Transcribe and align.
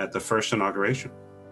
at 0.00 0.12
the 0.12 0.20
first 0.20 0.52
inauguration. 0.52 1.10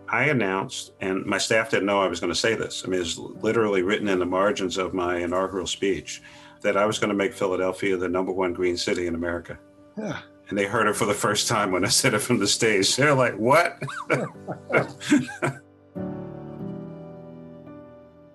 I 0.08 0.24
announced, 0.24 0.92
and 1.00 1.24
my 1.26 1.37
staff 1.37 1.71
didn't 1.71 1.87
know 1.87 2.00
I 2.00 2.08
was 2.08 2.18
going 2.18 2.32
to 2.32 2.38
say 2.38 2.54
this. 2.54 2.82
I 2.84 2.88
mean, 2.88 3.00
it's 3.00 3.18
literally 3.18 3.82
written 3.82 4.08
in 4.08 4.19
the 4.19 4.26
margins 4.26 4.78
of 4.78 4.94
my 4.94 5.19
inaugural 5.19 5.67
speech 5.67 6.22
that 6.62 6.79
I 6.79 6.87
was 6.87 6.98
going 6.98 7.11
to 7.11 7.14
make 7.14 7.34
Philadelphia 7.34 7.96
the 7.96 8.08
number 8.08 8.32
one 8.32 8.54
green 8.54 8.79
city 8.79 9.06
in 9.06 9.14
America. 9.14 9.58
Yeah. 9.98 10.21
And 10.48 10.56
they 10.56 10.64
heard 10.64 10.88
it 10.88 10.96
for 10.96 11.04
the 11.04 11.12
first 11.12 11.46
time 11.46 11.72
when 11.72 11.84
I 11.84 11.88
said 11.88 12.15
it 12.15 12.21
from 12.21 12.38
the 12.38 12.47
stage. 12.47 12.97
They're 12.97 13.15
like, 13.15 13.34
what? 13.34 13.83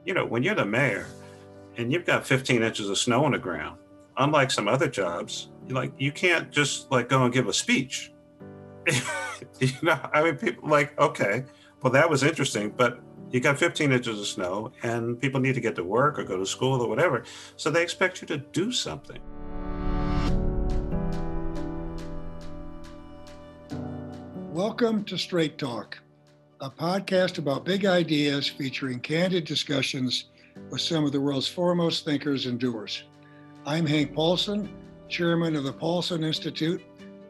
you 0.06 0.14
know, 0.14 0.28
when 0.28 0.44
you're 0.44 0.54
the 0.54 0.66
mayor 0.66 1.08
and 1.78 1.92
you've 1.92 2.06
got 2.06 2.28
15 2.28 2.62
inches 2.62 2.88
of 2.88 3.00
snow 3.00 3.26
on 3.26 3.32
the 3.32 3.40
ground, 3.40 3.80
unlike 4.18 4.52
some 4.52 4.68
other 4.68 4.88
jobs, 4.88 5.50
like 5.70 5.92
you 5.98 6.12
can't 6.12 6.52
just 6.52 6.92
like 6.92 7.10
go 7.10 7.24
and 7.24 7.34
give 7.34 7.48
a 7.48 7.54
speech. 7.54 8.12
you 9.60 9.72
know, 9.82 10.00
I 10.14 10.24
mean, 10.24 10.36
people 10.36 10.70
like, 10.70 10.98
okay, 11.00 11.44
well, 11.82 11.92
that 11.94 12.10
was 12.10 12.24
interesting, 12.24 12.70
but 12.70 13.00
you 13.32 13.40
got 13.40 13.58
15 13.58 13.92
inches 13.92 14.20
of 14.20 14.28
snow 14.28 14.72
and 14.84 15.20
people 15.20 15.40
need 15.40 15.56
to 15.56 15.62
get 15.62 15.76
to 15.76 15.84
work 15.84 16.20
or 16.20 16.24
go 16.24 16.38
to 16.38 16.46
school 16.46 16.82
or 16.82 16.88
whatever. 16.88 17.24
So 17.56 17.70
they 17.70 17.82
expect 17.82 18.22
you 18.22 18.28
to 18.28 18.38
do 18.38 18.72
something. 18.72 19.20
Welcome 24.52 25.04
to 25.06 25.18
Straight 25.18 25.58
Talk, 25.58 25.98
a 26.62 26.70
podcast 26.70 27.40
about 27.40 27.66
big 27.66 27.86
ideas 27.86 28.48
featuring 28.48 29.00
candid 29.00 29.46
discussions 29.46 30.26
with 30.70 30.82
some 30.82 31.06
of 31.06 31.12
the 31.12 31.20
world's 31.20 31.48
foremost 31.48 32.06
thinkers 32.06 32.46
and 32.46 32.60
doers. 32.60 33.04
I'm 33.66 33.86
Hank 33.86 34.14
Paulson, 34.14 34.70
chairman 35.10 35.56
of 35.56 35.64
the 35.64 35.74
Paulson 35.74 36.24
Institute, 36.24 36.84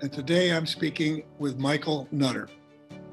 and 0.04 0.12
today 0.12 0.52
I'm 0.52 0.66
speaking 0.66 1.24
with 1.40 1.58
Michael 1.58 2.10
Nutter. 2.12 2.50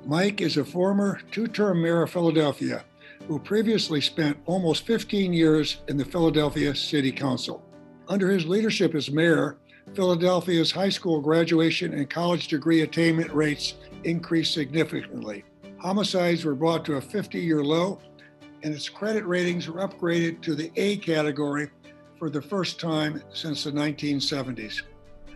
Mike 0.07 0.41
is 0.41 0.57
a 0.57 0.65
former 0.65 1.21
two 1.30 1.47
term 1.47 1.82
mayor 1.82 2.02
of 2.02 2.10
Philadelphia 2.10 2.85
who 3.29 3.38
previously 3.38 4.01
spent 4.01 4.37
almost 4.45 4.87
15 4.87 5.32
years 5.32 5.82
in 5.87 5.97
the 5.97 6.05
Philadelphia 6.05 6.74
City 6.74 7.13
Council. 7.13 7.65
Under 8.09 8.29
his 8.29 8.45
leadership 8.45 8.97
as 8.97 9.09
mayor, 9.09 9.59
Philadelphia's 9.95 10.73
high 10.73 10.88
school 10.88 11.21
graduation 11.21 11.95
and 11.95 12.10
college 12.10 12.49
degree 12.49 12.80
attainment 12.80 13.32
rates 13.32 13.75
increased 14.02 14.52
significantly. 14.52 15.45
Homicides 15.79 16.45
were 16.45 16.57
brought 16.57 16.85
to 16.87 16.97
a 16.97 17.01
50 17.01 17.38
year 17.38 17.63
low, 17.63 18.01
and 18.65 18.75
its 18.75 18.88
credit 18.88 19.25
ratings 19.27 19.69
were 19.69 19.87
upgraded 19.87 20.41
to 20.41 20.57
the 20.57 20.73
A 20.75 20.97
category 20.97 21.71
for 22.19 22.30
the 22.30 22.43
first 22.43 22.80
time 22.80 23.23
since 23.32 23.63
the 23.63 23.71
1970s. 23.71 24.82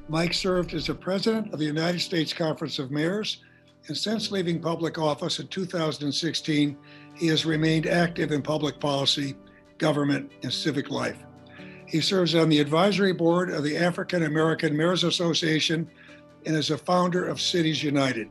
Mike 0.09 0.35
served 0.35 0.75
as 0.75 0.87
the 0.87 0.95
president 0.95 1.53
of 1.53 1.59
the 1.59 1.65
United 1.65 2.01
States 2.01 2.33
Conference 2.33 2.79
of 2.79 2.91
Mayors 2.91 3.39
and 3.87 3.97
since 3.97 4.31
leaving 4.31 4.61
public 4.61 4.99
office 4.99 5.39
in 5.39 5.49
2016, 5.49 6.77
he 7.15 7.27
has 7.27 7.45
remained 7.45 7.87
active 7.87 8.33
in 8.33 8.41
public 8.41 8.81
policy, 8.81 9.37
government, 9.77 10.33
and 10.43 10.53
civic 10.53 10.91
life. 10.91 11.19
He 11.87 12.01
serves 12.01 12.35
on 12.35 12.49
the 12.49 12.61
advisory 12.61 13.13
board 13.13 13.51
of 13.51 13.63
the 13.63 13.77
African 13.77 14.23
American 14.23 14.75
Mayors 14.75 15.05
Association 15.05 15.89
and 16.47 16.57
is 16.57 16.71
a 16.71 16.79
founder 16.79 17.27
of 17.27 17.41
Cities 17.41 17.83
United. 17.83 18.29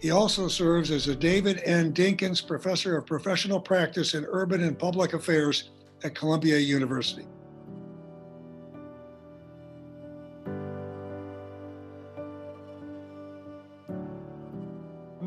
He 0.00 0.12
also 0.12 0.46
serves 0.46 0.90
as 0.90 1.08
a 1.08 1.16
David 1.16 1.60
N. 1.64 1.92
Dinkins 1.92 2.46
Professor 2.46 2.96
of 2.96 3.06
Professional 3.06 3.60
Practice 3.60 4.14
in 4.14 4.24
Urban 4.30 4.62
and 4.62 4.78
Public 4.78 5.14
Affairs 5.14 5.70
at 6.04 6.14
Columbia 6.14 6.58
University. 6.58 7.26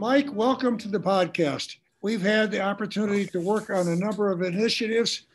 Mike, 0.03 0.33
welcome 0.33 0.77
to 0.79 0.89
the 0.89 0.99
podcast. 0.99 1.77
We've 2.01 2.21
had 2.21 2.51
the 2.51 2.59
opportunity 2.59 3.25
to 3.27 3.39
work 3.39 3.69
on 3.69 3.87
a 3.87 3.95
number 3.95 4.29
of 4.33 4.41
initiatives, 4.41 5.27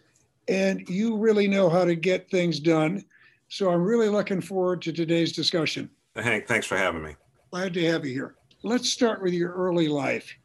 and 0.46 0.86
you 0.90 1.16
really 1.16 1.48
know 1.48 1.70
how 1.70 1.86
to 1.86 1.94
get 1.94 2.30
things 2.30 2.60
done. 2.60 3.02
So 3.48 3.70
I'm 3.70 3.82
really 3.82 4.10
looking 4.10 4.42
forward 4.42 4.82
to 4.82 4.92
today's 4.92 5.32
discussion. 5.32 5.88
Hank, 6.16 6.46
thanks 6.46 6.66
for 6.66 6.76
having 6.76 7.02
me. 7.02 7.16
Glad 7.50 7.72
to 7.72 7.84
have 7.86 8.04
you 8.04 8.12
here. 8.12 8.34
Let's 8.62 8.90
start 8.90 9.22
with 9.22 9.32
your 9.32 9.54
early 9.54 9.88
life. 9.88 10.36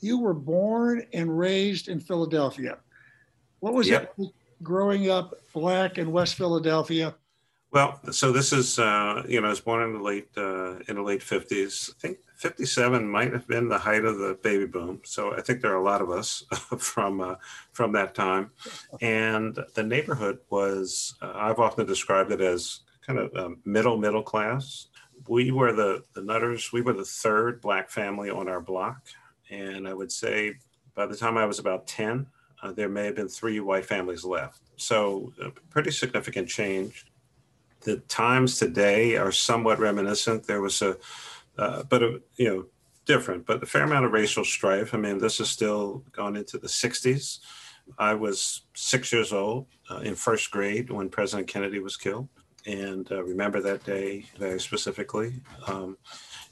You 0.00 0.18
were 0.18 0.32
born 0.32 1.04
and 1.12 1.38
raised 1.38 1.88
in 1.88 2.00
Philadelphia. 2.00 2.78
What 3.60 3.74
was 3.74 3.86
yep. 3.86 4.14
it 4.18 4.30
growing 4.62 5.10
up 5.10 5.34
black 5.52 5.98
in 5.98 6.10
West 6.10 6.36
Philadelphia? 6.36 7.14
Well, 7.70 8.00
so 8.12 8.32
this 8.32 8.50
is 8.50 8.78
uh, 8.78 9.24
you 9.28 9.42
know 9.42 9.48
I 9.48 9.50
was 9.50 9.60
born 9.60 9.82
in 9.82 9.92
the 9.92 10.02
late 10.02 10.28
uh, 10.38 10.78
in 10.88 10.94
the 10.94 11.02
late 11.02 11.22
fifties. 11.22 11.90
I 11.98 12.00
think 12.00 12.18
fifty 12.38 12.64
seven 12.64 13.06
might 13.06 13.32
have 13.32 13.46
been 13.46 13.68
the 13.68 13.78
height 13.78 14.04
of 14.04 14.18
the 14.18 14.38
baby 14.42 14.64
boom. 14.64 15.00
So 15.04 15.34
I 15.34 15.42
think 15.42 15.60
there 15.60 15.72
are 15.72 15.80
a 15.80 15.84
lot 15.84 16.00
of 16.00 16.10
us 16.10 16.44
from 16.78 17.20
uh, 17.20 17.34
from 17.72 17.92
that 17.92 18.14
time, 18.14 18.52
and 19.02 19.58
the 19.74 19.82
neighborhood 19.82 20.38
was 20.48 21.14
uh, 21.20 21.32
I've 21.34 21.58
often 21.58 21.84
described 21.84 22.32
it 22.32 22.40
as 22.40 22.80
kind 23.06 23.18
of 23.18 23.34
um, 23.36 23.58
middle 23.64 23.98
middle 23.98 24.22
class. 24.22 24.86
We 25.28 25.50
were 25.50 25.72
the 25.72 26.04
the 26.14 26.22
Nutters. 26.22 26.72
We 26.72 26.80
were 26.80 26.94
the 26.94 27.04
third 27.04 27.60
black 27.60 27.90
family 27.90 28.30
on 28.30 28.48
our 28.48 28.60
block, 28.60 29.00
and 29.50 29.86
I 29.86 29.92
would 29.92 30.12
say 30.12 30.54
by 30.94 31.06
the 31.06 31.16
time 31.16 31.36
I 31.36 31.44
was 31.44 31.58
about 31.58 31.88
ten, 31.88 32.28
uh, 32.62 32.72
there 32.72 32.88
may 32.88 33.06
have 33.06 33.16
been 33.16 33.28
three 33.28 33.58
white 33.58 33.84
families 33.84 34.24
left. 34.24 34.60
So 34.76 35.32
a 35.42 35.50
pretty 35.70 35.90
significant 35.90 36.48
change 36.48 37.04
the 37.80 37.96
times 38.08 38.58
today 38.58 39.16
are 39.16 39.32
somewhat 39.32 39.78
reminiscent. 39.78 40.44
There 40.44 40.60
was 40.60 40.82
a, 40.82 40.96
uh, 41.58 41.82
but 41.84 42.02
a, 42.02 42.20
you 42.36 42.48
know, 42.48 42.66
different, 43.04 43.46
but 43.46 43.62
a 43.62 43.66
fair 43.66 43.82
amount 43.82 44.04
of 44.04 44.12
racial 44.12 44.44
strife. 44.44 44.94
I 44.94 44.98
mean, 44.98 45.18
this 45.18 45.40
is 45.40 45.48
still 45.48 46.04
gone 46.12 46.36
into 46.36 46.58
the 46.58 46.68
60s. 46.68 47.40
I 47.98 48.14
was 48.14 48.62
six 48.74 49.12
years 49.12 49.32
old 49.32 49.66
uh, 49.90 49.98
in 49.98 50.14
first 50.14 50.50
grade 50.50 50.90
when 50.90 51.08
President 51.08 51.48
Kennedy 51.48 51.78
was 51.78 51.96
killed, 51.96 52.28
and 52.66 53.10
uh, 53.10 53.24
remember 53.24 53.60
that 53.62 53.84
day 53.84 54.26
very 54.38 54.60
specifically. 54.60 55.40
Um, 55.66 55.96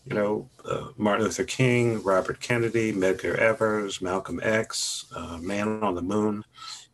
you 0.06 0.14
know, 0.14 0.48
uh, 0.64 0.88
Martin 0.96 1.24
Luther 1.24 1.44
King, 1.44 2.02
Robert 2.02 2.40
Kennedy, 2.40 2.92
Medgar 2.92 3.36
Evers, 3.36 4.00
Malcolm 4.00 4.40
X, 4.42 5.06
uh, 5.14 5.36
Man 5.38 5.82
on 5.82 5.94
the 5.94 6.02
Moon. 6.02 6.44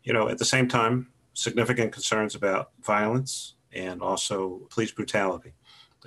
You 0.03 0.13
know, 0.13 0.27
at 0.27 0.39
the 0.39 0.45
same 0.45 0.67
time, 0.67 1.07
significant 1.33 1.91
concerns 1.91 2.35
about 2.35 2.71
violence 2.81 3.53
and 3.71 4.01
also 4.01 4.61
police 4.69 4.91
brutality. 4.91 5.53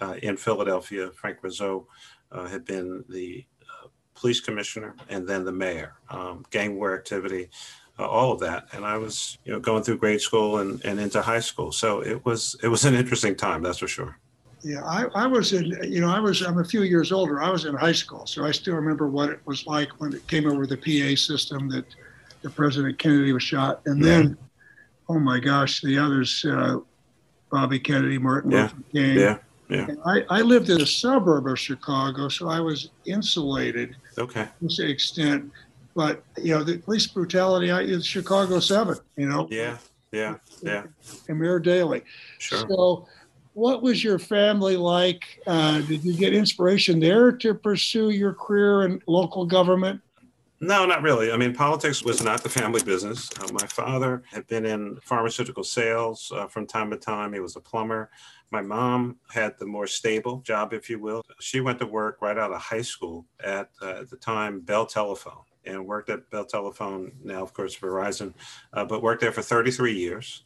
Uh, 0.01 0.15
in 0.23 0.37
Philadelphia, 0.37 1.11
Frank 1.15 1.39
Rizzo 1.43 1.87
uh, 2.33 2.47
had 2.47 2.65
been 2.65 3.05
the 3.09 3.45
uh, 3.63 3.89
police 4.15 4.41
commissioner 4.41 4.95
and 5.09 5.27
then 5.27 5.45
the 5.45 5.53
mayor. 5.53 5.95
Um, 6.11 6.45
gang 6.51 6.77
war 6.77 6.95
activity, 6.95 7.51
uh, 7.99 8.07
all 8.07 8.33
of 8.33 8.41
that, 8.41 8.69
and 8.73 8.85
I 8.85 8.99
was, 8.99 9.39
you 9.45 9.53
know, 9.53 9.61
going 9.61 9.83
through 9.83 9.99
grade 9.99 10.21
school 10.21 10.59
and, 10.59 10.85
and 10.85 11.01
into 11.01 11.23
high 11.23 11.41
school. 11.41 11.73
So 11.73 12.01
it 12.01 12.25
was 12.25 12.57
it 12.63 12.69
was 12.69 12.85
an 12.85 12.95
interesting 12.95 13.35
time, 13.35 13.63
that's 13.63 13.79
for 13.79 13.89
sure. 13.89 14.19
Yeah, 14.63 14.85
I, 14.85 15.05
I 15.15 15.27
was 15.27 15.53
in, 15.53 15.67
you 15.85 16.01
know, 16.01 16.11
I 16.11 16.19
was, 16.19 16.43
I'm 16.43 16.59
a 16.59 16.65
few 16.65 16.83
years 16.83 17.13
older. 17.13 17.41
I 17.41 17.51
was 17.51 17.67
in 17.67 17.75
high 17.75 17.93
school, 17.93 18.27
so 18.27 18.45
I 18.45 18.51
still 18.51 18.75
remember 18.75 19.09
what 19.09 19.31
it 19.31 19.41
was 19.45 19.67
like 19.67 20.01
when 20.01 20.13
it 20.13 20.27
came 20.27 20.51
over 20.51 20.67
the 20.67 20.77
PA 20.77 21.15
system 21.15 21.69
that 21.69 21.85
the 22.43 22.51
President 22.51 22.99
Kennedy 22.99 23.33
was 23.33 23.45
shot, 23.45 23.81
and 23.87 24.03
then, 24.03 24.37
oh 25.09 25.19
my 25.19 25.39
gosh, 25.39 25.81
the 25.83 25.97
others. 25.97 26.45
Uh, 26.45 26.79
Bobby 27.51 27.79
Kennedy, 27.79 28.19
Martin 28.19 28.51
yeah. 28.51 28.63
Luther 28.63 28.77
King. 28.93 29.19
Yeah. 29.19 29.39
Yeah. 29.69 29.89
I, 30.05 30.25
I 30.31 30.41
lived 30.43 30.71
in 30.71 30.81
a 30.81 30.87
suburb 30.87 31.47
of 31.47 31.59
Chicago, 31.59 32.29
so 32.29 32.49
I 32.49 32.61
was 32.61 32.91
insulated 33.05 33.97
okay. 34.19 34.49
to 34.61 34.71
some 34.71 34.87
extent. 34.87 35.51
But, 35.95 36.23
you 36.37 36.55
know, 36.55 36.63
the 36.63 36.79
police 36.79 37.07
brutality, 37.07 37.71
I, 37.71 37.81
it's 37.81 38.05
Chicago 38.05 38.61
7, 38.61 38.97
you 39.17 39.27
know? 39.27 39.49
Yeah, 39.51 39.79
yeah, 40.13 40.37
yeah. 40.63 40.85
And 41.29 41.39
Mayor 41.39 41.59
Daley. 41.59 42.03
Sure. 42.39 42.67
So, 42.69 43.09
what 43.55 43.83
was 43.83 44.05
your 44.05 44.19
family 44.19 44.77
like? 44.77 45.43
Uh, 45.47 45.81
did 45.81 46.05
you 46.05 46.13
get 46.13 46.35
inspiration 46.35 47.01
there 47.01 47.33
to 47.33 47.55
pursue 47.55 48.11
your 48.11 48.35
career 48.35 48.83
in 48.83 49.01
local 49.07 49.47
government? 49.47 50.03
No, 50.61 50.87
not 50.87 51.03
really. 51.03 51.31
I 51.31 51.37
mean, 51.37 51.55
politics 51.55 52.03
was 52.03 52.23
not 52.23 52.43
the 52.43 52.49
family 52.49 52.83
business. 52.83 53.29
Uh, 53.39 53.53
my 53.53 53.67
father 53.67 54.23
had 54.31 54.47
been 54.47 54.65
in 54.65 54.99
pharmaceutical 55.03 55.63
sales 55.63 56.33
uh, 56.35 56.47
from 56.47 56.67
time 56.67 56.91
to 56.91 56.97
time. 56.97 57.35
He 57.35 57.41
was 57.41 57.57
a 57.57 57.61
plumber. 57.61 58.11
My 58.51 58.63
mom 58.63 59.17
had 59.29 59.59
the 59.59 59.67
more 59.67 59.87
stable 59.87 60.39
job, 60.41 60.73
if 60.73 60.89
you 60.89 60.99
will. 60.99 61.23
She 61.41 61.61
went 61.61 61.79
to 61.81 61.87
work 61.87 62.23
right 62.23 62.39
out 62.39 62.53
of 62.53 62.61
high 62.61 62.83
school 62.83 63.27
at, 63.45 63.69
uh, 63.83 64.01
at 64.01 64.11
the 64.11 64.17
time, 64.17 64.61
Bell 64.61 64.87
Telephone, 64.87 65.43
and 65.67 65.85
worked 65.85 66.09
at 66.09 66.31
Bell 66.31 66.47
Telephone, 66.47 67.13
now, 67.23 67.43
of 67.43 67.53
course, 67.53 67.77
Verizon, 67.77 68.33
uh, 68.73 68.85
but 68.85 69.03
worked 69.03 69.21
there 69.21 69.33
for 69.33 69.43
33 69.43 69.93
years. 69.93 70.45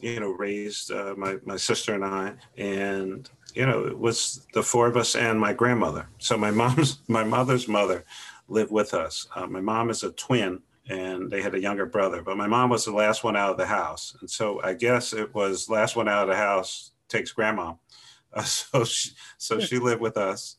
You 0.00 0.18
know, 0.20 0.30
raised 0.30 0.90
uh, 0.90 1.14
my, 1.18 1.36
my 1.44 1.56
sister 1.56 1.94
and 1.94 2.04
I, 2.04 2.32
and 2.56 3.28
you 3.54 3.66
know, 3.66 3.86
it 3.86 3.98
was 3.98 4.46
the 4.54 4.62
four 4.62 4.86
of 4.86 4.96
us 4.96 5.14
and 5.14 5.38
my 5.38 5.52
grandmother. 5.52 6.08
So 6.18 6.36
my 6.36 6.50
mom's, 6.50 6.98
my 7.08 7.24
mother's 7.24 7.68
mother 7.68 8.04
lived 8.48 8.70
with 8.70 8.94
us. 8.94 9.26
Uh, 9.34 9.46
my 9.46 9.60
mom 9.60 9.90
is 9.90 10.02
a 10.02 10.12
twin 10.12 10.60
and 10.88 11.30
they 11.30 11.42
had 11.42 11.54
a 11.54 11.60
younger 11.60 11.86
brother, 11.86 12.22
but 12.22 12.36
my 12.36 12.46
mom 12.46 12.70
was 12.70 12.84
the 12.84 12.92
last 12.92 13.24
one 13.24 13.36
out 13.36 13.50
of 13.50 13.56
the 13.56 13.66
house. 13.66 14.16
And 14.20 14.28
so 14.28 14.60
I 14.62 14.74
guess 14.74 15.12
it 15.12 15.34
was 15.34 15.68
last 15.68 15.96
one 15.96 16.08
out 16.08 16.24
of 16.24 16.28
the 16.28 16.36
house 16.36 16.92
takes 17.08 17.32
grandma. 17.32 17.74
Uh, 18.32 18.42
so 18.42 18.84
she, 18.84 19.10
so 19.38 19.60
she 19.60 19.78
lived 19.78 20.00
with 20.00 20.16
us. 20.16 20.56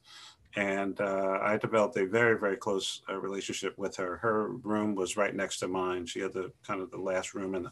And 0.55 0.99
uh, 1.01 1.39
I 1.41 1.57
developed 1.57 1.97
a 1.97 2.05
very, 2.05 2.39
very 2.39 2.57
close 2.57 3.01
uh, 3.09 3.17
relationship 3.17 3.77
with 3.77 3.95
her. 3.97 4.17
Her 4.17 4.49
room 4.49 4.93
was 4.93 5.17
right 5.17 5.35
next 5.35 5.59
to 5.59 5.67
mine. 5.67 6.05
She 6.05 6.19
had 6.19 6.33
the 6.33 6.51
kind 6.65 6.81
of 6.81 6.91
the 6.91 6.97
last 6.97 7.33
room 7.33 7.55
in 7.55 7.63
the 7.63 7.71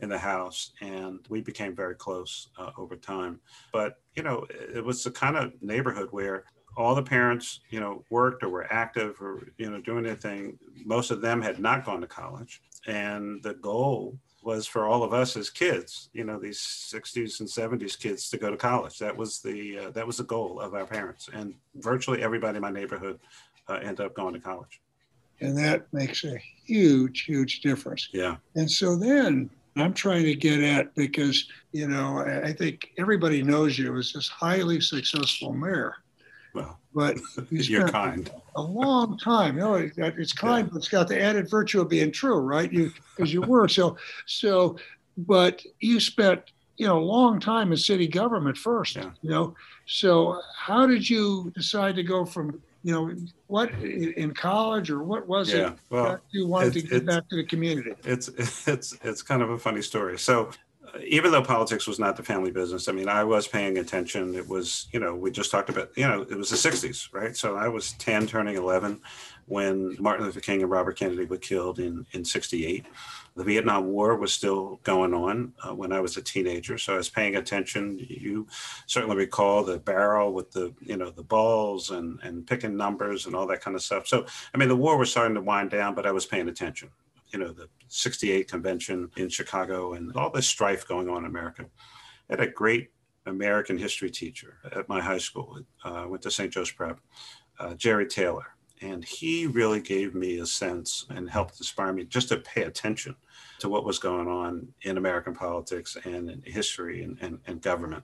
in 0.00 0.08
the 0.08 0.18
house, 0.18 0.72
and 0.80 1.20
we 1.28 1.42
became 1.42 1.76
very 1.76 1.94
close 1.94 2.48
uh, 2.58 2.70
over 2.78 2.96
time. 2.96 3.40
But 3.72 4.00
you 4.14 4.22
know, 4.22 4.46
it 4.50 4.84
was 4.84 5.04
the 5.04 5.10
kind 5.10 5.36
of 5.36 5.52
neighborhood 5.60 6.08
where 6.10 6.44
all 6.74 6.94
the 6.94 7.02
parents, 7.02 7.60
you 7.68 7.80
know, 7.80 8.02
worked 8.08 8.42
or 8.42 8.48
were 8.48 8.72
active 8.72 9.20
or 9.20 9.48
you 9.58 9.70
know 9.70 9.80
doing 9.80 10.04
their 10.04 10.16
thing. 10.16 10.58
Most 10.84 11.10
of 11.10 11.20
them 11.20 11.42
had 11.42 11.58
not 11.58 11.84
gone 11.84 12.00
to 12.00 12.06
college, 12.06 12.62
and 12.86 13.42
the 13.42 13.54
goal 13.54 14.18
was 14.42 14.66
for 14.66 14.86
all 14.86 15.02
of 15.02 15.12
us 15.12 15.36
as 15.36 15.50
kids, 15.50 16.08
you 16.12 16.24
know, 16.24 16.38
these 16.38 16.58
60s 16.58 17.40
and 17.40 17.48
70s 17.48 17.98
kids 17.98 18.28
to 18.30 18.38
go 18.38 18.50
to 18.50 18.56
college. 18.56 18.98
That 18.98 19.16
was 19.16 19.40
the 19.40 19.78
uh, 19.78 19.90
that 19.90 20.06
was 20.06 20.16
the 20.16 20.24
goal 20.24 20.60
of 20.60 20.74
our 20.74 20.86
parents, 20.86 21.28
and 21.32 21.54
virtually 21.76 22.22
everybody 22.22 22.56
in 22.56 22.62
my 22.62 22.70
neighborhood 22.70 23.20
uh, 23.68 23.74
ended 23.74 24.00
up 24.00 24.14
going 24.14 24.34
to 24.34 24.40
college. 24.40 24.80
And 25.40 25.56
that 25.58 25.92
makes 25.92 26.24
a 26.24 26.38
huge, 26.64 27.22
huge 27.22 27.60
difference. 27.60 28.08
Yeah. 28.12 28.36
And 28.54 28.70
so 28.70 28.96
then 28.96 29.50
I'm 29.76 29.92
trying 29.92 30.24
to 30.24 30.34
get 30.34 30.60
at 30.60 30.94
because 30.94 31.48
you 31.72 31.88
know 31.88 32.18
I 32.18 32.52
think 32.52 32.92
everybody 32.98 33.42
knows 33.42 33.78
you 33.78 33.96
as 33.96 34.12
this 34.12 34.28
highly 34.28 34.80
successful 34.80 35.52
mayor. 35.52 35.96
Well, 36.54 36.78
but 36.94 37.18
you 37.50 37.82
are 37.82 37.88
kind. 37.88 38.30
A 38.56 38.62
long 38.62 39.18
time. 39.18 39.56
You 39.56 39.60
know, 39.60 39.74
it's 39.96 40.32
kind, 40.32 40.66
yeah. 40.66 40.70
but 40.72 40.78
it's 40.78 40.88
got 40.88 41.08
the 41.08 41.20
added 41.20 41.48
virtue 41.48 41.80
of 41.80 41.88
being 41.88 42.12
true, 42.12 42.38
right? 42.38 42.70
You 42.70 42.92
because 43.16 43.32
you 43.32 43.42
were 43.42 43.68
so 43.68 43.96
so. 44.26 44.76
But 45.16 45.62
you 45.80 46.00
spent 46.00 46.52
you 46.76 46.86
know 46.86 46.98
a 46.98 47.00
long 47.00 47.38
time 47.40 47.70
in 47.72 47.78
city 47.78 48.06
government 48.06 48.56
first. 48.56 48.96
Yeah. 48.96 49.10
You 49.22 49.30
know, 49.30 49.54
so 49.86 50.40
how 50.56 50.86
did 50.86 51.08
you 51.08 51.52
decide 51.54 51.96
to 51.96 52.02
go 52.02 52.24
from 52.24 52.60
you 52.82 52.92
know 52.92 53.14
what 53.46 53.70
in 53.82 54.34
college 54.34 54.90
or 54.90 55.02
what 55.02 55.26
was 55.26 55.52
yeah. 55.52 55.68
it 55.68 55.78
well, 55.90 56.18
you 56.30 56.46
wanted 56.46 56.72
to 56.74 56.82
get 56.82 57.06
back 57.06 57.28
to 57.28 57.36
the 57.36 57.44
community? 57.44 57.92
It's 58.04 58.28
it's 58.66 58.98
it's 59.02 59.22
kind 59.22 59.42
of 59.42 59.50
a 59.50 59.58
funny 59.58 59.82
story. 59.82 60.18
So 60.18 60.50
even 61.00 61.30
though 61.32 61.42
politics 61.42 61.86
was 61.86 61.98
not 61.98 62.16
the 62.16 62.22
family 62.22 62.50
business, 62.50 62.88
I 62.88 62.92
mean, 62.92 63.08
I 63.08 63.24
was 63.24 63.46
paying 63.46 63.78
attention. 63.78 64.34
It 64.34 64.48
was, 64.48 64.88
you 64.92 65.00
know, 65.00 65.14
we 65.14 65.30
just 65.30 65.50
talked 65.50 65.70
about, 65.70 65.90
you 65.96 66.06
know, 66.06 66.22
it 66.22 66.36
was 66.36 66.50
the 66.50 66.56
60s, 66.56 67.12
right? 67.12 67.36
So 67.36 67.56
I 67.56 67.68
was 67.68 67.92
10, 67.94 68.26
turning 68.26 68.56
11 68.56 69.00
when 69.46 69.96
Martin 69.98 70.26
Luther 70.26 70.40
King 70.40 70.62
and 70.62 70.70
Robert 70.70 70.98
Kennedy 70.98 71.24
were 71.24 71.38
killed 71.38 71.78
in, 71.78 72.06
in 72.12 72.24
68. 72.24 72.86
The 73.34 73.44
Vietnam 73.44 73.86
War 73.86 74.16
was 74.16 74.32
still 74.32 74.80
going 74.82 75.14
on 75.14 75.54
uh, 75.66 75.74
when 75.74 75.92
I 75.92 76.00
was 76.00 76.16
a 76.16 76.22
teenager. 76.22 76.76
So 76.76 76.94
I 76.94 76.98
was 76.98 77.08
paying 77.08 77.36
attention. 77.36 77.98
You 77.98 78.46
certainly 78.86 79.16
recall 79.16 79.64
the 79.64 79.78
barrel 79.78 80.32
with 80.32 80.52
the, 80.52 80.74
you 80.80 80.98
know, 80.98 81.10
the 81.10 81.22
balls 81.22 81.90
and, 81.90 82.20
and 82.22 82.46
picking 82.46 82.76
numbers 82.76 83.26
and 83.26 83.34
all 83.34 83.46
that 83.46 83.62
kind 83.62 83.74
of 83.74 83.82
stuff. 83.82 84.06
So, 84.06 84.26
I 84.54 84.58
mean, 84.58 84.68
the 84.68 84.76
war 84.76 84.98
was 84.98 85.10
starting 85.10 85.34
to 85.34 85.40
wind 85.40 85.70
down, 85.70 85.94
but 85.94 86.06
I 86.06 86.12
was 86.12 86.26
paying 86.26 86.48
attention 86.48 86.90
you 87.32 87.38
know, 87.38 87.52
the 87.52 87.68
68 87.88 88.48
convention 88.48 89.10
in 89.16 89.28
Chicago 89.28 89.94
and 89.94 90.14
all 90.16 90.30
this 90.30 90.46
strife 90.46 90.86
going 90.86 91.08
on 91.08 91.18
in 91.18 91.30
America. 91.30 91.66
I 92.28 92.34
had 92.34 92.40
a 92.40 92.46
great 92.46 92.90
American 93.26 93.78
history 93.78 94.10
teacher 94.10 94.58
at 94.72 94.88
my 94.88 95.00
high 95.00 95.18
school. 95.18 95.60
Uh, 95.84 96.06
went 96.08 96.22
to 96.22 96.30
St. 96.30 96.52
Joe's 96.52 96.70
Prep, 96.70 96.98
uh, 97.58 97.74
Jerry 97.74 98.06
Taylor. 98.06 98.46
And 98.80 99.04
he 99.04 99.46
really 99.46 99.80
gave 99.80 100.14
me 100.14 100.38
a 100.38 100.46
sense 100.46 101.06
and 101.08 101.30
helped 101.30 101.58
inspire 101.58 101.92
me 101.92 102.04
just 102.04 102.28
to 102.30 102.38
pay 102.38 102.62
attention 102.62 103.14
to 103.60 103.68
what 103.68 103.84
was 103.84 104.00
going 104.00 104.26
on 104.26 104.66
in 104.82 104.98
American 104.98 105.34
politics 105.34 105.96
and 106.04 106.28
in 106.28 106.42
history 106.44 107.04
and, 107.04 107.16
and, 107.20 107.38
and 107.46 107.62
government. 107.62 108.02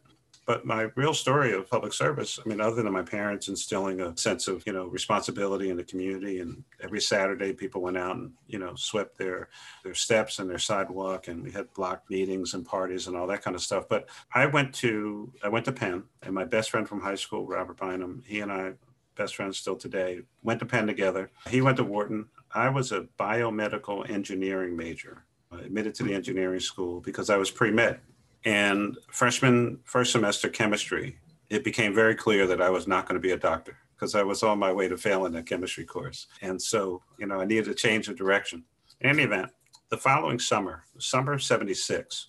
But 0.49 0.65
my 0.65 0.89
real 0.95 1.12
story 1.12 1.53
of 1.53 1.69
public 1.69 1.93
service, 1.93 2.39
I 2.43 2.49
mean, 2.49 2.59
other 2.59 2.83
than 2.83 2.91
my 2.91 3.03
parents 3.03 3.49
instilling 3.49 4.00
a 4.00 4.17
sense 4.17 4.49
of, 4.49 4.67
you 4.67 4.73
know, 4.73 4.87
responsibility 4.87 5.69
in 5.69 5.77
the 5.77 5.85
community, 5.85 6.41
and 6.41 6.65
every 6.83 7.03
Saturday 7.03 7.53
people 7.53 7.83
went 7.83 7.99
out 7.99 8.17
and, 8.17 8.33
you 8.47 8.59
know, 8.59 8.75
swept 8.75 9.19
their 9.19 9.50
their 9.85 9.93
steps 9.93 10.39
and 10.39 10.49
their 10.49 10.59
sidewalk, 10.59 11.29
and 11.29 11.43
we 11.43 11.50
had 11.50 11.71
block 11.75 12.03
meetings 12.09 12.55
and 12.55 12.65
parties 12.65 13.09
and 13.09 13.15
all 13.15 13.27
that 13.27 13.43
kind 13.43 13.55
of 13.55 13.61
stuff. 13.61 13.91
But 13.91 14.09
I 14.35 14.47
went 14.47 14.75
to 14.77 15.31
I 15.45 15.50
went 15.50 15.67
to 15.67 15.73
Penn, 15.73 16.05
and 16.23 16.35
my 16.35 16.45
best 16.45 16.71
friend 16.71 16.89
from 16.89 17.03
high 17.03 17.17
school, 17.17 17.47
Robert 17.47 17.77
Bynum, 17.77 18.23
he 18.27 18.41
and 18.41 18.51
I, 18.51 18.73
best 19.17 19.37
friends 19.37 19.59
still 19.59 19.77
today, 19.77 20.23
went 20.43 20.61
to 20.61 20.67
Penn 20.67 20.87
together. 20.87 21.31
He 21.51 21.61
went 21.61 21.77
to 21.77 21.85
Wharton. 21.85 22.25
I 22.55 22.71
was 22.71 22.91
a 22.91 23.06
biomedical 23.19 24.09
engineering 24.09 24.79
major. 24.79 25.25
I 25.53 25.59
admitted 25.61 25.94
to 25.97 26.05
the 26.05 26.15
engineering 26.15 26.61
school 26.61 27.01
because 27.01 27.29
I 27.29 27.37
was 27.37 27.51
pre 27.51 27.71
med 27.71 28.01
and 28.44 28.96
freshman 29.11 29.81
first 29.85 30.12
semester 30.12 30.49
chemistry, 30.49 31.19
it 31.50 31.64
became 31.64 31.94
very 31.94 32.14
clear 32.14 32.46
that 32.46 32.62
I 32.62 32.70
was 32.70 32.87
not 32.87 33.06
going 33.06 33.20
to 33.20 33.26
be 33.26 33.32
a 33.32 33.38
doctor 33.38 33.76
because 33.94 34.14
I 34.14 34.23
was 34.23 34.43
on 34.43 34.58
my 34.58 34.73
way 34.73 34.88
to 34.88 34.96
failing 34.96 35.32
that 35.32 35.46
chemistry 35.46 35.85
course. 35.85 36.29
And 36.40 36.61
so, 36.61 37.02
you 37.19 37.26
know, 37.26 37.40
I 37.40 37.44
needed 37.44 37.69
a 37.69 37.75
change 37.75 38.08
of 38.08 38.17
direction. 38.17 38.64
In 39.00 39.11
any 39.11 39.23
event, 39.25 39.50
the 39.90 39.96
following 39.96 40.38
summer, 40.38 40.85
summer 40.99 41.32
of 41.32 41.43
76, 41.43 42.29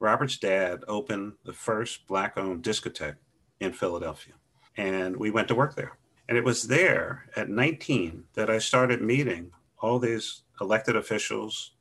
Robert's 0.00 0.38
dad 0.38 0.82
opened 0.88 1.34
the 1.44 1.52
first 1.52 2.06
black 2.06 2.36
owned 2.36 2.64
discotheque 2.64 3.16
in 3.60 3.72
Philadelphia. 3.72 4.34
And 4.76 5.16
we 5.16 5.30
went 5.30 5.48
to 5.48 5.54
work 5.54 5.76
there. 5.76 5.98
And 6.28 6.36
it 6.36 6.44
was 6.44 6.64
there 6.64 7.26
at 7.36 7.48
19 7.48 8.24
that 8.34 8.50
I 8.50 8.58
started 8.58 9.02
meeting 9.02 9.52
all 9.80 9.98
these 9.98 10.42
elected 10.60 10.96
officials, 10.96 11.72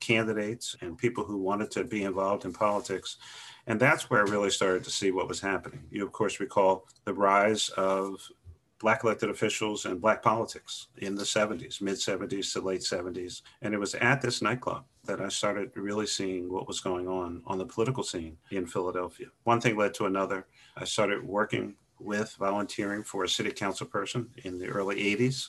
candidates 0.00 0.76
and 0.80 0.98
people 0.98 1.24
who 1.24 1.38
wanted 1.38 1.70
to 1.72 1.84
be 1.84 2.04
involved 2.04 2.44
in 2.44 2.52
politics. 2.52 3.16
And 3.66 3.80
that's 3.80 4.08
where 4.08 4.26
I 4.26 4.30
really 4.30 4.50
started 4.50 4.84
to 4.84 4.90
see 4.90 5.10
what 5.10 5.28
was 5.28 5.40
happening. 5.40 5.84
You, 5.90 6.04
of 6.04 6.12
course, 6.12 6.40
recall 6.40 6.86
the 7.04 7.14
rise 7.14 7.68
of 7.70 8.20
Black 8.78 9.04
elected 9.04 9.30
officials 9.30 9.86
and 9.86 10.00
Black 10.00 10.22
politics 10.22 10.88
in 10.98 11.14
the 11.14 11.24
70s, 11.24 11.80
mid 11.80 11.96
70s 11.96 12.52
to 12.52 12.60
late 12.60 12.82
70s. 12.82 13.42
And 13.62 13.72
it 13.72 13.78
was 13.78 13.94
at 13.96 14.20
this 14.20 14.42
nightclub 14.42 14.84
that 15.04 15.20
I 15.20 15.28
started 15.28 15.70
really 15.74 16.06
seeing 16.06 16.52
what 16.52 16.68
was 16.68 16.80
going 16.80 17.08
on 17.08 17.42
on 17.46 17.58
the 17.58 17.64
political 17.64 18.02
scene 18.02 18.36
in 18.50 18.66
Philadelphia. 18.66 19.28
One 19.44 19.60
thing 19.60 19.76
led 19.76 19.94
to 19.94 20.06
another. 20.06 20.46
I 20.76 20.84
started 20.84 21.24
working 21.24 21.74
with 21.98 22.36
volunteering 22.38 23.02
for 23.02 23.24
a 23.24 23.28
city 23.28 23.50
council 23.50 23.86
person 23.86 24.28
in 24.44 24.58
the 24.58 24.66
early 24.66 24.96
80s. 25.16 25.48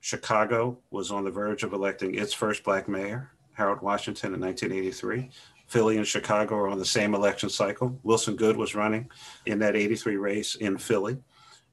Chicago 0.00 0.78
was 0.90 1.10
on 1.10 1.24
the 1.24 1.30
verge 1.30 1.62
of 1.62 1.74
electing 1.74 2.14
its 2.14 2.32
first 2.32 2.64
Black 2.64 2.88
mayor. 2.88 3.32
Harold 3.54 3.80
Washington 3.80 4.34
in 4.34 4.40
1983. 4.40 5.30
Philly 5.66 5.96
and 5.98 6.06
Chicago 6.06 6.56
are 6.56 6.68
on 6.68 6.78
the 6.78 6.84
same 6.84 7.14
election 7.14 7.48
cycle. 7.48 7.98
Wilson 8.02 8.34
Goode 8.34 8.56
was 8.56 8.74
running 8.74 9.08
in 9.46 9.60
that 9.60 9.76
83 9.76 10.16
race 10.16 10.56
in 10.56 10.76
Philly. 10.76 11.18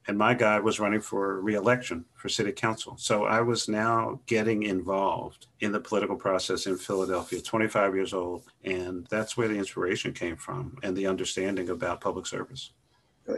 And 0.07 0.17
my 0.17 0.33
guy 0.33 0.59
was 0.59 0.79
running 0.79 1.01
for 1.01 1.41
reelection 1.41 2.05
for 2.13 2.29
city 2.29 2.53
council. 2.53 2.95
So 2.97 3.25
I 3.25 3.41
was 3.41 3.67
now 3.67 4.21
getting 4.25 4.63
involved 4.63 5.47
in 5.59 5.71
the 5.71 5.79
political 5.79 6.15
process 6.15 6.65
in 6.65 6.77
Philadelphia, 6.77 7.41
25 7.41 7.95
years 7.95 8.13
old. 8.13 8.43
And 8.63 9.05
that's 9.09 9.35
where 9.35 9.49
the 9.49 9.57
inspiration 9.57 10.13
came 10.13 10.37
from 10.37 10.77
and 10.83 10.95
the 10.95 11.07
understanding 11.07 11.69
about 11.69 11.99
public 11.99 12.25
service. 12.25 12.71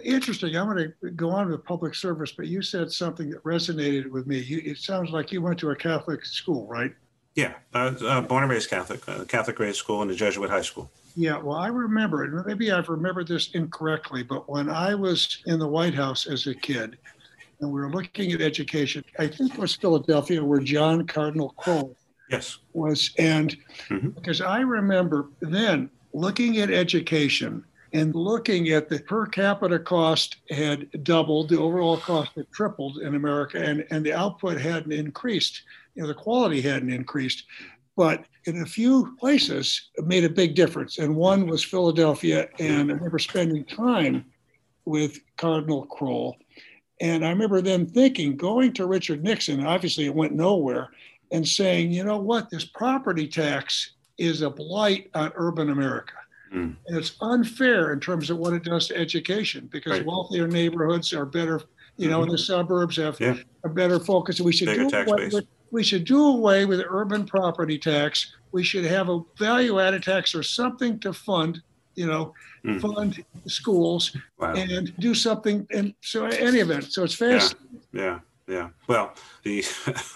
Interesting. 0.03 0.55
I'm 0.55 0.67
going 0.67 0.93
to 1.01 1.09
go 1.11 1.31
on 1.31 1.49
with 1.49 1.65
public 1.65 1.95
service, 1.95 2.33
but 2.33 2.45
you 2.45 2.61
said 2.61 2.91
something 2.91 3.31
that 3.31 3.43
resonated 3.43 4.11
with 4.11 4.27
me. 4.27 4.39
It 4.39 4.77
sounds 4.77 5.09
like 5.09 5.31
you 5.31 5.41
went 5.41 5.57
to 5.59 5.71
a 5.71 5.75
Catholic 5.75 6.23
school, 6.23 6.67
right? 6.67 6.93
Yeah, 7.35 7.53
uh, 7.73 7.93
uh, 8.05 8.21
born 8.21 8.43
and 8.43 8.51
raised 8.51 8.69
Catholic, 8.69 9.07
uh, 9.07 9.23
Catholic 9.25 9.55
grade 9.55 9.75
school 9.75 10.01
and 10.01 10.11
a 10.11 10.15
Jesuit 10.15 10.49
high 10.49 10.61
school. 10.61 10.91
Yeah, 11.15 11.37
well, 11.37 11.57
I 11.57 11.67
remember 11.67 12.23
it. 12.23 12.45
Maybe 12.47 12.71
I've 12.71 12.89
remembered 12.89 13.27
this 13.27 13.51
incorrectly, 13.53 14.23
but 14.23 14.49
when 14.49 14.69
I 14.69 14.95
was 14.95 15.41
in 15.45 15.59
the 15.59 15.67
White 15.67 15.93
House 15.93 16.27
as 16.27 16.47
a 16.47 16.55
kid, 16.55 16.97
and 17.59 17.71
we 17.71 17.81
were 17.81 17.91
looking 17.91 18.31
at 18.31 18.41
education, 18.41 19.03
I 19.17 19.27
think 19.27 19.53
it 19.53 19.59
was 19.59 19.75
Philadelphia, 19.75 20.43
where 20.43 20.59
John 20.59 21.05
Cardinal 21.05 21.53
Krol 21.57 21.95
yes 22.29 22.59
was, 22.73 23.11
and 23.17 23.57
mm-hmm. 23.89 24.09
because 24.09 24.41
I 24.41 24.59
remember 24.61 25.29
then 25.41 25.89
looking 26.13 26.59
at 26.59 26.71
education 26.71 27.63
and 27.93 28.13
looking 28.13 28.69
at 28.69 28.87
the 28.87 28.99
per 28.99 29.25
capita 29.25 29.79
cost 29.79 30.37
had 30.49 31.03
doubled, 31.03 31.49
the 31.49 31.59
overall 31.59 31.97
cost 31.97 32.31
had 32.35 32.51
tripled 32.51 32.99
in 32.99 33.15
America, 33.15 33.57
and, 33.57 33.85
and 33.89 34.05
the 34.05 34.13
output 34.13 34.59
hadn't 34.59 34.91
increased 34.91 35.63
you 35.99 36.03
know, 36.03 36.07
the 36.07 36.13
quality 36.13 36.61
hadn't 36.61 36.93
increased. 36.93 37.43
But 37.97 38.23
in 38.45 38.61
a 38.61 38.65
few 38.65 39.17
places, 39.19 39.89
it 39.95 40.07
made 40.07 40.23
a 40.23 40.29
big 40.29 40.55
difference. 40.55 40.97
And 40.97 41.13
one 41.13 41.45
was 41.45 41.61
Philadelphia. 41.61 42.47
And 42.57 42.89
I 42.89 42.93
remember 42.93 43.19
spending 43.19 43.65
time 43.65 44.23
with 44.85 45.19
Cardinal 45.35 45.87
Krol. 45.87 46.35
And 47.01 47.25
I 47.25 47.31
remember 47.31 47.59
them 47.59 47.85
thinking, 47.85 48.37
going 48.37 48.71
to 48.73 48.85
Richard 48.85 49.25
Nixon, 49.25 49.65
obviously 49.65 50.05
it 50.05 50.15
went 50.15 50.33
nowhere, 50.33 50.87
and 51.31 51.45
saying, 51.45 51.91
you 51.91 52.05
know 52.05 52.17
what, 52.17 52.49
this 52.49 52.63
property 52.63 53.27
tax 53.27 53.91
is 54.17 54.41
a 54.41 54.49
blight 54.49 55.09
on 55.15 55.33
urban 55.35 55.69
America. 55.69 56.13
Mm. 56.53 56.77
And 56.87 56.97
it's 56.97 57.17
unfair 57.19 57.91
in 57.91 57.99
terms 57.99 58.29
of 58.29 58.37
what 58.37 58.53
it 58.53 58.63
does 58.63 58.87
to 58.87 58.95
education 58.95 59.67
because 59.69 59.91
right. 59.91 60.05
wealthier 60.05 60.47
neighborhoods 60.47 61.11
are 61.11 61.25
better, 61.25 61.61
you 61.97 62.09
know, 62.09 62.19
mm-hmm. 62.19 62.29
in 62.29 62.31
the 62.31 62.37
suburbs 62.37 62.95
have 62.95 63.19
yeah. 63.19 63.35
a 63.65 63.69
better 63.69 63.99
focus. 63.99 64.39
We 64.39 64.53
should 64.53 64.67
Bigger 64.67 64.83
do 64.85 64.89
tax 64.89 65.11
base 65.11 65.41
we 65.71 65.83
should 65.83 66.05
do 66.05 66.25
away 66.25 66.65
with 66.65 66.83
urban 66.87 67.25
property 67.25 67.77
tax. 67.77 68.33
We 68.51 68.63
should 68.63 68.85
have 68.85 69.09
a 69.09 69.21
value 69.37 69.79
added 69.79 70.03
tax 70.03 70.33
or 70.33 70.43
something 70.43 70.99
to 70.99 71.13
fund 71.13 71.61
you 71.99 72.07
know, 72.07 72.33
mm. 72.63 72.79
fund 72.79 73.23
schools 73.45 74.15
wow. 74.37 74.53
and 74.53 74.95
do 74.99 75.13
something. 75.13 75.67
And 75.71 75.93
so 75.99 76.25
any 76.27 76.59
event, 76.59 76.93
so 76.93 77.03
it's 77.03 77.13
fast. 77.13 77.55
Yeah. 77.91 78.01
yeah. 78.01 78.19
Yeah. 78.49 78.69
Well, 78.87 79.13
the 79.43 79.63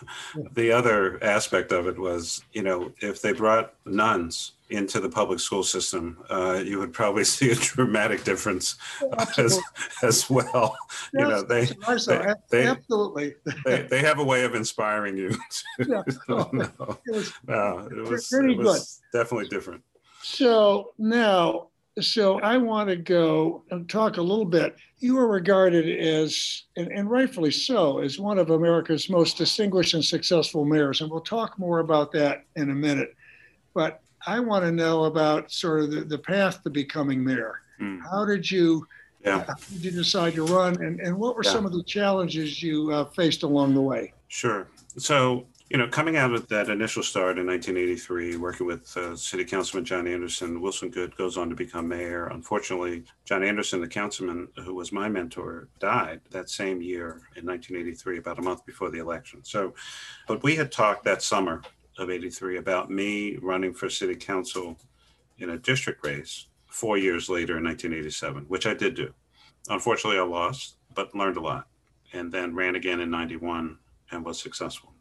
the 0.54 0.72
other 0.72 1.24
aspect 1.24 1.72
of 1.72 1.88
it 1.88 2.00
was, 2.00 2.44
you 2.52 2.64
know, 2.64 2.92
if 3.00 3.22
they 3.22 3.32
brought 3.32 3.76
nuns 3.86 4.54
into 4.72 5.00
the 5.00 5.08
public 5.08 5.40
school 5.40 5.64
system, 5.64 6.18
uh, 6.32 6.60
you 6.66 6.80
would 6.80 6.92
probably 6.92 7.24
see 7.36 7.52
a 7.52 7.56
dramatic 7.56 8.24
difference 8.24 8.76
as, 9.38 9.60
as 10.02 10.28
well. 10.32 10.76
Yes, 10.90 11.10
you 11.14 11.20
know, 11.20 11.44
they, 11.44 11.66
they, 11.66 12.34
they, 12.50 12.68
absolutely 12.68 13.36
they, 13.66 13.84
they 13.84 14.00
have 14.00 14.18
a 14.18 14.24
way 14.24 14.46
of 14.46 14.56
inspiring 14.56 15.16
you. 15.16 15.38
yeah. 15.88 16.02
no, 16.28 16.50
it 17.06 17.14
was, 17.14 17.34
no, 17.48 17.88
it 17.92 18.10
was, 18.10 18.28
pretty 18.30 18.54
it 18.54 18.58
was 18.58 19.00
good. 19.12 19.20
definitely 19.20 19.48
different. 19.48 19.84
So 20.24 20.94
now 20.98 21.68
so 22.02 22.40
I 22.40 22.58
want 22.58 22.90
to 22.90 22.96
go 22.96 23.64
and 23.70 23.88
talk 23.90 24.18
a 24.18 24.22
little 24.22 24.46
bit. 24.46 24.76
You 25.00 25.18
are 25.20 25.28
regarded 25.28 26.00
as, 26.00 26.64
and, 26.76 26.88
and, 26.92 27.10
rightfully 27.10 27.52
so, 27.52 28.00
as 28.00 28.20
one 28.20 28.40
of 28.40 28.50
America's 28.50 29.10
most 29.10 29.38
distinguished 29.38 29.94
and 29.94 30.04
successful 30.04 30.66
mayors. 30.66 31.02
And 31.02 31.12
we'll 31.12 31.22
talk 31.22 31.60
more 31.60 31.80
about 31.80 32.12
that 32.14 32.46
in 32.56 32.72
a 32.72 32.76
minute. 32.76 33.16
But 33.74 34.02
I 34.26 34.40
want 34.40 34.66
to 34.66 34.72
know 34.72 35.04
about 35.06 35.52
sort 35.52 35.82
of 35.82 35.92
the, 35.92 36.02
the 36.02 36.18
path 36.18 36.64
to 36.64 36.70
becoming 36.70 37.24
mayor. 37.24 37.62
Mm. 37.80 38.00
How 38.10 38.26
did 38.26 38.50
you 38.50 38.88
yeah. 39.24 39.44
how 39.46 39.54
did 39.72 39.86
you 39.86 39.92
decide 39.92 40.34
to 40.34 40.46
run 40.46 40.82
and, 40.84 41.00
and 41.00 41.18
what 41.18 41.36
were 41.36 41.44
yeah. 41.44 41.52
some 41.52 41.66
of 41.66 41.72
the 41.72 41.84
challenges 41.84 42.62
you 42.62 42.92
uh, 42.92 43.06
faced 43.06 43.44
along 43.44 43.74
the 43.74 43.82
way? 43.82 44.14
Sure. 44.28 44.68
So 44.98 45.46
you 45.74 45.80
know, 45.80 45.88
coming 45.88 46.18
out 46.18 46.32
of 46.32 46.48
that 46.50 46.70
initial 46.70 47.02
start 47.02 47.40
in 47.40 47.48
1983, 47.48 48.38
working 48.38 48.68
with 48.68 48.96
uh, 48.96 49.16
City 49.16 49.44
Councilman 49.44 49.84
John 49.84 50.08
Anderson, 50.08 50.62
Wilson 50.62 50.92
Goode 50.92 51.18
goes 51.18 51.36
on 51.36 51.50
to 51.50 51.56
become 51.56 51.88
mayor. 51.88 52.28
Unfortunately, 52.28 53.04
John 53.26 53.44
Anderson, 53.44 53.82
the 53.82 53.88
councilman 53.88 54.50
who 54.64 54.76
was 54.76 54.92
my 54.92 55.10
mentor, 55.10 55.70
died 55.80 56.22
that 56.30 56.52
same 56.52 56.80
year 56.80 57.24
in 57.36 57.48
1983, 57.48 58.20
about 58.20 58.38
a 58.38 58.44
month 58.44 58.64
before 58.68 58.92
the 58.92 59.00
election. 59.00 59.40
So, 59.44 59.74
but 60.28 60.44
we 60.44 60.56
had 60.56 60.72
talked 60.72 61.06
that 61.06 61.24
summer 61.24 61.64
of 61.98 62.12
83 62.12 62.58
about 62.58 62.92
me 62.92 63.38
running 63.38 63.74
for 63.74 63.90
city 63.90 64.16
council 64.16 64.78
in 65.40 65.50
a 65.50 65.58
district 65.58 66.06
race 66.06 66.50
four 66.68 67.00
years 67.00 67.30
later 67.30 67.58
in 67.58 67.64
1987, 67.64 68.44
which 68.44 68.68
I 68.68 68.76
did 68.76 68.94
do. 68.94 69.12
Unfortunately, 69.70 70.20
I 70.20 70.24
lost, 70.24 70.76
but 70.94 71.16
learned 71.16 71.38
a 71.38 71.42
lot, 71.42 71.68
and 72.14 72.32
then 72.32 72.54
ran 72.54 72.76
again 72.76 73.00
in 73.00 73.10
91 73.10 73.80
and 74.12 74.24
was 74.24 74.40
successful 74.40 74.93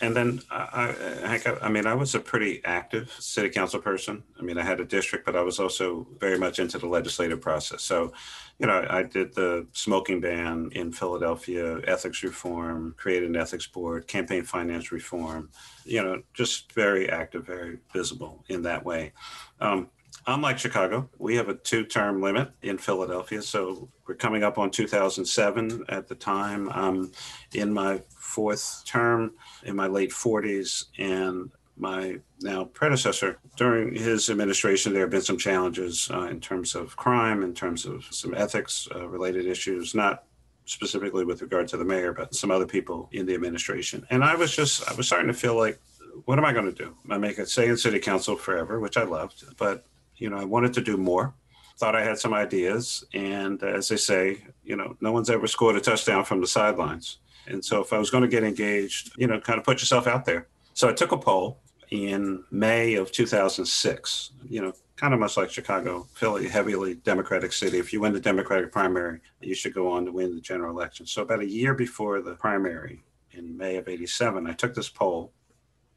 and 0.00 0.16
then 0.16 0.40
I, 0.50 1.40
I, 1.46 1.56
I 1.62 1.68
mean, 1.68 1.86
I 1.86 1.94
was 1.94 2.14
a 2.14 2.20
pretty 2.20 2.62
active 2.64 3.14
city 3.18 3.50
council 3.50 3.80
person. 3.80 4.22
I 4.38 4.42
mean, 4.42 4.56
I 4.56 4.62
had 4.62 4.80
a 4.80 4.84
district, 4.84 5.26
but 5.26 5.36
I 5.36 5.42
was 5.42 5.60
also 5.60 6.06
very 6.18 6.38
much 6.38 6.58
into 6.58 6.78
the 6.78 6.86
legislative 6.86 7.40
process. 7.40 7.82
So, 7.82 8.12
you 8.58 8.66
know, 8.66 8.86
I 8.88 9.02
did 9.02 9.34
the 9.34 9.66
smoking 9.72 10.20
ban 10.20 10.70
in 10.72 10.92
Philadelphia, 10.92 11.80
ethics 11.86 12.22
reform, 12.22 12.94
created 12.96 13.28
an 13.28 13.36
ethics 13.36 13.66
board, 13.66 14.06
campaign 14.06 14.42
finance 14.44 14.90
reform. 14.90 15.50
You 15.84 16.02
know, 16.02 16.22
just 16.32 16.72
very 16.72 17.10
active, 17.10 17.46
very 17.46 17.78
visible 17.92 18.44
in 18.48 18.62
that 18.62 18.84
way. 18.84 19.12
Um, 19.60 19.90
unlike 20.26 20.58
Chicago, 20.58 21.08
we 21.18 21.36
have 21.36 21.48
a 21.48 21.54
two 21.54 21.84
term 21.84 22.20
limit 22.20 22.50
in 22.62 22.78
Philadelphia. 22.78 23.42
So 23.42 23.88
we're 24.06 24.14
coming 24.14 24.42
up 24.42 24.58
on 24.58 24.70
2007 24.70 25.84
at 25.88 26.08
the 26.08 26.14
time. 26.14 26.68
I'm 26.70 27.12
in 27.52 27.72
my 27.72 28.02
fourth 28.30 28.82
term 28.86 29.32
in 29.64 29.76
my 29.76 29.86
late 29.86 30.10
40s. 30.10 30.86
And 30.98 31.50
my 31.76 32.18
now 32.40 32.64
predecessor, 32.64 33.38
during 33.56 33.94
his 33.94 34.30
administration, 34.30 34.92
there 34.92 35.02
have 35.02 35.10
been 35.10 35.22
some 35.22 35.38
challenges 35.38 36.10
uh, 36.12 36.22
in 36.22 36.40
terms 36.40 36.74
of 36.74 36.96
crime, 36.96 37.42
in 37.42 37.54
terms 37.54 37.86
of 37.86 38.06
some 38.10 38.34
ethics 38.34 38.88
uh, 38.94 39.08
related 39.08 39.46
issues, 39.46 39.94
not 39.94 40.24
specifically 40.66 41.24
with 41.24 41.42
regard 41.42 41.66
to 41.68 41.76
the 41.76 41.84
mayor, 41.84 42.12
but 42.12 42.34
some 42.34 42.50
other 42.50 42.66
people 42.66 43.08
in 43.12 43.26
the 43.26 43.34
administration. 43.34 44.06
And 44.10 44.22
I 44.22 44.36
was 44.36 44.54
just, 44.54 44.88
I 44.88 44.94
was 44.94 45.06
starting 45.06 45.28
to 45.28 45.34
feel 45.34 45.56
like, 45.56 45.80
what 46.26 46.38
am 46.38 46.44
I 46.44 46.52
going 46.52 46.66
to 46.66 46.72
do? 46.72 46.94
I 47.08 47.18
make 47.18 47.38
a 47.38 47.46
say 47.46 47.68
in 47.68 47.76
city 47.76 47.98
council 47.98 48.36
forever, 48.36 48.78
which 48.78 48.96
I 48.96 49.04
loved, 49.04 49.44
but 49.56 49.86
you 50.16 50.28
know, 50.28 50.36
I 50.36 50.44
wanted 50.44 50.74
to 50.74 50.82
do 50.82 50.96
more. 50.96 51.34
Thought 51.78 51.96
I 51.96 52.04
had 52.04 52.18
some 52.18 52.34
ideas, 52.34 53.04
and 53.14 53.62
as 53.62 53.88
they 53.88 53.96
say, 53.96 54.44
you 54.62 54.76
know, 54.76 54.96
no 55.00 55.12
one's 55.12 55.30
ever 55.30 55.46
scored 55.46 55.76
a 55.76 55.80
touchdown 55.80 56.24
from 56.24 56.42
the 56.42 56.46
sidelines. 56.46 57.18
And 57.46 57.64
so 57.64 57.80
if 57.80 57.92
I 57.92 57.98
was 57.98 58.10
going 58.10 58.22
to 58.22 58.28
get 58.28 58.44
engaged, 58.44 59.12
you 59.16 59.26
know, 59.26 59.40
kind 59.40 59.58
of 59.58 59.64
put 59.64 59.80
yourself 59.80 60.06
out 60.06 60.24
there. 60.24 60.48
So 60.74 60.88
I 60.88 60.92
took 60.92 61.12
a 61.12 61.16
poll 61.16 61.60
in 61.90 62.44
May 62.50 62.94
of 62.94 63.10
2006, 63.10 64.30
you 64.48 64.62
know, 64.62 64.72
kind 64.96 65.14
of 65.14 65.20
much 65.20 65.36
like 65.36 65.50
Chicago, 65.50 66.06
Philly, 66.14 66.46
heavily 66.46 66.94
Democratic 66.94 67.52
city. 67.52 67.78
If 67.78 67.92
you 67.92 68.00
win 68.00 68.12
the 68.12 68.20
Democratic 68.20 68.70
primary, 68.70 69.20
you 69.40 69.54
should 69.54 69.74
go 69.74 69.90
on 69.90 70.04
to 70.04 70.12
win 70.12 70.34
the 70.34 70.40
general 70.40 70.76
election. 70.76 71.06
So 71.06 71.22
about 71.22 71.40
a 71.40 71.48
year 71.48 71.74
before 71.74 72.20
the 72.20 72.34
primary 72.34 73.02
in 73.32 73.56
May 73.56 73.76
of 73.76 73.88
87, 73.88 74.46
I 74.46 74.52
took 74.52 74.74
this 74.74 74.88
poll, 74.88 75.32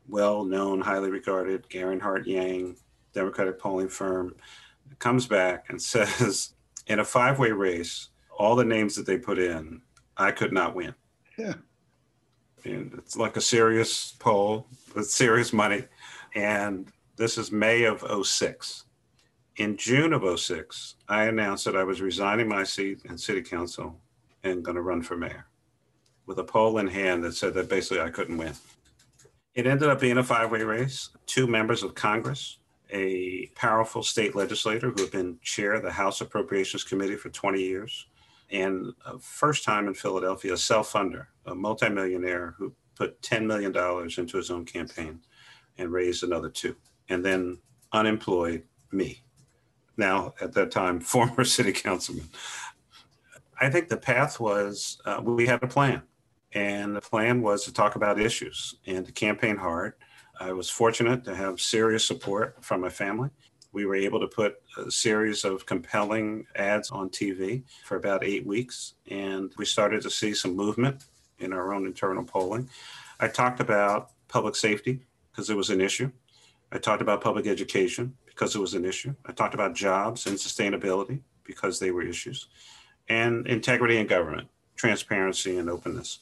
well 0.07 0.43
known, 0.43 0.81
highly 0.81 1.09
regarded, 1.09 1.67
Garin 1.69 1.99
Hart 1.99 2.25
Yang, 2.25 2.77
Democratic 3.13 3.59
polling 3.59 3.89
firm, 3.89 4.35
comes 4.99 5.27
back 5.27 5.65
and 5.69 5.81
says, 5.81 6.53
in 6.87 6.99
a 6.99 7.05
five 7.05 7.39
way 7.39 7.51
race, 7.51 8.09
all 8.37 8.55
the 8.55 8.65
names 8.65 8.95
that 8.95 9.05
they 9.05 9.17
put 9.17 9.37
in, 9.37 9.81
I 10.17 10.31
could 10.31 10.53
not 10.53 10.75
win. 10.75 10.95
Yeah. 11.37 11.55
And 12.63 12.93
it's 12.97 13.17
like 13.17 13.35
a 13.37 13.41
serious 13.41 14.15
poll 14.19 14.67
with 14.95 15.09
serious 15.09 15.51
money. 15.51 15.85
And 16.35 16.87
this 17.17 17.37
is 17.37 17.51
May 17.51 17.83
of 17.83 18.03
06. 18.25 18.85
In 19.57 19.77
June 19.77 20.13
of 20.13 20.39
06, 20.39 20.95
I 21.07 21.25
announced 21.25 21.65
that 21.65 21.75
I 21.75 21.83
was 21.83 22.01
resigning 22.01 22.47
my 22.47 22.63
seat 22.63 23.01
in 23.05 23.17
city 23.17 23.41
council 23.41 23.99
and 24.43 24.63
going 24.63 24.75
to 24.75 24.81
run 24.81 25.01
for 25.01 25.15
mayor 25.15 25.45
with 26.25 26.39
a 26.39 26.43
poll 26.43 26.79
in 26.79 26.87
hand 26.87 27.23
that 27.23 27.35
said 27.35 27.53
that 27.53 27.69
basically 27.69 28.01
I 28.01 28.09
couldn't 28.09 28.37
win. 28.37 28.53
It 29.55 29.67
ended 29.67 29.89
up 29.89 29.99
being 29.99 30.17
a 30.17 30.23
five 30.23 30.49
way 30.49 30.63
race. 30.63 31.09
Two 31.27 31.45
members 31.45 31.83
of 31.83 31.93
Congress, 31.93 32.57
a 32.91 33.47
powerful 33.55 34.01
state 34.01 34.35
legislator 34.35 34.89
who 34.89 35.01
had 35.01 35.11
been 35.11 35.37
chair 35.43 35.73
of 35.73 35.83
the 35.83 35.91
House 35.91 36.21
Appropriations 36.21 36.83
Committee 36.83 37.15
for 37.15 37.29
20 37.29 37.61
years, 37.61 38.07
and 38.53 38.93
first 39.19 39.65
time 39.65 39.87
in 39.87 39.95
Philadelphia, 39.95 40.53
a 40.53 40.57
self-funder, 40.57 41.27
a 41.47 41.55
multimillionaire 41.55 42.55
who 42.59 42.73
put 42.95 43.21
$10 43.23 43.47
million 43.47 43.75
into 44.17 44.37
his 44.37 44.51
own 44.51 44.65
campaign 44.65 45.21
and 45.77 45.91
raised 45.91 46.23
another 46.23 46.49
two. 46.49 46.75
And 47.09 47.25
then 47.25 47.59
unemployed 47.93 48.63
me, 48.91 49.23
now 49.97 50.35
at 50.41 50.53
that 50.53 50.71
time, 50.71 50.99
former 51.01 51.45
city 51.45 51.73
councilman. 51.73 52.29
I 53.59 53.69
think 53.71 53.89
the 53.89 53.97
path 53.97 54.39
was 54.39 54.99
uh, 55.05 55.21
we 55.23 55.47
had 55.47 55.63
a 55.63 55.67
plan, 55.67 56.03
and 56.53 56.95
the 56.95 57.01
plan 57.01 57.41
was 57.41 57.65
to 57.65 57.73
talk 57.73 57.95
about 57.95 58.19
issues 58.19 58.75
and 58.87 59.05
to 59.05 59.11
campaign 59.11 59.57
hard. 59.57 59.93
I 60.39 60.53
was 60.53 60.69
fortunate 60.69 61.23
to 61.25 61.35
have 61.35 61.61
serious 61.61 62.05
support 62.05 62.57
from 62.63 62.81
my 62.81 62.89
family 62.89 63.29
we 63.73 63.85
were 63.85 63.95
able 63.95 64.19
to 64.19 64.27
put 64.27 64.61
a 64.77 64.89
series 64.89 65.43
of 65.43 65.65
compelling 65.65 66.45
ads 66.55 66.91
on 66.91 67.09
TV 67.09 67.63
for 67.83 67.97
about 67.97 68.23
eight 68.23 68.45
weeks, 68.45 68.93
and 69.09 69.51
we 69.57 69.65
started 69.65 70.03
to 70.03 70.09
see 70.09 70.33
some 70.33 70.55
movement 70.55 71.05
in 71.39 71.51
our 71.51 71.73
own 71.73 71.85
internal 71.85 72.23
polling. 72.23 72.69
I 73.19 73.27
talked 73.27 73.59
about 73.59 74.11
public 74.27 74.55
safety 74.55 75.01
because 75.31 75.49
it 75.49 75.57
was 75.57 75.71
an 75.71 75.81
issue. 75.81 76.11
I 76.71 76.77
talked 76.77 77.01
about 77.01 77.21
public 77.21 77.47
education 77.47 78.15
because 78.25 78.55
it 78.55 78.59
was 78.59 78.75
an 78.75 78.85
issue. 78.85 79.13
I 79.25 79.31
talked 79.31 79.53
about 79.55 79.75
jobs 79.75 80.27
and 80.27 80.37
sustainability 80.37 81.19
because 81.43 81.79
they 81.79 81.91
were 81.91 82.03
issues, 82.03 82.47
and 83.09 83.45
integrity 83.47 83.97
in 83.97 84.07
government, 84.07 84.47
transparency 84.75 85.57
and 85.57 85.69
openness. 85.69 86.19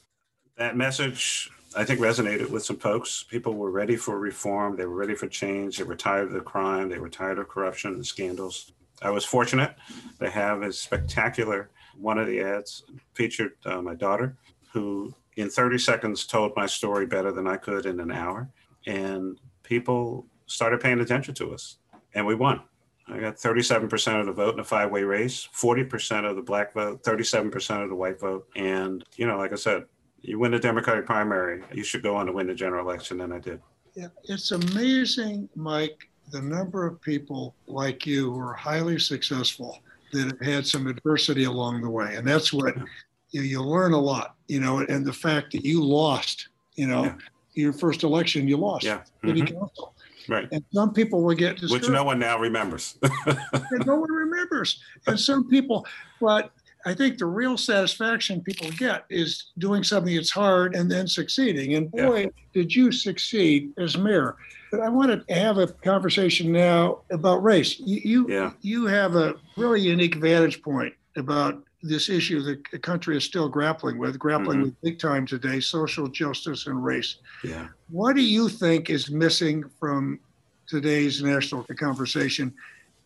That 0.58 0.78
message 0.78 1.52
I 1.76 1.86
think 1.86 2.00
resonated 2.02 2.50
with 2.50 2.66
some 2.66 2.78
folks. 2.78 3.24
People 3.24 3.54
were 3.54 3.72
ready 3.72 3.96
for 3.96 4.20
reform. 4.20 4.76
They 4.76 4.86
were 4.86 4.96
ready 4.96 5.16
for 5.16 5.28
change. 5.28 5.78
They 5.78 5.86
were 5.86 5.96
tired 5.96 6.28
of 6.28 6.34
the 6.34 6.42
crime. 6.42 6.90
They 6.90 7.00
were 7.00 7.10
tired 7.10 7.40
of 7.40 7.48
corruption 7.48 7.94
and 7.94 8.06
scandals. 8.06 8.74
I 9.02 9.10
was 9.10 9.24
fortunate 9.24 9.76
to 10.20 10.30
have 10.30 10.62
a 10.62 10.74
spectacular 10.74 11.72
one 11.98 12.18
of 12.18 12.28
the 12.28 12.42
ads 12.42 12.84
featured 13.14 13.54
uh, 13.66 13.82
my 13.82 13.96
daughter, 13.96 14.36
who 14.74 15.14
in 15.38 15.50
30 15.50 15.78
seconds 15.78 16.26
told 16.26 16.56
my 16.56 16.66
story 16.66 17.06
better 17.06 17.32
than 17.32 17.48
I 17.48 17.58
could 17.58 17.86
in 17.86 18.00
an 18.00 18.12
hour. 18.12 18.50
And 18.86 19.40
people 19.64 20.26
started 20.46 20.82
paying 20.82 21.00
attention 21.00 21.34
to 21.36 21.54
us, 21.54 21.78
and 22.14 22.26
we 22.26 22.36
won. 22.36 22.62
I 23.08 23.20
got 23.20 23.36
37% 23.36 24.20
of 24.20 24.26
the 24.26 24.32
vote 24.32 24.54
in 24.54 24.60
a 24.60 24.64
five 24.64 24.92
way 24.92 25.04
race, 25.04 25.48
40% 25.54 26.30
of 26.30 26.36
the 26.36 26.42
black 26.42 26.74
vote, 26.74 27.04
37% 27.04 27.84
of 27.84 27.90
the 27.90 27.96
white 27.96 28.20
vote. 28.20 28.48
And, 28.56 29.04
you 29.16 29.28
know, 29.28 29.38
like 29.38 29.52
I 29.52 29.56
said, 29.56 29.86
you 30.22 30.40
win 30.40 30.52
the 30.52 30.60
Democratic 30.60 31.06
primary, 31.06 31.64
you 31.74 31.84
should 31.84 32.04
go 32.04 32.16
on 32.16 32.26
to 32.28 32.32
win 32.32 32.48
the 32.48 32.54
general 32.54 32.88
election, 32.88 33.22
and 33.22 33.34
I 33.34 33.40
did. 33.40 33.62
Yeah, 33.96 34.08
it's 34.24 34.52
amazing, 34.52 35.50
Mike, 35.56 36.10
the 36.32 36.42
number 36.42 36.86
of 36.86 37.02
people 37.02 37.56
like 37.68 38.06
you 38.06 38.32
who 38.32 38.40
are 38.40 38.54
highly 38.54 39.00
successful 39.00 39.80
that 40.14 40.28
have 40.28 40.40
had 40.40 40.68
some 40.68 40.88
adversity 40.88 41.46
along 41.46 41.82
the 41.82 41.90
way, 41.90 42.16
and 42.16 42.28
that's 42.28 42.54
what 42.54 42.78
yeah. 42.78 42.84
you, 43.32 43.42
you 43.42 43.62
learn 43.62 43.94
a 43.94 44.00
lot, 44.00 44.36
you 44.48 44.60
know. 44.60 44.80
And 44.80 45.06
the 45.06 45.14
fact 45.14 45.52
that 45.52 45.66
you 45.66 45.84
lost, 45.84 46.50
you 46.76 46.88
know, 46.88 47.06
yeah. 47.06 47.16
your 47.54 47.74
first 47.74 48.04
election, 48.04 48.48
you 48.48 48.58
lost 48.58 48.86
yeah. 48.86 49.02
city 49.26 49.42
mm-hmm. 49.42 49.58
council. 49.58 49.94
Right. 50.28 50.48
And 50.52 50.64
some 50.72 50.94
people 50.94 51.24
will 51.24 51.36
get 51.36 51.58
discouraged. 51.58 51.88
Which 51.88 51.92
no 51.92 52.04
one 52.04 52.20
now 52.20 52.38
remembers. 52.38 52.98
no 53.86 53.96
one 53.96 54.12
remembers. 54.12 54.82
And 55.08 55.20
some 55.20 55.50
people, 55.50 55.86
but 56.22 56.52
I 56.86 56.94
think 56.94 57.18
the 57.18 57.26
real 57.26 57.58
satisfaction 57.58 58.42
people 58.42 58.70
get 58.72 59.06
is 59.10 59.52
doing 59.58 59.84
something 59.84 60.16
that's 60.16 60.32
hard 60.32 60.76
and 60.76 60.90
then 60.90 61.08
succeeding. 61.08 61.76
And 61.76 61.92
boy, 61.92 62.22
yeah. 62.22 62.30
did 62.54 62.76
you 62.76 62.92
succeed 62.92 63.72
as 63.78 63.98
mayor. 63.98 64.36
But 64.72 64.82
I 64.82 64.90
want 64.90 65.28
to 65.28 65.34
have 65.34 65.58
a 65.58 65.68
conversation 65.68 66.52
now 66.52 67.00
about 67.12 67.44
race. 67.44 67.80
You 67.80 68.02
you, 68.04 68.30
yeah. 68.30 68.52
you 68.62 68.86
have 68.86 69.16
a 69.16 69.36
really 69.58 69.82
unique 69.82 70.16
vantage 70.16 70.62
point 70.62 70.94
about 71.18 71.62
this 71.84 72.10
issue 72.10 72.42
that 72.44 72.64
the 72.72 72.80
country 72.80 73.18
is 73.18 73.24
still 73.24 73.50
grappling 73.50 73.98
with, 73.98 74.18
grappling 74.18 74.58
mm-hmm. 74.58 74.66
with 74.66 74.82
big 74.82 75.00
time 75.00 75.26
today, 75.26 75.60
social 75.60 76.08
justice 76.08 76.68
and 76.68 76.84
race. 76.84 77.18
Yeah. 77.44 77.68
What 77.90 78.16
do 78.16 78.22
you 78.22 78.50
think 78.50 78.90
is 78.90 79.10
missing 79.10 79.66
from 79.80 80.20
today's 80.68 81.22
national 81.22 81.64
conversation? 81.64 82.54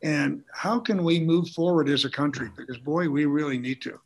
And 0.04 0.44
how 0.54 0.80
can 0.80 1.04
we 1.04 1.20
move 1.20 1.50
forward 1.50 1.90
as 1.90 2.06
a 2.06 2.10
country? 2.10 2.50
Because 2.56 2.78
boy, 2.78 3.10
we 3.10 3.26
really 3.26 3.58
need 3.58 3.82
to. 3.84 4.00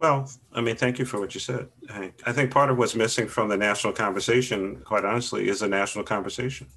Well, 0.00 0.30
I 0.52 0.62
mean, 0.62 0.76
thank 0.76 0.98
you 0.98 1.04
for 1.04 1.20
what 1.20 1.34
you 1.34 1.40
said, 1.40 1.68
Hank. 1.90 2.22
I 2.24 2.32
think 2.32 2.50
part 2.50 2.70
of 2.70 2.78
what's 2.78 2.94
missing 2.94 3.28
from 3.28 3.48
the 3.48 3.56
national 3.56 3.92
conversation, 3.92 4.80
quite 4.84 5.04
honestly, 5.04 5.48
is 5.48 5.60
a 5.60 5.68
national 5.68 6.04
conversation. 6.04 6.68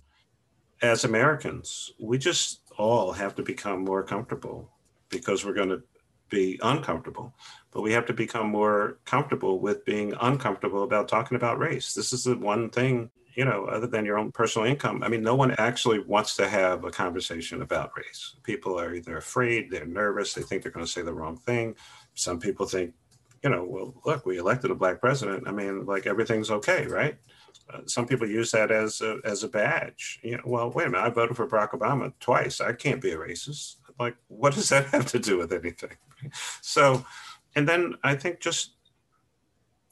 As 0.81 1.05
Americans, 1.05 1.93
we 1.99 2.17
just 2.17 2.59
all 2.77 3.13
have 3.13 3.33
to 3.35 3.43
become 3.43 3.85
more 3.85 4.03
comfortable 4.03 4.69
because 5.09 5.45
we're 5.45 5.53
going 5.53 5.69
to 5.69 5.83
be 6.29 6.59
uncomfortable, 6.63 7.33
but 7.71 7.81
we 7.81 7.93
have 7.93 8.05
to 8.07 8.13
become 8.13 8.47
more 8.47 8.97
comfortable 9.05 9.59
with 9.59 9.85
being 9.85 10.13
uncomfortable 10.19 10.83
about 10.83 11.07
talking 11.07 11.37
about 11.37 11.59
race. 11.59 11.93
This 11.93 12.11
is 12.11 12.25
the 12.25 12.35
one 12.35 12.69
thing, 12.69 13.09
you 13.35 13.45
know, 13.45 13.65
other 13.65 13.87
than 13.87 14.05
your 14.05 14.17
own 14.17 14.31
personal 14.31 14.67
income. 14.67 15.03
I 15.03 15.07
mean, 15.07 15.23
no 15.23 15.35
one 15.35 15.55
actually 15.57 15.99
wants 15.99 16.35
to 16.35 16.47
have 16.47 16.83
a 16.83 16.91
conversation 16.91 17.61
about 17.61 17.91
race. 17.97 18.35
People 18.43 18.79
are 18.79 18.93
either 18.93 19.17
afraid, 19.17 19.71
they're 19.71 19.85
nervous, 19.85 20.33
they 20.33 20.41
think 20.41 20.63
they're 20.63 20.71
going 20.71 20.85
to 20.85 20.91
say 20.91 21.01
the 21.01 21.13
wrong 21.13 21.37
thing. 21.37 21.75
Some 22.13 22.39
people 22.39 22.65
think, 22.65 22.93
you 23.43 23.49
know, 23.49 23.63
well, 23.63 23.95
look, 24.05 24.25
we 24.25 24.37
elected 24.37 24.71
a 24.71 24.75
black 24.75 25.01
president. 25.01 25.47
I 25.47 25.51
mean, 25.51 25.85
like 25.85 26.05
everything's 26.05 26.51
okay, 26.51 26.85
right? 26.87 27.17
Uh, 27.73 27.79
some 27.85 28.05
people 28.05 28.27
use 28.27 28.51
that 28.51 28.71
as 28.71 29.01
a, 29.01 29.19
as 29.25 29.43
a 29.43 29.47
badge. 29.47 30.19
You 30.23 30.37
know, 30.37 30.43
well, 30.45 30.71
wait 30.71 30.87
a 30.87 30.89
minute, 30.89 31.05
I 31.05 31.09
voted 31.09 31.35
for 31.35 31.47
Barack 31.47 31.71
Obama 31.71 32.13
twice. 32.19 32.61
I 32.61 32.73
can't 32.73 33.01
be 33.01 33.11
a 33.11 33.17
racist. 33.17 33.77
Like, 33.99 34.15
what 34.27 34.53
does 34.53 34.69
that 34.69 34.85
have 34.91 35.07
to 35.07 35.19
do 35.19 35.37
with 35.37 35.51
anything? 35.53 35.97
So, 36.61 37.05
and 37.55 37.67
then 37.67 37.95
I 38.03 38.15
think 38.15 38.39
just 38.39 38.75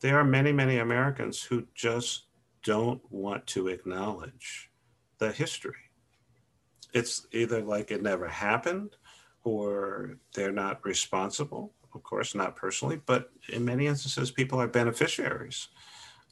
there 0.01 0.19
are 0.19 0.23
many, 0.23 0.51
many 0.51 0.77
Americans 0.77 1.41
who 1.41 1.65
just 1.75 2.25
don't 2.63 3.01
want 3.11 3.45
to 3.47 3.67
acknowledge 3.67 4.69
the 5.17 5.31
history. 5.31 5.89
It's 6.93 7.25
either 7.31 7.61
like 7.61 7.91
it 7.91 8.01
never 8.01 8.27
happened 8.27 8.95
or 9.43 10.17
they're 10.33 10.51
not 10.51 10.85
responsible, 10.85 11.73
of 11.93 12.03
course, 12.03 12.35
not 12.35 12.55
personally, 12.55 13.01
but 13.05 13.31
in 13.49 13.65
many 13.65 13.87
instances, 13.87 14.31
people 14.31 14.59
are 14.59 14.67
beneficiaries 14.67 15.69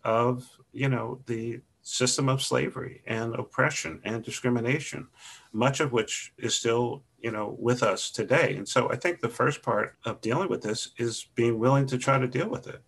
of, 0.04 0.48
you 0.72 0.90
know, 0.90 1.20
the 1.26 1.62
system 1.82 2.30
of 2.30 2.42
slavery 2.42 3.02
and 3.08 3.34
oppression 3.36 4.00
and 4.04 4.24
discrimination, 4.24 5.08
much 5.54 5.80
of 5.80 5.92
which 5.92 6.34
is 6.38 6.54
still 6.54 7.04
you 7.22 7.32
know 7.32 7.56
with 7.60 7.84
us 7.84 8.10
today 8.12 8.56
and 8.56 8.68
so 8.68 8.90
i 8.92 8.96
think 8.96 9.20
the 9.20 9.30
first 9.30 9.62
part 9.62 9.96
of 10.06 10.22
dealing 10.22 10.50
with 10.50 10.62
this 10.62 10.92
is 10.98 11.28
being 11.36 11.60
willing 11.60 11.86
to 11.86 11.98
try 11.98 12.18
to 12.18 12.28
deal 12.28 12.50
with 12.50 12.68
it 12.68 12.82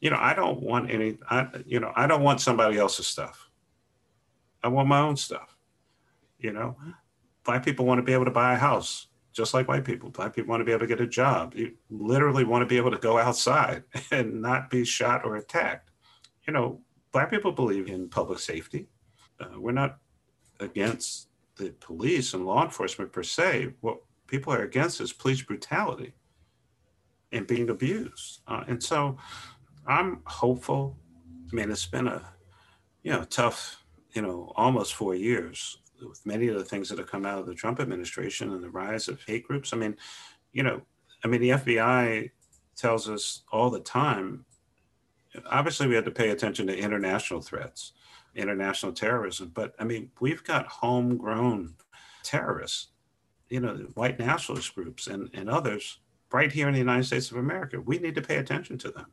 you 0.00 0.10
know 0.10 0.18
i 0.18 0.34
don't 0.34 0.60
want 0.60 0.90
any 0.90 1.18
i 1.30 1.46
you 1.66 1.80
know 1.80 1.92
i 1.96 2.06
don't 2.06 2.22
want 2.22 2.40
somebody 2.40 2.78
else's 2.78 3.06
stuff. 3.06 3.50
I 4.62 4.68
want 4.68 4.88
my 4.88 5.00
own 5.00 5.16
stuff. 5.16 5.56
You 6.38 6.52
know 6.52 6.76
black 7.44 7.64
people 7.64 7.86
want 7.86 7.98
to 7.98 8.02
be 8.02 8.12
able 8.12 8.26
to 8.26 8.30
buy 8.30 8.54
a 8.54 8.58
house 8.58 9.06
just 9.32 9.54
like 9.54 9.68
white 9.68 9.84
people. 9.84 10.10
Black 10.10 10.34
people 10.34 10.50
want 10.50 10.60
to 10.60 10.64
be 10.64 10.72
able 10.72 10.80
to 10.80 10.86
get 10.86 11.00
a 11.00 11.06
job. 11.06 11.54
You 11.54 11.72
literally 11.90 12.44
want 12.44 12.62
to 12.62 12.66
be 12.66 12.76
able 12.76 12.90
to 12.90 12.98
go 12.98 13.18
outside 13.18 13.84
and 14.10 14.42
not 14.42 14.68
be 14.68 14.84
shot 14.84 15.24
or 15.24 15.36
attacked. 15.36 15.90
You 16.46 16.52
know 16.52 16.80
black 17.12 17.30
people 17.30 17.52
believe 17.52 17.88
in 17.88 18.08
public 18.08 18.38
safety. 18.38 18.88
Uh, 19.40 19.58
we're 19.58 19.72
not 19.72 19.98
against 20.60 21.28
the 21.56 21.70
police 21.80 22.34
and 22.34 22.46
law 22.46 22.64
enforcement 22.64 23.12
per 23.12 23.22
se. 23.22 23.74
What 23.80 23.98
people 24.26 24.52
are 24.52 24.62
against 24.62 25.00
is 25.00 25.12
police 25.12 25.42
brutality 25.42 26.14
and 27.32 27.46
being 27.46 27.70
abused. 27.70 28.40
Uh, 28.46 28.64
and 28.68 28.82
so 28.82 29.16
I'm 29.88 30.20
hopeful. 30.24 30.96
I 31.50 31.56
mean, 31.56 31.70
it's 31.70 31.86
been 31.86 32.06
a, 32.06 32.22
you 33.02 33.12
know, 33.12 33.24
tough, 33.24 33.82
you 34.12 34.22
know, 34.22 34.52
almost 34.54 34.94
four 34.94 35.14
years 35.14 35.78
with 36.06 36.24
many 36.24 36.48
of 36.48 36.56
the 36.56 36.64
things 36.64 36.88
that 36.88 36.98
have 36.98 37.10
come 37.10 37.26
out 37.26 37.38
of 37.38 37.46
the 37.46 37.54
Trump 37.54 37.80
administration 37.80 38.52
and 38.52 38.62
the 38.62 38.70
rise 38.70 39.08
of 39.08 39.22
hate 39.24 39.48
groups. 39.48 39.72
I 39.72 39.76
mean, 39.76 39.96
you 40.52 40.62
know, 40.62 40.82
I 41.24 41.28
mean, 41.28 41.40
the 41.40 41.50
FBI 41.50 42.30
tells 42.76 43.08
us 43.08 43.42
all 43.50 43.70
the 43.70 43.80
time, 43.80 44.44
obviously 45.50 45.88
we 45.88 45.94
have 45.96 46.04
to 46.04 46.10
pay 46.10 46.30
attention 46.30 46.66
to 46.68 46.78
international 46.78 47.40
threats 47.40 47.94
international 48.38 48.92
terrorism. 48.92 49.50
But 49.52 49.74
I 49.78 49.84
mean, 49.84 50.10
we've 50.20 50.44
got 50.44 50.66
homegrown 50.66 51.74
terrorists, 52.22 52.88
you 53.48 53.60
know, 53.60 53.74
white 53.94 54.18
nationalist 54.18 54.74
groups 54.74 55.06
and, 55.06 55.28
and 55.34 55.50
others 55.50 55.98
right 56.32 56.52
here 56.52 56.68
in 56.68 56.74
the 56.74 56.78
United 56.78 57.04
States 57.04 57.30
of 57.30 57.38
America. 57.38 57.80
We 57.80 57.98
need 57.98 58.14
to 58.16 58.22
pay 58.22 58.36
attention 58.36 58.76
to 58.78 58.90
them. 58.90 59.06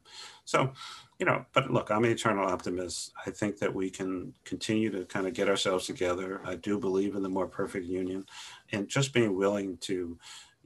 So, 0.43 0.73
you 1.19 1.25
know, 1.25 1.45
but 1.53 1.71
look, 1.71 1.89
I'm 1.89 2.03
an 2.03 2.11
eternal 2.11 2.45
optimist. 2.45 3.13
I 3.25 3.31
think 3.31 3.57
that 3.59 3.73
we 3.73 3.89
can 3.89 4.33
continue 4.43 4.91
to 4.91 5.05
kind 5.05 5.25
of 5.25 5.33
get 5.33 5.47
ourselves 5.47 5.85
together. 5.85 6.41
I 6.43 6.55
do 6.55 6.77
believe 6.77 7.15
in 7.15 7.23
the 7.23 7.29
more 7.29 7.47
perfect 7.47 7.85
union 7.85 8.25
and 8.71 8.87
just 8.87 9.13
being 9.13 9.35
willing 9.37 9.77
to, 9.77 10.17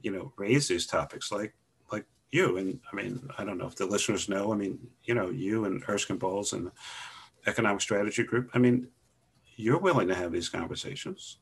you 0.02 0.10
know, 0.10 0.32
raise 0.36 0.66
these 0.66 0.86
topics 0.86 1.30
like 1.30 1.54
like 1.92 2.06
you. 2.30 2.56
And 2.56 2.80
I 2.92 2.96
mean, 2.96 3.28
I 3.38 3.44
don't 3.44 3.58
know 3.58 3.66
if 3.66 3.76
the 3.76 3.86
listeners 3.86 4.28
know, 4.28 4.52
I 4.52 4.56
mean, 4.56 4.78
you 5.04 5.14
know, 5.14 5.30
you 5.30 5.66
and 5.66 5.82
Erskine 5.88 6.18
Bowles 6.18 6.52
and 6.52 6.70
economic 7.46 7.80
strategy 7.80 8.24
group. 8.24 8.50
I 8.54 8.58
mean, 8.58 8.88
you're 9.56 9.78
willing 9.78 10.08
to 10.08 10.14
have 10.14 10.32
these 10.32 10.48
conversations. 10.48 11.38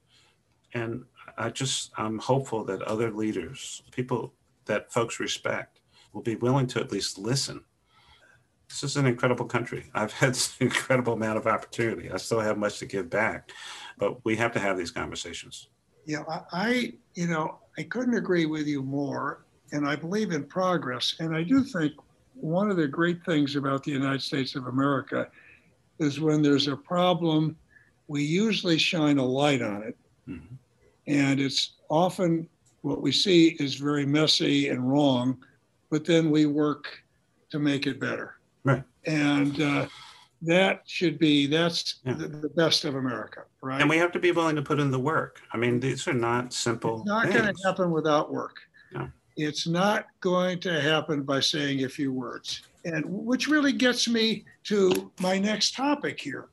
And 0.74 1.04
I 1.38 1.48
just, 1.48 1.92
I'm 1.96 2.18
hopeful 2.18 2.64
that 2.64 2.82
other 2.82 3.10
leaders, 3.10 3.82
people 3.90 4.34
that 4.68 4.92
folks 4.92 5.20
respect, 5.20 5.80
will 6.12 6.22
be 6.22 6.36
willing 6.36 6.66
to 6.68 6.80
at 6.80 6.92
least 6.92 7.18
listen. 7.18 7.64
This 8.68 8.84
is 8.84 8.96
an 8.96 9.06
incredible 9.06 9.46
country. 9.46 9.90
I've 9.94 10.12
had 10.12 10.30
an 10.30 10.40
incredible 10.60 11.14
amount 11.14 11.38
of 11.38 11.46
opportunity. 11.46 12.10
I 12.10 12.16
still 12.18 12.40
have 12.40 12.56
much 12.56 12.78
to 12.78 12.86
give 12.86 13.10
back, 13.10 13.50
but 13.98 14.24
we 14.24 14.36
have 14.36 14.52
to 14.52 14.60
have 14.60 14.78
these 14.78 14.90
conversations. 14.90 15.68
Yeah, 16.06 16.22
I, 16.52 16.94
you 17.14 17.26
know, 17.26 17.58
I 17.76 17.82
couldn't 17.82 18.14
agree 18.14 18.46
with 18.46 18.66
you 18.66 18.82
more. 18.82 19.44
And 19.72 19.86
I 19.86 19.96
believe 19.96 20.32
in 20.32 20.44
progress. 20.44 21.16
And 21.20 21.36
I 21.36 21.42
do 21.42 21.62
think 21.62 21.92
one 22.34 22.70
of 22.70 22.76
the 22.76 22.88
great 22.88 23.22
things 23.24 23.56
about 23.56 23.84
the 23.84 23.90
United 23.90 24.22
States 24.22 24.54
of 24.54 24.66
America 24.66 25.28
is 25.98 26.20
when 26.20 26.40
there's 26.40 26.68
a 26.68 26.76
problem, 26.76 27.56
we 28.06 28.22
usually 28.22 28.78
shine 28.78 29.18
a 29.18 29.24
light 29.24 29.60
on 29.60 29.82
it. 29.82 29.96
Mm-hmm. 30.28 30.54
And 31.06 31.40
it's 31.40 31.74
often 31.90 32.48
what 32.82 33.02
we 33.02 33.12
see 33.12 33.56
is 33.58 33.74
very 33.74 34.06
messy 34.06 34.68
and 34.68 34.90
wrong, 34.90 35.38
but 35.90 36.04
then 36.04 36.30
we 36.30 36.46
work 36.46 37.02
to 37.50 37.58
make 37.58 37.86
it 37.86 38.00
better. 38.00 38.36
Right. 38.64 38.82
And 39.06 39.60
uh, 39.60 39.86
that 40.42 40.82
should 40.86 41.18
be, 41.18 41.46
that's 41.46 41.96
yeah. 42.04 42.14
the, 42.14 42.28
the, 42.28 42.48
best 42.50 42.84
of 42.84 42.94
America, 42.94 43.44
right? 43.62 43.80
And 43.80 43.88
we 43.88 43.96
have 43.96 44.12
to 44.12 44.18
be 44.18 44.32
willing 44.32 44.56
to 44.56 44.62
put 44.62 44.78
in 44.78 44.90
the 44.90 44.98
work. 44.98 45.40
I 45.52 45.56
mean, 45.56 45.80
these 45.80 46.06
are 46.06 46.12
not 46.12 46.52
simple. 46.52 46.98
It's 46.98 47.06
not 47.06 47.32
going 47.32 47.54
to 47.54 47.62
happen 47.64 47.90
without 47.90 48.32
work. 48.32 48.56
No. 48.92 49.08
It's 49.36 49.66
not 49.66 50.06
going 50.20 50.60
to 50.60 50.80
happen 50.80 51.22
by 51.22 51.40
saying 51.40 51.84
a 51.84 51.88
few 51.88 52.12
words 52.12 52.62
and 52.84 53.04
which 53.06 53.48
really 53.48 53.72
gets 53.72 54.08
me 54.08 54.44
to 54.64 55.10
my 55.20 55.38
next 55.38 55.74
topic 55.74 56.20
here, 56.20 56.48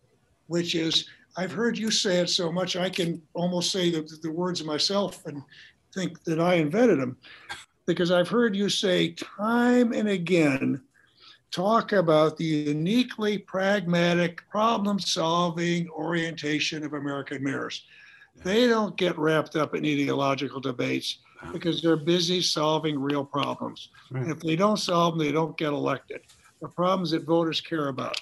which 0.47 0.75
is 0.75 1.09
I've 1.37 1.51
heard 1.51 1.77
you 1.77 1.91
say 1.91 2.19
it 2.19 2.29
so 2.29 2.51
much 2.51 2.75
I 2.75 2.89
can 2.89 3.21
almost 3.33 3.71
say 3.71 3.91
the, 3.91 4.01
the 4.21 4.31
words 4.31 4.63
myself 4.63 5.25
and 5.25 5.41
think 5.95 6.23
that 6.25 6.39
I 6.39 6.55
invented 6.55 6.99
them, 6.99 7.17
because 7.85 8.11
I've 8.11 8.27
heard 8.27 8.55
you 8.55 8.69
say 8.69 9.13
time 9.13 9.93
and 9.93 10.09
again 10.09 10.81
talk 11.51 11.93
about 11.93 12.35
the 12.35 12.43
uniquely 12.43 13.37
pragmatic 13.37 14.47
problem 14.49 14.99
solving 14.99 15.89
orientation 15.89 16.83
of 16.83 16.93
American 16.93 17.41
mayors. 17.41 17.85
They 18.43 18.67
don't 18.67 18.97
get 18.97 19.17
wrapped 19.17 19.55
up 19.55 19.73
in 19.73 19.85
ideological 19.85 20.59
debates 20.59 21.19
because 21.53 21.81
they're 21.81 21.95
busy 21.95 22.41
solving 22.41 22.99
real 22.99 23.23
problems. 23.23 23.89
Right. 24.11 24.27
If 24.27 24.41
they 24.41 24.55
don't 24.55 24.77
solve 24.77 25.17
them, 25.17 25.25
they 25.25 25.31
don't 25.31 25.57
get 25.57 25.69
elected. 25.69 26.21
The 26.61 26.67
problems 26.67 27.11
that 27.11 27.25
voters 27.25 27.61
care 27.61 27.87
about. 27.87 28.19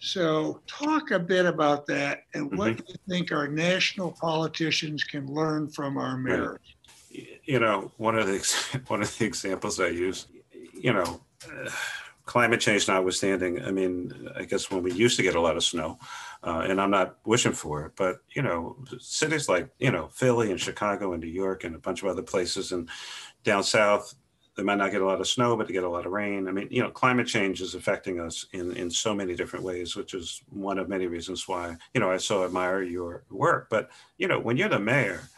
So, 0.00 0.60
talk 0.66 1.12
a 1.12 1.18
bit 1.20 1.46
about 1.46 1.86
that 1.86 2.24
and 2.34 2.46
mm-hmm. 2.46 2.56
what 2.56 2.88
you 2.88 2.94
think 3.08 3.30
our 3.30 3.46
national 3.46 4.10
politicians 4.10 5.04
can 5.04 5.32
learn 5.32 5.68
from 5.68 5.96
our 5.96 6.16
mayors. 6.16 6.58
You 7.44 7.60
know, 7.60 7.92
one 7.96 8.16
of 8.18 8.26
the 8.26 8.80
one 8.88 9.02
of 9.02 9.18
the 9.18 9.24
examples 9.24 9.80
I 9.80 9.88
use, 9.88 10.26
you 10.72 10.92
know, 10.92 11.20
uh, 11.46 11.70
climate 12.24 12.60
change 12.60 12.88
notwithstanding, 12.88 13.62
I 13.64 13.70
mean, 13.70 14.28
I 14.36 14.44
guess 14.44 14.70
when 14.70 14.82
we 14.82 14.92
used 14.92 15.16
to 15.16 15.22
get 15.22 15.34
a 15.34 15.40
lot 15.40 15.56
of 15.56 15.64
snow, 15.64 15.98
uh, 16.44 16.64
and 16.68 16.80
I'm 16.80 16.90
not 16.90 17.18
wishing 17.24 17.52
for 17.52 17.86
it, 17.86 17.92
but 17.96 18.18
you 18.34 18.42
know, 18.42 18.76
cities 18.98 19.48
like 19.48 19.68
you 19.78 19.90
know 19.90 20.08
Philly 20.08 20.50
and 20.50 20.60
Chicago 20.60 21.12
and 21.12 21.22
New 21.22 21.28
York 21.28 21.64
and 21.64 21.74
a 21.74 21.78
bunch 21.78 22.02
of 22.02 22.08
other 22.08 22.22
places, 22.22 22.72
and 22.72 22.88
down 23.44 23.64
south, 23.64 24.14
they 24.56 24.62
might 24.62 24.78
not 24.78 24.92
get 24.92 25.02
a 25.02 25.06
lot 25.06 25.20
of 25.20 25.28
snow, 25.28 25.56
but 25.56 25.66
they 25.66 25.72
get 25.72 25.84
a 25.84 25.88
lot 25.88 26.06
of 26.06 26.12
rain. 26.12 26.46
I 26.46 26.52
mean, 26.52 26.68
you 26.70 26.82
know, 26.82 26.90
climate 26.90 27.26
change 27.26 27.60
is 27.60 27.74
affecting 27.74 28.20
us 28.20 28.46
in 28.52 28.76
in 28.76 28.90
so 28.90 29.14
many 29.14 29.34
different 29.34 29.64
ways, 29.64 29.96
which 29.96 30.14
is 30.14 30.42
one 30.48 30.78
of 30.78 30.88
many 30.88 31.06
reasons 31.06 31.48
why 31.48 31.76
you 31.94 32.00
know 32.00 32.10
I 32.10 32.18
so 32.18 32.44
admire 32.44 32.82
your 32.82 33.24
work. 33.30 33.68
But 33.68 33.90
you 34.18 34.28
know, 34.28 34.38
when 34.38 34.56
you're 34.56 34.68
the 34.68 34.78
mayor 34.78 35.28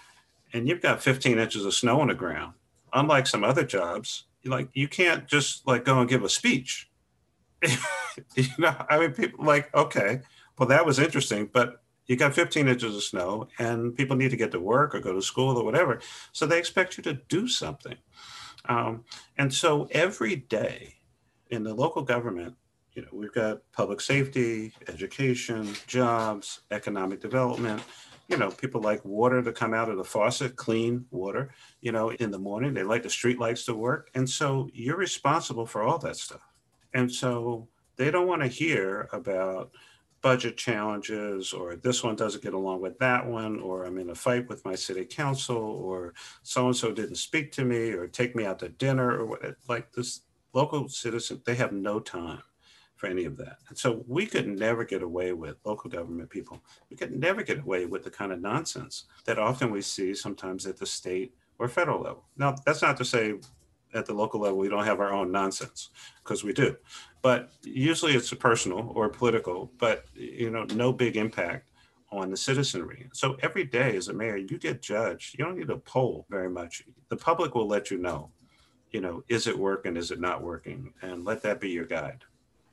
and 0.54 0.68
you've 0.68 0.80
got 0.80 1.02
15 1.02 1.38
inches 1.38 1.66
of 1.66 1.74
snow 1.74 2.00
on 2.00 2.08
the 2.08 2.14
ground, 2.14 2.54
unlike 2.92 3.26
some 3.26 3.42
other 3.42 3.64
jobs, 3.64 4.24
like 4.44 4.68
you 4.72 4.88
can't 4.88 5.26
just 5.26 5.66
like 5.66 5.84
go 5.84 5.98
and 5.98 6.08
give 6.08 6.22
a 6.22 6.28
speech. 6.28 6.90
you 7.62 8.44
know, 8.58 8.74
I 8.88 8.98
mean, 9.00 9.12
people 9.12 9.44
like, 9.44 9.74
okay, 9.74 10.20
well, 10.56 10.68
that 10.68 10.86
was 10.86 10.98
interesting, 11.00 11.50
but 11.52 11.82
you 12.06 12.16
got 12.16 12.34
15 12.34 12.68
inches 12.68 12.94
of 12.94 13.02
snow 13.02 13.48
and 13.58 13.96
people 13.96 14.16
need 14.16 14.30
to 14.30 14.36
get 14.36 14.52
to 14.52 14.60
work 14.60 14.94
or 14.94 15.00
go 15.00 15.12
to 15.12 15.22
school 15.22 15.58
or 15.58 15.64
whatever. 15.64 16.00
So 16.32 16.46
they 16.46 16.58
expect 16.58 16.96
you 16.96 17.02
to 17.04 17.14
do 17.14 17.48
something. 17.48 17.96
Um, 18.66 19.04
and 19.36 19.52
so 19.52 19.88
every 19.90 20.36
day 20.36 20.94
in 21.50 21.64
the 21.64 21.74
local 21.74 22.02
government, 22.02 22.54
you 22.94 23.02
know, 23.02 23.08
we've 23.12 23.32
got 23.32 23.60
public 23.72 24.00
safety, 24.00 24.72
education, 24.86 25.74
jobs, 25.86 26.60
economic 26.70 27.20
development, 27.20 27.82
you 28.28 28.36
know, 28.36 28.50
people 28.50 28.80
like 28.80 29.04
water 29.04 29.42
to 29.42 29.52
come 29.52 29.74
out 29.74 29.88
of 29.88 29.96
the 29.96 30.04
faucet, 30.04 30.56
clean 30.56 31.04
water, 31.10 31.50
you 31.80 31.92
know, 31.92 32.10
in 32.10 32.30
the 32.30 32.38
morning. 32.38 32.72
They 32.72 32.82
like 32.82 33.02
the 33.02 33.10
street 33.10 33.38
lights 33.38 33.64
to 33.66 33.74
work. 33.74 34.10
And 34.14 34.28
so 34.28 34.68
you're 34.72 34.96
responsible 34.96 35.66
for 35.66 35.82
all 35.82 35.98
that 35.98 36.16
stuff. 36.16 36.40
And 36.94 37.10
so 37.10 37.68
they 37.96 38.10
don't 38.10 38.28
want 38.28 38.42
to 38.42 38.48
hear 38.48 39.08
about 39.12 39.72
budget 40.22 40.56
challenges 40.56 41.52
or 41.52 41.76
this 41.76 42.02
one 42.02 42.16
doesn't 42.16 42.42
get 42.42 42.54
along 42.54 42.80
with 42.80 42.98
that 42.98 43.26
one 43.26 43.60
or 43.60 43.84
I'm 43.84 43.98
in 43.98 44.08
a 44.08 44.14
fight 44.14 44.48
with 44.48 44.64
my 44.64 44.74
city 44.74 45.04
council 45.04 45.58
or 45.58 46.14
so 46.42 46.64
and 46.68 46.74
so 46.74 46.92
didn't 46.92 47.16
speak 47.16 47.52
to 47.52 47.64
me 47.66 47.90
or 47.90 48.06
take 48.06 48.34
me 48.34 48.46
out 48.46 48.58
to 48.60 48.70
dinner 48.70 49.20
or 49.20 49.26
what 49.26 49.56
like 49.68 49.92
this 49.92 50.22
local 50.54 50.88
citizen 50.88 51.42
they 51.44 51.54
have 51.56 51.72
no 51.72 52.00
time 52.00 52.40
for 52.96 53.06
any 53.08 53.24
of 53.24 53.36
that. 53.36 53.58
And 53.68 53.76
so 53.76 54.04
we 54.06 54.26
could 54.26 54.46
never 54.46 54.84
get 54.84 55.02
away 55.02 55.32
with 55.32 55.56
local 55.64 55.90
government 55.90 56.30
people. 56.30 56.62
We 56.90 56.96
could 56.96 57.12
never 57.12 57.42
get 57.42 57.60
away 57.60 57.86
with 57.86 58.04
the 58.04 58.10
kind 58.10 58.32
of 58.32 58.40
nonsense 58.40 59.04
that 59.24 59.38
often 59.38 59.70
we 59.70 59.82
see 59.82 60.14
sometimes 60.14 60.66
at 60.66 60.76
the 60.76 60.86
state 60.86 61.34
or 61.58 61.68
federal 61.68 62.02
level. 62.02 62.24
Now, 62.36 62.54
that's 62.64 62.82
not 62.82 62.96
to 62.98 63.04
say 63.04 63.34
at 63.94 64.06
the 64.06 64.14
local 64.14 64.40
level 64.40 64.58
we 64.58 64.68
don't 64.68 64.84
have 64.84 65.00
our 65.00 65.12
own 65.12 65.30
nonsense 65.30 65.90
because 66.22 66.44
we 66.44 66.52
do. 66.52 66.76
But 67.22 67.50
usually 67.62 68.14
it's 68.14 68.32
personal 68.34 68.92
or 68.94 69.08
political, 69.08 69.70
but 69.78 70.04
you 70.14 70.50
know, 70.50 70.64
no 70.74 70.92
big 70.92 71.16
impact 71.16 71.70
on 72.10 72.30
the 72.30 72.36
citizenry. 72.36 73.08
So 73.12 73.36
every 73.42 73.64
day 73.64 73.96
as 73.96 74.08
a 74.08 74.12
mayor, 74.12 74.36
you 74.36 74.58
get 74.58 74.82
judged. 74.82 75.36
You 75.36 75.44
don't 75.44 75.56
need 75.56 75.70
a 75.70 75.78
poll 75.78 76.26
very 76.30 76.50
much. 76.50 76.84
The 77.08 77.16
public 77.16 77.54
will 77.54 77.66
let 77.66 77.90
you 77.90 77.98
know, 77.98 78.30
you 78.90 79.00
know, 79.00 79.24
is 79.28 79.46
it 79.46 79.58
working, 79.58 79.96
is 79.96 80.10
it 80.10 80.20
not 80.20 80.42
working? 80.42 80.92
And 81.02 81.24
let 81.24 81.42
that 81.42 81.60
be 81.60 81.70
your 81.70 81.86
guide. 81.86 82.24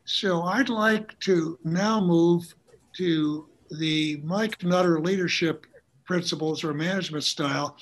So 0.06 0.44
I'd 0.44 0.70
like 0.70 1.18
to 1.22 1.58
now 1.64 2.02
move 2.02 2.54
to 2.98 3.48
the 3.80 4.20
Mike 4.24 4.64
Nutter 4.64 5.00
leadership 5.00 5.66
principles 6.06 6.64
or 6.64 6.74
management 6.74 7.24
style. 7.24 7.78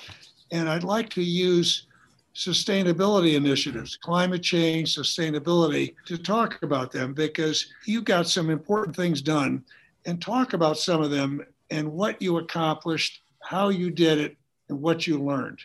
And 0.51 0.69
I'd 0.69 0.84
like 0.84 1.10
to 1.12 1.23
use 1.23 1.88
sustainability 2.36 3.36
initiatives, 3.36 3.97
climate 3.97 4.43
change, 4.43 4.95
sustainability, 4.95 5.95
to 6.05 6.17
talk 6.17 6.62
about 6.62 6.91
them 6.91 7.13
because 7.13 7.73
you 7.86 8.01
got 8.01 8.27
some 8.27 8.49
important 8.49 8.95
things 8.95 9.21
done 9.21 9.63
and 10.05 10.21
talk 10.21 10.53
about 10.53 10.77
some 10.77 11.01
of 11.01 11.12
them 11.12 11.41
and 11.69 11.91
what 11.91 12.21
you 12.21 12.38
accomplished, 12.38 13.21
how 13.43 13.69
you 13.69 13.89
did 13.89 14.19
it, 14.19 14.38
and 14.69 14.79
what 14.79 15.08
you 15.08 15.21
learned. 15.21 15.60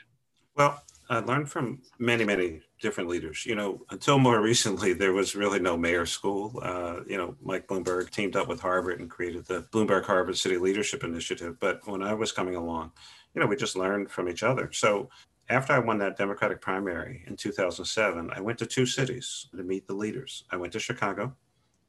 Well, 0.57 0.83
I 1.11 1.19
learned 1.19 1.51
from 1.51 1.83
many, 1.99 2.25
many 2.25 2.63
different 2.81 3.11
leaders. 3.11 3.45
You 3.45 3.55
know, 3.55 3.83
until 3.91 4.19
more 4.19 4.41
recently, 4.53 4.93
there 4.93 5.13
was 5.13 5.35
really 5.35 5.59
no 5.59 5.77
mayor 5.77 6.07
school. 6.07 6.59
Uh, 6.63 7.01
you 7.07 7.17
know, 7.17 7.37
Mike 7.43 7.67
Bloomberg 7.67 8.11
teamed 8.11 8.37
up 8.37 8.49
with 8.49 8.61
Harvard 8.61 9.01
and 9.01 9.11
created 9.11 9.47
the 9.47 9.63
Bloomberg 9.73 10.05
Harvard 10.05 10.37
City 10.37 10.57
Leadership 10.57 11.05
Initiative. 11.05 11.59
But 11.61 11.81
when 11.87 12.03
I 12.03 12.15
was 12.15 12.33
coming 12.33 12.57
along, 12.57 12.93
you 13.35 13.41
know, 13.41 13.47
we 13.47 13.57
just 13.57 13.77
learned 13.77 14.11
from 14.11 14.29
each 14.29 14.43
other. 14.43 14.71
So 14.73 15.11
after 15.51 15.73
I 15.73 15.79
won 15.79 15.99
that 15.99 16.17
Democratic 16.17 16.61
primary 16.61 17.23
in 17.27 17.37
2007, 17.37 18.31
I 18.35 18.41
went 18.41 18.59
to 18.61 18.67
two 18.67 18.87
cities 18.87 19.49
to 19.55 19.63
meet 19.63 19.87
the 19.87 19.95
leaders. 19.95 20.45
I 20.51 20.57
went 20.57 20.73
to 20.73 20.79
Chicago 20.79 21.35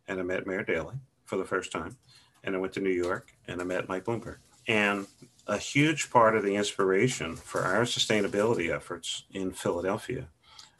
and 0.07 0.19
I 0.19 0.23
met 0.23 0.45
Mayor 0.45 0.63
Daley 0.63 0.95
for 1.25 1.37
the 1.37 1.45
first 1.45 1.71
time. 1.71 1.97
And 2.43 2.55
I 2.55 2.59
went 2.59 2.73
to 2.73 2.81
New 2.81 2.91
York 2.91 3.33
and 3.47 3.61
I 3.61 3.63
met 3.63 3.87
Mike 3.87 4.05
Bloomberg. 4.05 4.37
And 4.67 5.07
a 5.47 5.57
huge 5.57 6.09
part 6.09 6.35
of 6.35 6.43
the 6.43 6.55
inspiration 6.55 7.35
for 7.35 7.61
our 7.61 7.83
sustainability 7.83 8.73
efforts 8.73 9.25
in 9.31 9.51
Philadelphia 9.51 10.27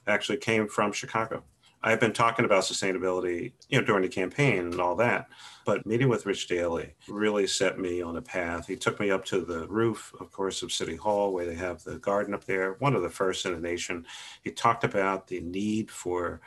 actually 0.07 0.37
came 0.37 0.67
from 0.67 0.91
Chicago. 0.91 1.43
I've 1.83 1.99
been 1.99 2.13
talking 2.13 2.45
about 2.45 2.63
sustainability, 2.63 3.53
you 3.69 3.79
know, 3.79 3.85
during 3.85 4.01
the 4.01 4.09
campaign 4.09 4.59
and 4.59 4.81
all 4.81 4.95
that, 4.95 5.27
but 5.65 5.85
meeting 5.85 6.09
with 6.09 6.25
Rich 6.25 6.47
Daley 6.47 6.95
really 7.07 7.45
set 7.45 7.77
me 7.77 8.01
on 8.01 8.17
a 8.17 8.23
path. 8.23 8.65
He 8.65 8.75
took 8.75 8.99
me 8.99 9.11
up 9.11 9.23
to 9.25 9.41
the 9.41 9.67
roof, 9.67 10.11
of 10.19 10.31
course, 10.31 10.63
of 10.63 10.71
City 10.71 10.95
Hall, 10.95 11.31
where 11.31 11.45
they 11.45 11.53
have 11.53 11.83
the 11.83 11.99
garden 11.99 12.33
up 12.33 12.45
there, 12.45 12.73
one 12.79 12.95
of 12.95 13.03
the 13.03 13.09
first 13.09 13.45
in 13.45 13.53
the 13.53 13.59
nation. 13.59 14.03
He 14.41 14.49
talked 14.49 14.83
about 14.83 15.27
the 15.27 15.41
need 15.41 15.91
for 15.91 16.41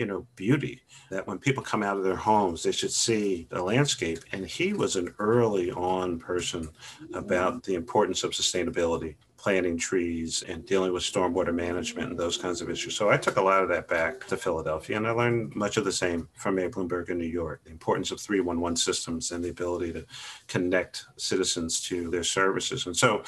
you 0.00 0.06
know, 0.06 0.26
beauty 0.34 0.80
that 1.10 1.26
when 1.26 1.38
people 1.38 1.62
come 1.62 1.82
out 1.82 1.98
of 1.98 2.04
their 2.04 2.16
homes, 2.16 2.62
they 2.62 2.72
should 2.72 2.90
see 2.90 3.46
the 3.50 3.62
landscape. 3.62 4.20
And 4.32 4.46
he 4.46 4.72
was 4.72 4.96
an 4.96 5.14
early 5.18 5.70
on 5.72 6.18
person 6.18 6.70
about 7.12 7.62
the 7.64 7.74
importance 7.74 8.24
of 8.24 8.30
sustainability, 8.30 9.16
planting 9.36 9.76
trees 9.76 10.42
and 10.48 10.64
dealing 10.64 10.94
with 10.94 11.02
stormwater 11.02 11.54
management 11.54 12.08
and 12.08 12.18
those 12.18 12.38
kinds 12.38 12.62
of 12.62 12.70
issues. 12.70 12.96
So 12.96 13.10
I 13.10 13.18
took 13.18 13.36
a 13.36 13.42
lot 13.42 13.62
of 13.62 13.68
that 13.68 13.88
back 13.88 14.26
to 14.28 14.38
Philadelphia 14.38 14.96
and 14.96 15.06
I 15.06 15.10
learned 15.10 15.54
much 15.54 15.76
of 15.76 15.84
the 15.84 15.92
same 15.92 16.26
from 16.32 16.54
Mayor 16.54 16.70
Bloomberg 16.70 17.10
in 17.10 17.18
New 17.18 17.26
York, 17.26 17.60
the 17.64 17.70
importance 17.70 18.10
of 18.10 18.22
311 18.22 18.76
systems 18.76 19.32
and 19.32 19.44
the 19.44 19.50
ability 19.50 19.92
to 19.92 20.06
connect 20.46 21.04
citizens 21.18 21.82
to 21.88 22.08
their 22.08 22.24
services. 22.24 22.86
And 22.86 22.96
so 22.96 23.22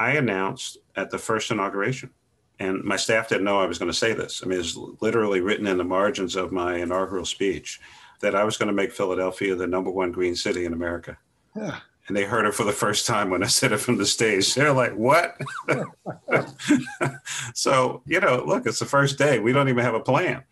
I 0.00 0.16
announced 0.16 0.78
at 0.96 1.10
the 1.10 1.18
first 1.18 1.52
inauguration 1.52 2.10
and 2.58 2.82
my 2.82 2.96
staff 2.96 3.28
didn't 3.28 3.44
know 3.44 3.60
I 3.60 3.66
was 3.66 3.78
going 3.78 3.90
to 3.90 3.96
say 3.96 4.12
this. 4.12 4.42
I 4.42 4.48
mean, 4.48 4.58
it's 4.58 4.76
literally 5.00 5.40
written 5.40 5.66
in 5.66 5.78
the 5.78 5.84
margins 5.84 6.36
of 6.36 6.52
my 6.52 6.76
inaugural 6.76 7.24
speech 7.24 7.80
that 8.20 8.34
I 8.34 8.44
was 8.44 8.56
going 8.56 8.66
to 8.66 8.72
make 8.72 8.92
Philadelphia 8.92 9.54
the 9.54 9.66
number 9.66 9.90
one 9.90 10.10
green 10.10 10.34
city 10.34 10.64
in 10.64 10.72
America. 10.72 11.16
Yeah. 11.54 11.78
And 12.08 12.16
they 12.16 12.24
heard 12.24 12.46
it 12.46 12.54
for 12.54 12.64
the 12.64 12.72
first 12.72 13.06
time 13.06 13.30
when 13.30 13.42
I 13.42 13.46
said 13.46 13.70
it 13.72 13.78
from 13.78 13.98
the 13.98 14.06
stage. 14.06 14.54
They're 14.54 14.72
like, 14.72 14.94
what? 14.94 15.38
so, 17.54 18.02
you 18.06 18.18
know, 18.18 18.42
look, 18.44 18.66
it's 18.66 18.78
the 18.78 18.86
first 18.86 19.18
day. 19.18 19.38
We 19.38 19.52
don't 19.52 19.68
even 19.68 19.84
have 19.84 19.94
a 19.94 20.00
plan. 20.00 20.42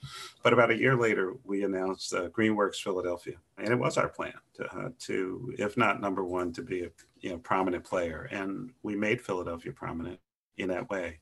But 0.43 0.53
about 0.53 0.71
a 0.71 0.79
year 0.79 0.95
later, 0.95 1.35
we 1.45 1.65
announced 1.65 2.15
uh, 2.15 2.29
Greenworks 2.29 2.77
Philadelphia. 2.77 3.37
And 3.59 3.69
it 3.69 3.79
was 3.79 3.97
our 3.97 4.09
plan 4.09 4.35
to, 4.55 4.65
uh, 4.67 4.89
to, 5.01 5.55
if 5.59 5.77
not 5.77 6.01
number 6.01 6.25
one, 6.25 6.53
to 6.53 6.63
be 6.63 6.85
a 6.85 6.91
you 7.21 7.31
know, 7.31 7.39
prominent 7.39 7.85
player. 7.85 8.29
And 8.31 8.71
we 8.83 8.95
made 8.95 9.21
Philadelphia 9.21 9.73
prominent 9.73 10.21
in 10.59 10.69
that 10.69 10.89
way 10.91 11.19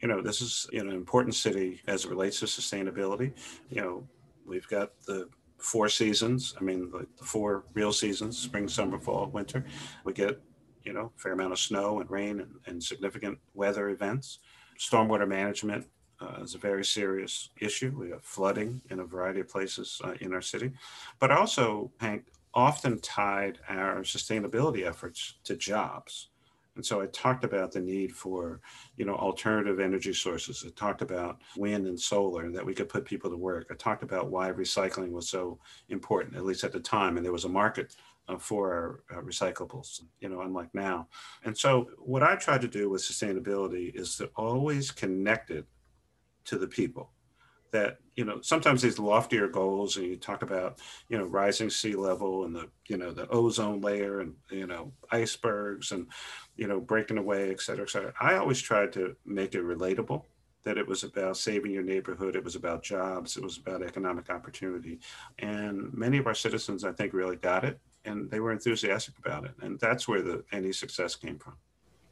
you 0.00 0.08
know, 0.08 0.20
this 0.20 0.40
is 0.40 0.66
you 0.72 0.82
know, 0.82 0.90
an 0.90 0.96
important 0.96 1.34
city 1.34 1.80
as 1.86 2.04
it 2.04 2.10
relates 2.10 2.40
to 2.40 2.46
sustainability. 2.46 3.32
You 3.68 3.82
know, 3.82 4.08
we've 4.46 4.68
got 4.68 4.92
the 5.06 5.28
four 5.58 5.88
seasons. 5.88 6.54
I 6.58 6.64
mean, 6.64 6.90
the, 6.90 7.06
the 7.18 7.24
four 7.24 7.64
real 7.74 7.92
seasons: 7.92 8.38
spring, 8.38 8.68
summer, 8.68 8.98
fall, 8.98 9.26
winter. 9.26 9.64
We 10.04 10.12
get 10.12 10.40
you 10.84 10.92
know, 10.92 11.12
fair 11.16 11.32
amount 11.32 11.52
of 11.52 11.58
snow 11.58 12.00
and 12.00 12.10
rain 12.10 12.40
and, 12.40 12.54
and 12.66 12.82
significant 12.82 13.38
weather 13.54 13.90
events. 13.90 14.38
Stormwater 14.78 15.28
management 15.28 15.86
uh, 16.20 16.40
is 16.42 16.54
a 16.54 16.58
very 16.58 16.84
serious 16.84 17.50
issue. 17.60 17.94
We 17.96 18.10
have 18.10 18.22
flooding 18.22 18.80
in 18.90 19.00
a 19.00 19.04
variety 19.04 19.40
of 19.40 19.48
places 19.48 20.00
uh, 20.04 20.14
in 20.20 20.32
our 20.32 20.42
city, 20.42 20.72
but 21.18 21.30
also, 21.30 21.90
Hank, 22.00 22.24
often 22.54 22.98
tied 23.00 23.58
our 23.68 24.00
sustainability 24.00 24.86
efforts 24.86 25.34
to 25.44 25.54
jobs. 25.56 26.29
And 26.76 26.84
so 26.84 27.00
I 27.00 27.06
talked 27.06 27.44
about 27.44 27.72
the 27.72 27.80
need 27.80 28.12
for, 28.12 28.60
you 28.96 29.04
know, 29.04 29.14
alternative 29.14 29.80
energy 29.80 30.12
sources. 30.12 30.64
I 30.66 30.70
talked 30.70 31.02
about 31.02 31.38
wind 31.56 31.86
and 31.86 31.98
solar 31.98 32.44
and 32.44 32.54
that 32.54 32.64
we 32.64 32.74
could 32.74 32.88
put 32.88 33.04
people 33.04 33.30
to 33.30 33.36
work. 33.36 33.66
I 33.70 33.74
talked 33.74 34.02
about 34.02 34.30
why 34.30 34.50
recycling 34.50 35.10
was 35.10 35.28
so 35.28 35.58
important, 35.88 36.36
at 36.36 36.44
least 36.44 36.64
at 36.64 36.72
the 36.72 36.80
time, 36.80 37.16
and 37.16 37.24
there 37.24 37.32
was 37.32 37.44
a 37.44 37.48
market 37.48 37.96
uh, 38.28 38.38
for 38.38 39.02
uh, 39.10 39.20
recyclables, 39.20 40.02
you 40.20 40.28
know, 40.28 40.40
unlike 40.42 40.72
now. 40.74 41.08
And 41.44 41.56
so 41.56 41.90
what 41.98 42.22
I 42.22 42.36
tried 42.36 42.60
to 42.62 42.68
do 42.68 42.88
with 42.88 43.02
sustainability 43.02 43.94
is 43.94 44.16
to 44.16 44.30
always 44.36 44.90
connect 44.90 45.50
it 45.50 45.66
to 46.44 46.58
the 46.58 46.68
people 46.68 47.10
that 47.72 47.98
you 48.16 48.24
know 48.24 48.40
sometimes 48.42 48.82
these 48.82 48.98
loftier 48.98 49.48
goals 49.48 49.96
and 49.96 50.06
you 50.06 50.16
talk 50.16 50.42
about 50.42 50.78
you 51.08 51.16
know 51.16 51.24
rising 51.24 51.70
sea 51.70 51.94
level 51.94 52.44
and 52.44 52.54
the 52.54 52.68
you 52.88 52.96
know 52.96 53.12
the 53.12 53.28
ozone 53.28 53.80
layer 53.80 54.20
and 54.20 54.34
you 54.50 54.66
know 54.66 54.92
icebergs 55.10 55.92
and 55.92 56.06
you 56.56 56.66
know 56.66 56.80
breaking 56.80 57.18
away 57.18 57.50
et 57.50 57.60
cetera 57.60 57.84
et 57.84 57.90
cetera 57.90 58.12
i 58.20 58.34
always 58.34 58.60
tried 58.60 58.92
to 58.92 59.14
make 59.24 59.54
it 59.54 59.62
relatable 59.62 60.24
that 60.62 60.76
it 60.76 60.86
was 60.86 61.04
about 61.04 61.38
saving 61.38 61.72
your 61.72 61.82
neighborhood, 61.82 62.36
it 62.36 62.44
was 62.44 62.54
about 62.54 62.82
jobs, 62.82 63.38
it 63.38 63.42
was 63.42 63.56
about 63.56 63.82
economic 63.82 64.28
opportunity. 64.28 64.98
And 65.38 65.90
many 65.94 66.18
of 66.18 66.26
our 66.26 66.34
citizens, 66.34 66.84
I 66.84 66.92
think, 66.92 67.14
really 67.14 67.36
got 67.36 67.64
it 67.64 67.80
and 68.04 68.30
they 68.30 68.40
were 68.40 68.52
enthusiastic 68.52 69.14
about 69.18 69.44
it. 69.44 69.52
And 69.60 69.78
that's 69.78 70.08
where 70.08 70.22
the 70.22 70.44
any 70.52 70.72
success 70.72 71.14
came 71.16 71.38
from. 71.38 71.54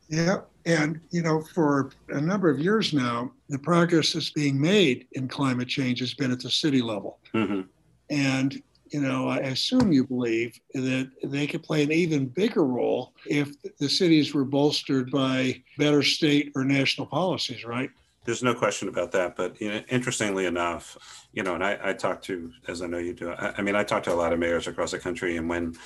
Yeah. 0.08 0.40
And, 0.66 1.00
you 1.10 1.22
know, 1.22 1.40
for 1.54 1.90
a 2.08 2.20
number 2.20 2.50
of 2.50 2.58
years 2.58 2.92
now, 2.92 3.32
the 3.48 3.58
progress 3.58 4.12
that's 4.12 4.30
being 4.30 4.60
made 4.60 5.06
in 5.12 5.28
climate 5.28 5.68
change 5.68 6.00
has 6.00 6.14
been 6.14 6.30
at 6.30 6.40
the 6.40 6.50
city 6.50 6.82
level. 6.82 7.18
Mm-hmm. 7.32 7.62
And, 8.10 8.62
you 8.90 9.00
know, 9.00 9.28
I 9.28 9.38
assume 9.38 9.92
you 9.92 10.04
believe 10.04 10.58
that 10.74 11.10
they 11.22 11.46
could 11.46 11.62
play 11.62 11.82
an 11.82 11.92
even 11.92 12.26
bigger 12.26 12.64
role 12.64 13.12
if 13.26 13.50
the 13.78 13.88
cities 13.88 14.34
were 14.34 14.44
bolstered 14.44 15.10
by 15.10 15.62
better 15.78 16.02
state 16.02 16.52
or 16.54 16.64
national 16.64 17.06
policies, 17.06 17.64
right? 17.64 17.90
There's 18.24 18.42
no 18.42 18.54
question 18.54 18.88
about 18.88 19.12
that. 19.12 19.36
But 19.36 19.58
you 19.60 19.70
know, 19.70 19.82
interestingly 19.88 20.44
enough, 20.44 20.98
you 21.32 21.42
know, 21.42 21.54
and 21.54 21.64
I, 21.64 21.78
I 21.82 21.92
talk 21.94 22.20
to, 22.22 22.52
as 22.66 22.82
I 22.82 22.86
know 22.86 22.98
you 22.98 23.14
do, 23.14 23.30
I, 23.30 23.54
I 23.56 23.62
mean, 23.62 23.74
I 23.74 23.84
talk 23.84 24.02
to 24.02 24.12
a 24.12 24.14
lot 24.14 24.34
of 24.34 24.38
mayors 24.38 24.66
across 24.66 24.90
the 24.90 24.98
country. 24.98 25.38
And 25.38 25.48
when 25.48 25.76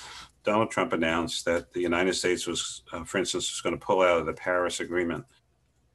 Donald 0.43 0.71
Trump 0.71 0.93
announced 0.93 1.45
that 1.45 1.71
the 1.73 1.79
United 1.79 2.13
States 2.13 2.45
was, 2.45 2.83
uh, 2.91 3.03
for 3.03 3.17
instance, 3.17 3.51
was 3.51 3.61
going 3.61 3.77
to 3.77 3.85
pull 3.85 4.01
out 4.01 4.19
of 4.19 4.25
the 4.25 4.33
Paris 4.33 4.79
Agreement, 4.79 5.25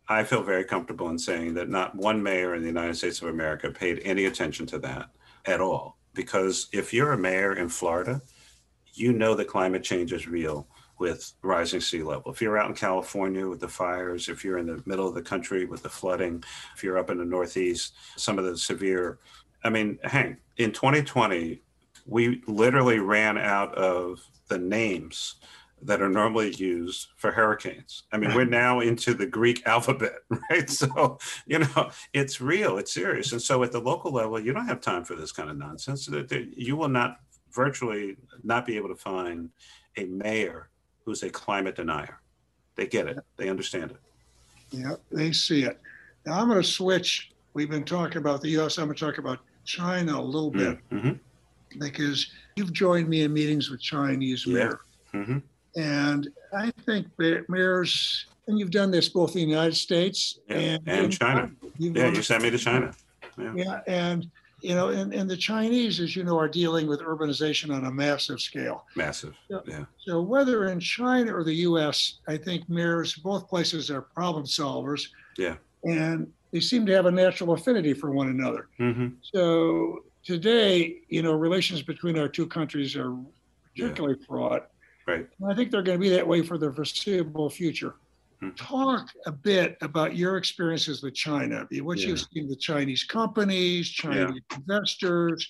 I 0.09 0.25
feel 0.25 0.43
very 0.43 0.65
comfortable 0.65 1.11
in 1.11 1.19
saying 1.19 1.55
that 1.55 1.69
not 1.69 1.95
one 1.95 2.23
mayor 2.23 2.55
in 2.55 2.63
the 2.63 2.69
United 2.69 2.97
States 2.97 3.21
of 3.21 3.29
America 3.29 3.71
paid 3.71 4.01
any 4.05 4.25
attention 4.25 4.65
to 4.67 4.79
that 4.79 5.11
at 5.45 5.61
all. 5.61 5.99
Because 6.15 6.69
if 6.73 6.95
you're 6.95 7.13
a 7.13 7.19
mayor 7.19 7.55
in 7.55 7.69
Florida, 7.69 8.23
you 8.95 9.13
know 9.13 9.35
that 9.35 9.49
climate 9.49 9.85
change 9.85 10.13
is 10.13 10.27
real 10.27 10.67
with 10.99 11.33
rising 11.43 11.81
sea 11.81 12.03
level. 12.03 12.33
If 12.33 12.41
you're 12.41 12.59
out 12.59 12.71
in 12.71 12.75
California 12.75 13.47
with 13.47 13.61
the 13.61 13.69
fires, 13.69 14.29
if 14.29 14.45
you're 14.45 14.59
in 14.59 14.67
the 14.67 14.83
middle 14.87 15.07
of 15.07 15.15
the 15.15 15.23
country 15.23 15.67
with 15.67 15.83
the 15.83 15.89
flooding, 15.89 16.43
if 16.75 16.83
you're 16.83 16.99
up 16.99 17.11
in 17.11 17.19
the 17.19 17.25
Northeast, 17.25 17.95
some 18.17 18.39
of 18.39 18.47
the 18.47 18.57
severe, 18.57 19.19
I 19.63 19.71
mean, 19.71 19.99
Hank, 20.03 20.39
in 20.57 20.73
2020, 20.73 21.63
we 22.09 22.43
literally 22.47 22.99
ran 22.99 23.37
out 23.39 23.75
of 23.75 24.27
the 24.49 24.59
names 24.59 25.37
that 25.83 26.03
are 26.03 26.09
normally 26.09 26.53
used 26.55 27.09
for 27.17 27.31
hurricanes. 27.31 28.05
I 28.11 28.17
mean, 28.17 28.35
we're 28.35 28.45
now 28.45 28.81
into 28.81 29.15
the 29.15 29.27
Greek 29.27 29.65
alphabet, 29.67 30.17
right? 30.51 30.69
So, 30.69 31.19
you 31.47 31.61
know, 31.61 31.91
it's 32.13 32.41
real, 32.41 32.79
it's 32.79 32.93
serious. 32.93 33.31
And 33.31 33.41
so 33.41 33.63
at 33.63 33.71
the 33.71 33.81
local 33.81 34.11
level, 34.11 34.41
you 34.41 34.53
don't 34.53 34.67
have 34.67 34.81
time 34.81 35.05
for 35.05 35.15
this 35.15 35.31
kind 35.31 35.51
of 35.51 35.57
nonsense. 35.57 36.09
You 36.57 36.77
will 36.77 36.89
not 36.89 37.21
virtually 37.53 38.17
not 38.43 38.67
be 38.67 38.77
able 38.77 38.89
to 38.89 38.97
find 38.97 39.51
a 39.97 40.05
mayor 40.07 40.69
who's 41.05 41.23
a 41.23 41.31
climate 41.31 41.77
denier. 41.77 42.21
They 42.75 42.87
get 42.87 43.07
it, 43.07 43.19
they 43.37 43.49
understand 43.49 43.93
it. 43.93 43.99
Yeah, 44.71 44.95
they 45.13 45.33
see 45.33 45.63
it. 45.63 45.81
Now 46.27 46.41
I'm 46.41 46.49
going 46.49 46.61
to 46.61 46.67
switch. 46.67 47.33
We've 47.55 47.71
been 47.71 47.85
talking 47.85 48.19
about 48.19 48.41
the 48.41 48.49
US, 48.61 48.79
I'm 48.79 48.87
going 48.87 48.97
to 48.97 49.05
talk 49.05 49.19
about 49.19 49.41
China 49.65 50.19
a 50.19 50.23
little 50.23 50.51
bit 50.51 50.79
mm-hmm. 50.91 51.13
Because 51.79 52.31
you've 52.57 52.73
joined 52.73 53.09
me 53.09 53.23
in 53.23 53.33
meetings 53.33 53.71
with 53.71 53.81
Chinese 53.81 54.47
yeah. 54.47 54.55
mayors. 54.55 54.79
Mm-hmm. 55.15 55.39
And 55.77 56.29
I 56.57 56.71
think 56.85 57.07
that 57.19 57.47
mayors, 57.49 58.27
and 58.47 58.59
you've 58.59 58.71
done 58.71 58.91
this 58.91 59.09
both 59.09 59.37
in 59.37 59.43
the 59.43 59.49
United 59.49 59.77
States 59.77 60.39
yeah. 60.49 60.57
and, 60.57 60.89
and 60.89 61.13
China. 61.13 61.51
Yeah, 61.79 62.09
you 62.09 62.23
sent 62.23 62.43
me 62.43 62.51
to 62.51 62.59
China. 62.59 62.93
Yeah, 63.39 63.53
yeah 63.55 63.81
and 63.87 64.29
you 64.61 64.75
know, 64.75 64.89
and, 64.89 65.15
and 65.15 65.31
the 65.31 65.37
Chinese, 65.37 66.01
as 66.01 66.17
you 66.17 66.25
know, 66.25 66.39
are 66.39 66.49
dealing 66.49 66.89
with 66.89 67.01
urbanization 67.01 67.73
on 67.75 67.85
a 67.85 67.91
massive 67.91 68.41
scale. 68.41 68.85
Massive, 68.97 69.35
so, 69.49 69.63
yeah. 69.67 69.85
So 70.05 70.21
whether 70.21 70.67
in 70.67 70.81
China 70.81 71.37
or 71.37 71.45
the 71.45 71.55
U.S., 71.55 72.19
I 72.27 72.37
think 72.37 72.69
mayors, 72.69 73.15
both 73.15 73.49
places 73.49 73.91
are 73.91 74.03
problem 74.03 74.45
solvers. 74.45 75.09
Yeah. 75.37 75.57
And 75.85 76.33
they 76.53 76.61
seem 76.61 76.87
to 76.87 76.93
have 76.93 77.07
a 77.07 77.11
natural 77.11 77.53
affinity 77.53 77.95
for 77.95 78.11
one 78.11 78.29
another. 78.29 78.69
Mm-hmm. 78.81 79.09
So 79.23 80.01
today, 80.25 81.01
you 81.09 81.23
know, 81.23 81.33
relations 81.33 81.83
between 81.83 82.19
our 82.19 82.29
two 82.29 82.47
countries 82.47 82.97
are 82.97 83.17
particularly 83.75 84.17
yeah. 84.21 84.27
fraught. 84.27 84.69
Right. 85.07 85.27
And 85.41 85.53
I 85.53 85.55
think 85.55 85.71
they're 85.71 85.83
going 85.83 85.99
to 85.99 86.03
be 86.03 86.11
that 86.11 86.27
way 86.27 86.43
for 86.43 86.59
the 86.59 86.73
foreseeable 86.73 87.49
future. 87.49 87.95
Hmm. 88.41 88.51
Talk 88.51 89.09
a 89.27 89.33
bit 89.33 89.77
about 89.81 90.17
your 90.17 90.37
experiences 90.37 91.03
with 91.03 91.15
China, 91.15 91.67
what 91.83 91.99
yeah. 91.99 92.09
you've 92.09 92.21
seen 92.33 92.49
with 92.49 92.61
Chinese 92.61 93.05
companies, 93.05 93.89
Chinese 93.89 94.41
yeah. 94.51 94.57
investors, 94.57 95.49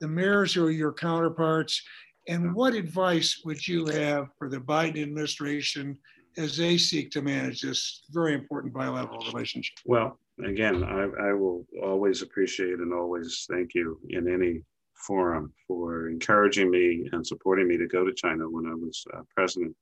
the 0.00 0.08
mayors 0.08 0.52
who 0.52 0.66
are 0.66 0.70
your 0.70 0.92
counterparts, 0.92 1.82
and 2.28 2.54
what 2.54 2.74
advice 2.74 3.40
would 3.44 3.66
you 3.66 3.86
have 3.86 4.28
for 4.38 4.48
the 4.48 4.58
Biden 4.58 5.00
administration 5.00 5.96
as 6.36 6.56
they 6.56 6.76
seek 6.76 7.10
to 7.12 7.22
manage 7.22 7.62
this 7.62 8.02
very 8.10 8.34
important 8.34 8.74
bilateral 8.74 9.24
relationship? 9.24 9.78
Well, 9.84 10.18
again, 10.44 10.84
I, 10.84 11.28
I 11.28 11.32
will 11.32 11.66
always 11.82 12.22
appreciate 12.22 12.78
and 12.78 12.92
always 12.92 13.46
thank 13.50 13.74
you 13.74 13.98
in 14.10 14.32
any 14.32 14.62
forum 15.06 15.52
for 15.66 16.08
encouraging 16.08 16.70
me 16.70 17.08
and 17.12 17.26
supporting 17.26 17.68
me 17.68 17.76
to 17.76 17.86
go 17.86 18.04
to 18.04 18.14
China 18.14 18.48
when 18.48 18.66
I 18.66 18.74
was 18.74 19.04
uh, 19.14 19.20
president 19.34 19.74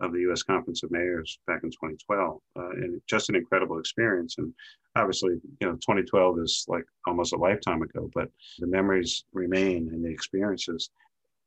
of 0.00 0.12
the 0.12 0.20
U.S. 0.20 0.42
Conference 0.42 0.82
of 0.82 0.90
Mayors 0.90 1.38
back 1.46 1.60
in 1.62 1.70
2012, 1.70 2.40
uh, 2.56 2.70
and 2.70 3.00
just 3.06 3.28
an 3.28 3.36
incredible 3.36 3.78
experience. 3.78 4.36
And 4.38 4.52
obviously, 4.96 5.32
you 5.60 5.66
know, 5.66 5.72
2012 5.74 6.38
is 6.38 6.64
like 6.68 6.84
almost 7.06 7.34
a 7.34 7.36
lifetime 7.36 7.82
ago, 7.82 8.10
but 8.14 8.28
the 8.58 8.66
memories 8.66 9.24
remain 9.32 9.90
and 9.92 10.04
the 10.04 10.10
experiences. 10.10 10.90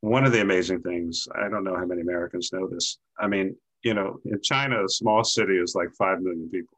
One 0.01 0.25
of 0.25 0.33
the 0.33 0.41
amazing 0.41 0.81
things, 0.81 1.27
I 1.35 1.49
don't 1.49 1.63
know 1.63 1.75
how 1.75 1.85
many 1.85 2.01
Americans 2.01 2.51
know 2.53 2.67
this. 2.67 2.99
I 3.19 3.27
mean, 3.27 3.55
you 3.83 3.93
know, 3.93 4.19
in 4.25 4.39
China, 4.41 4.83
a 4.83 4.89
small 4.89 5.23
city 5.23 5.57
is 5.57 5.75
like 5.75 5.89
five 5.97 6.21
million 6.21 6.49
people. 6.49 6.77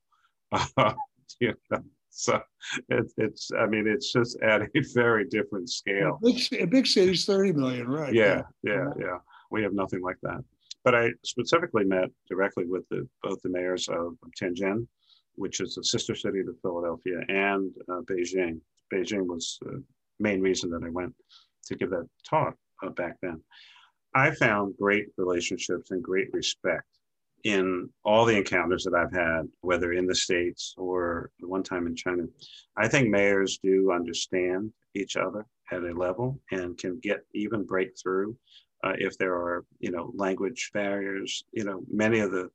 you 1.39 1.53
know, 1.71 1.83
so 2.09 2.41
it, 2.89 3.11
it's, 3.17 3.51
I 3.57 3.65
mean, 3.65 3.87
it's 3.87 4.13
just 4.13 4.39
at 4.41 4.61
a 4.61 4.69
very 4.93 5.25
different 5.25 5.69
scale. 5.69 6.17
A 6.21 6.25
big, 6.25 6.61
a 6.61 6.65
big 6.65 6.87
city 6.87 7.11
is 7.11 7.25
30 7.25 7.53
million, 7.53 7.87
right? 7.87 8.13
Yeah, 8.13 8.43
yeah, 8.63 8.85
yeah. 8.97 9.17
We 9.51 9.61
have 9.63 9.73
nothing 9.73 10.01
like 10.01 10.17
that. 10.23 10.43
But 10.85 10.95
I 10.95 11.11
specifically 11.23 11.83
met 11.83 12.09
directly 12.29 12.65
with 12.67 12.87
the, 12.89 13.07
both 13.21 13.41
the 13.41 13.49
mayors 13.49 13.89
of 13.89 14.15
Tianjin, 14.41 14.87
which 15.35 15.59
is 15.59 15.77
a 15.77 15.83
sister 15.83 16.15
city 16.15 16.41
to 16.43 16.55
Philadelphia, 16.61 17.19
and 17.27 17.71
uh, 17.89 18.01
Beijing. 18.01 18.61
Beijing 18.93 19.27
was 19.27 19.57
the 19.61 19.83
main 20.19 20.41
reason 20.41 20.69
that 20.69 20.83
I 20.85 20.89
went 20.89 21.13
to 21.65 21.75
give 21.75 21.89
that 21.89 22.07
talk 22.27 22.55
uh, 22.81 22.89
back 22.89 23.17
then. 23.21 23.41
I 24.13 24.31
found 24.31 24.77
great 24.77 25.07
relationships 25.17 25.91
and 25.91 26.01
great 26.01 26.31
respect 26.31 26.87
in 27.45 27.87
all 28.03 28.25
the 28.25 28.35
encounters 28.35 28.83
that 28.83 28.95
I've 28.95 29.13
had, 29.13 29.43
whether 29.61 29.93
in 29.93 30.07
the 30.07 30.15
States 30.15 30.73
or 30.77 31.29
one 31.39 31.61
time 31.61 31.85
in 31.85 31.95
China. 31.95 32.23
I 32.75 32.87
think 32.87 33.07
mayors 33.07 33.59
do 33.63 33.91
understand 33.91 34.71
each 34.95 35.15
other 35.15 35.45
at 35.71 35.83
a 35.83 35.93
level 35.93 36.41
and 36.51 36.75
can 36.75 36.99
get 36.99 37.19
even 37.35 37.63
breakthrough 37.63 38.33
uh, 38.83 38.93
if 38.97 39.15
there 39.19 39.35
are, 39.35 39.63
you 39.79 39.91
know, 39.91 40.11
language 40.15 40.71
barriers. 40.73 41.43
You 41.53 41.65
know, 41.65 41.83
many 41.87 42.19
of 42.19 42.31
the 42.31 42.49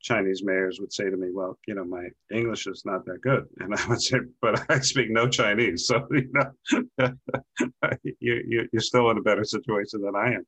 Chinese 0.00 0.42
mayors 0.44 0.78
would 0.80 0.92
say 0.92 1.10
to 1.10 1.16
me, 1.16 1.30
"Well, 1.32 1.58
you 1.66 1.74
know, 1.74 1.84
my 1.84 2.06
English 2.32 2.68
is 2.68 2.84
not 2.84 3.04
that 3.06 3.20
good," 3.22 3.46
and 3.58 3.74
I 3.74 3.88
would 3.88 4.00
say, 4.00 4.18
"But 4.40 4.64
I 4.70 4.78
speak 4.78 5.10
no 5.10 5.28
Chinese, 5.28 5.86
so 5.88 6.06
you 6.12 6.30
know, 6.32 7.12
you, 8.04 8.42
you 8.46 8.68
you're 8.72 8.80
still 8.80 9.10
in 9.10 9.18
a 9.18 9.22
better 9.22 9.44
situation 9.44 10.02
than 10.02 10.14
I 10.14 10.34
am." 10.34 10.46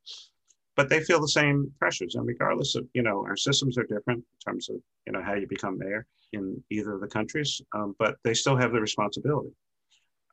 But 0.74 0.88
they 0.88 1.00
feel 1.00 1.20
the 1.20 1.28
same 1.28 1.70
pressures, 1.78 2.14
and 2.14 2.26
regardless 2.26 2.74
of 2.74 2.88
you 2.94 3.02
know, 3.02 3.24
our 3.26 3.36
systems 3.36 3.76
are 3.76 3.84
different 3.84 4.20
in 4.20 4.52
terms 4.52 4.70
of 4.70 4.76
you 5.06 5.12
know 5.12 5.22
how 5.22 5.34
you 5.34 5.46
become 5.46 5.78
mayor 5.78 6.06
in 6.32 6.62
either 6.70 6.94
of 6.94 7.00
the 7.00 7.08
countries, 7.08 7.60
um, 7.74 7.94
but 7.98 8.16
they 8.24 8.34
still 8.34 8.56
have 8.56 8.72
the 8.72 8.80
responsibility. 8.80 9.50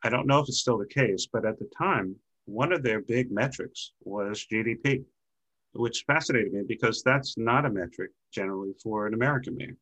I 0.02 0.08
don't 0.08 0.26
know 0.26 0.38
if 0.38 0.48
it's 0.48 0.60
still 0.60 0.78
the 0.78 0.86
case, 0.86 1.28
but 1.30 1.44
at 1.44 1.58
the 1.58 1.68
time, 1.76 2.16
one 2.46 2.72
of 2.72 2.82
their 2.82 3.02
big 3.02 3.30
metrics 3.30 3.92
was 4.02 4.46
GDP, 4.50 5.04
which 5.74 6.04
fascinated 6.06 6.52
me 6.52 6.62
because 6.66 7.02
that's 7.02 7.36
not 7.36 7.66
a 7.66 7.70
metric 7.70 8.10
generally 8.32 8.72
for 8.82 9.06
an 9.06 9.14
American 9.14 9.56
mayor. 9.56 9.76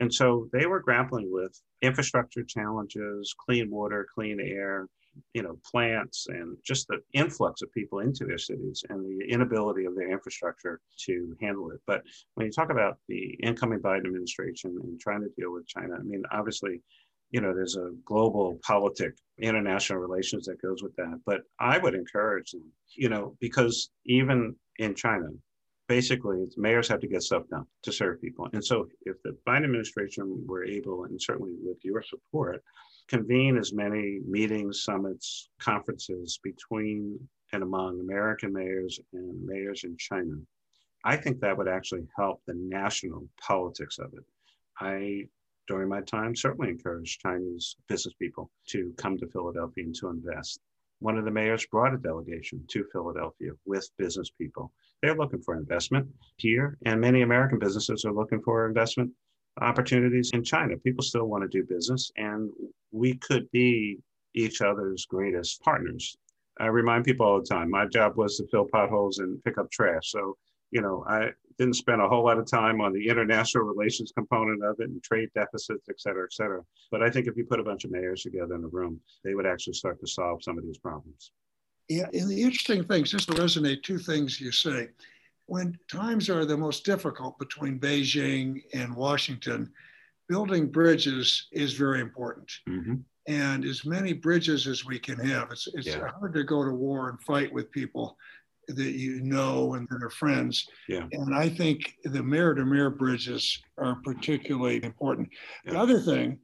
And 0.00 0.12
so 0.12 0.48
they 0.52 0.66
were 0.66 0.80
grappling 0.80 1.32
with 1.32 1.58
infrastructure 1.80 2.44
challenges, 2.44 3.34
clean 3.38 3.70
water, 3.70 4.06
clean 4.14 4.40
air, 4.40 4.88
you 5.34 5.42
know, 5.42 5.58
plants, 5.70 6.26
and 6.28 6.56
just 6.64 6.88
the 6.88 6.98
influx 7.12 7.62
of 7.62 7.72
people 7.72 8.00
into 8.00 8.24
their 8.24 8.38
cities 8.38 8.84
and 8.88 9.04
the 9.04 9.26
inability 9.28 9.84
of 9.84 9.94
their 9.94 10.10
infrastructure 10.10 10.80
to 11.06 11.36
handle 11.40 11.70
it. 11.70 11.80
But 11.86 12.02
when 12.34 12.46
you 12.46 12.52
talk 12.52 12.70
about 12.70 12.98
the 13.08 13.38
incoming 13.42 13.80
Biden 13.80 14.06
administration 14.06 14.78
and 14.82 15.00
trying 15.00 15.22
to 15.22 15.30
deal 15.36 15.52
with 15.52 15.66
China, 15.66 15.94
I 15.98 16.02
mean, 16.02 16.22
obviously, 16.32 16.80
you 17.30 17.40
know, 17.40 17.54
there's 17.54 17.76
a 17.76 17.90
global 18.04 18.58
politic, 18.66 19.14
international 19.38 20.00
relations 20.00 20.46
that 20.46 20.60
goes 20.60 20.82
with 20.82 20.94
that. 20.96 21.20
But 21.24 21.40
I 21.58 21.78
would 21.78 21.94
encourage 21.94 22.50
them, 22.50 22.70
you 22.94 23.08
know, 23.08 23.36
because 23.40 23.90
even 24.04 24.54
in 24.78 24.94
China, 24.94 25.28
basically 25.88 26.46
mayors 26.56 26.88
have 26.88 27.00
to 27.00 27.08
get 27.08 27.22
stuff 27.22 27.42
done 27.50 27.66
to 27.82 27.92
serve 27.92 28.20
people. 28.20 28.48
And 28.52 28.64
so 28.64 28.88
if 29.02 29.16
the 29.24 29.36
Biden 29.46 29.64
administration 29.64 30.44
were 30.46 30.64
able, 30.64 31.04
and 31.04 31.20
certainly 31.20 31.52
with 31.62 31.78
your 31.82 32.02
support, 32.02 32.62
convene 33.08 33.56
as 33.56 33.72
many 33.72 34.20
meetings, 34.26 34.84
summits, 34.84 35.48
conferences 35.58 36.38
between 36.42 37.18
and 37.52 37.62
among 37.62 38.00
American 38.00 38.52
mayors 38.52 38.98
and 39.12 39.44
mayors 39.44 39.84
in 39.84 39.96
China, 39.98 40.34
I 41.04 41.16
think 41.16 41.40
that 41.40 41.56
would 41.56 41.68
actually 41.68 42.06
help 42.16 42.40
the 42.46 42.54
national 42.54 43.28
politics 43.40 43.98
of 43.98 44.12
it. 44.14 44.24
I 44.80 45.28
during 45.68 45.88
my 45.88 46.00
time, 46.02 46.34
certainly 46.34 46.70
encouraged 46.70 47.20
Chinese 47.20 47.76
business 47.88 48.14
people 48.14 48.50
to 48.66 48.92
come 48.96 49.16
to 49.18 49.26
Philadelphia 49.28 49.84
and 49.84 49.94
to 49.94 50.08
invest. 50.08 50.60
One 50.98 51.18
of 51.18 51.24
the 51.24 51.30
mayors 51.30 51.66
brought 51.66 51.94
a 51.94 51.98
delegation 51.98 52.64
to 52.68 52.84
Philadelphia 52.92 53.52
with 53.64 53.88
business 53.96 54.30
people. 54.30 54.72
They're 55.00 55.16
looking 55.16 55.40
for 55.40 55.56
investment 55.56 56.08
here, 56.36 56.78
and 56.84 57.00
many 57.00 57.22
American 57.22 57.58
businesses 57.58 58.04
are 58.04 58.12
looking 58.12 58.40
for 58.42 58.66
investment 58.66 59.10
opportunities 59.60 60.30
in 60.32 60.44
China. 60.44 60.76
People 60.76 61.02
still 61.02 61.26
want 61.26 61.42
to 61.42 61.48
do 61.48 61.66
business, 61.66 62.10
and 62.16 62.50
we 63.02 63.14
could 63.14 63.50
be 63.50 63.98
each 64.32 64.60
other's 64.60 65.06
greatest 65.06 65.60
partners. 65.60 66.16
I 66.60 66.66
remind 66.66 67.04
people 67.04 67.26
all 67.26 67.40
the 67.40 67.54
time 67.54 67.68
my 67.68 67.86
job 67.86 68.16
was 68.16 68.36
to 68.36 68.46
fill 68.46 68.68
potholes 68.72 69.18
and 69.18 69.42
pick 69.42 69.58
up 69.58 69.68
trash. 69.72 70.12
So, 70.16 70.36
you 70.70 70.82
know, 70.82 71.04
I 71.08 71.30
didn't 71.58 71.82
spend 71.84 72.00
a 72.00 72.08
whole 72.08 72.24
lot 72.24 72.38
of 72.38 72.46
time 72.46 72.80
on 72.80 72.92
the 72.92 73.08
international 73.08 73.64
relations 73.64 74.12
component 74.16 74.62
of 74.62 74.76
it 74.78 74.88
and 74.88 75.02
trade 75.02 75.30
deficits, 75.34 75.88
et 75.88 76.00
cetera, 76.00 76.24
et 76.28 76.32
cetera. 76.32 76.62
But 76.92 77.02
I 77.02 77.10
think 77.10 77.26
if 77.26 77.36
you 77.36 77.44
put 77.44 77.58
a 77.58 77.64
bunch 77.64 77.84
of 77.84 77.90
mayors 77.90 78.22
together 78.22 78.54
in 78.54 78.62
a 78.62 78.68
room, 78.68 79.00
they 79.24 79.34
would 79.34 79.46
actually 79.46 79.74
start 79.74 79.98
to 80.00 80.06
solve 80.06 80.44
some 80.44 80.56
of 80.56 80.64
these 80.64 80.78
problems. 80.78 81.32
Yeah, 81.88 82.06
and 82.12 82.28
the 82.30 82.40
interesting 82.40 82.84
things, 82.84 83.10
just 83.10 83.28
to 83.28 83.34
resonate 83.34 83.82
two 83.82 83.98
things 83.98 84.40
you 84.40 84.52
say 84.52 84.90
when 85.46 85.76
times 85.90 86.30
are 86.30 86.44
the 86.44 86.56
most 86.56 86.84
difficult 86.84 87.36
between 87.40 87.80
Beijing 87.80 88.62
and 88.72 88.94
Washington, 88.94 89.72
building 90.32 90.66
bridges 90.66 91.48
is 91.52 91.74
very 91.74 92.00
important. 92.00 92.50
Mm-hmm. 92.66 92.94
And 93.28 93.66
as 93.66 93.84
many 93.84 94.14
bridges 94.14 94.66
as 94.66 94.82
we 94.82 94.98
can 94.98 95.18
have. 95.18 95.52
It's, 95.52 95.68
it's 95.74 95.88
yeah. 95.88 96.08
hard 96.08 96.32
to 96.32 96.42
go 96.42 96.64
to 96.64 96.72
war 96.72 97.10
and 97.10 97.20
fight 97.20 97.52
with 97.52 97.70
people 97.70 98.16
that 98.68 98.92
you 98.92 99.20
know 99.20 99.74
and 99.74 99.86
that 99.90 100.02
are 100.02 100.08
friends. 100.08 100.66
Yeah. 100.88 101.06
And 101.12 101.34
I 101.34 101.50
think 101.50 101.96
the 102.04 102.22
mayor 102.22 102.54
to 102.54 102.64
mayor 102.64 102.88
bridges 102.88 103.62
are 103.76 103.96
particularly 104.02 104.82
important. 104.82 105.28
Yeah. 105.66 105.72
The 105.72 105.80
other 105.80 106.00
thing, 106.00 106.38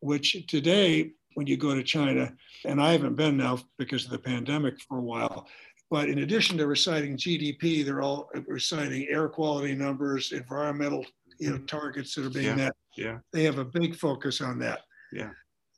which 0.00 0.44
today, 0.48 1.12
when 1.34 1.46
you 1.46 1.56
go 1.56 1.76
to 1.76 1.84
China, 1.84 2.32
and 2.64 2.82
I 2.82 2.90
haven't 2.90 3.14
been 3.14 3.36
now 3.36 3.60
because 3.78 4.04
of 4.04 4.10
the 4.10 4.18
pandemic 4.18 4.80
for 4.80 4.98
a 4.98 5.02
while, 5.12 5.46
but 5.92 6.08
in 6.08 6.18
addition 6.18 6.58
to 6.58 6.66
reciting 6.66 7.16
GDP, 7.16 7.84
they're 7.84 8.02
all 8.02 8.30
reciting 8.48 9.06
air 9.08 9.28
quality 9.28 9.76
numbers, 9.76 10.32
environmental 10.32 11.06
you 11.38 11.50
know, 11.50 11.56
mm-hmm. 11.56 11.66
targets 11.66 12.14
that 12.14 12.26
are 12.26 12.30
being 12.30 12.46
yeah. 12.46 12.54
met. 12.54 12.72
Yeah. 12.96 13.18
They 13.32 13.44
have 13.44 13.58
a 13.58 13.64
big 13.64 13.96
focus 13.96 14.40
on 14.40 14.58
that. 14.60 14.80
Yeah. 15.12 15.30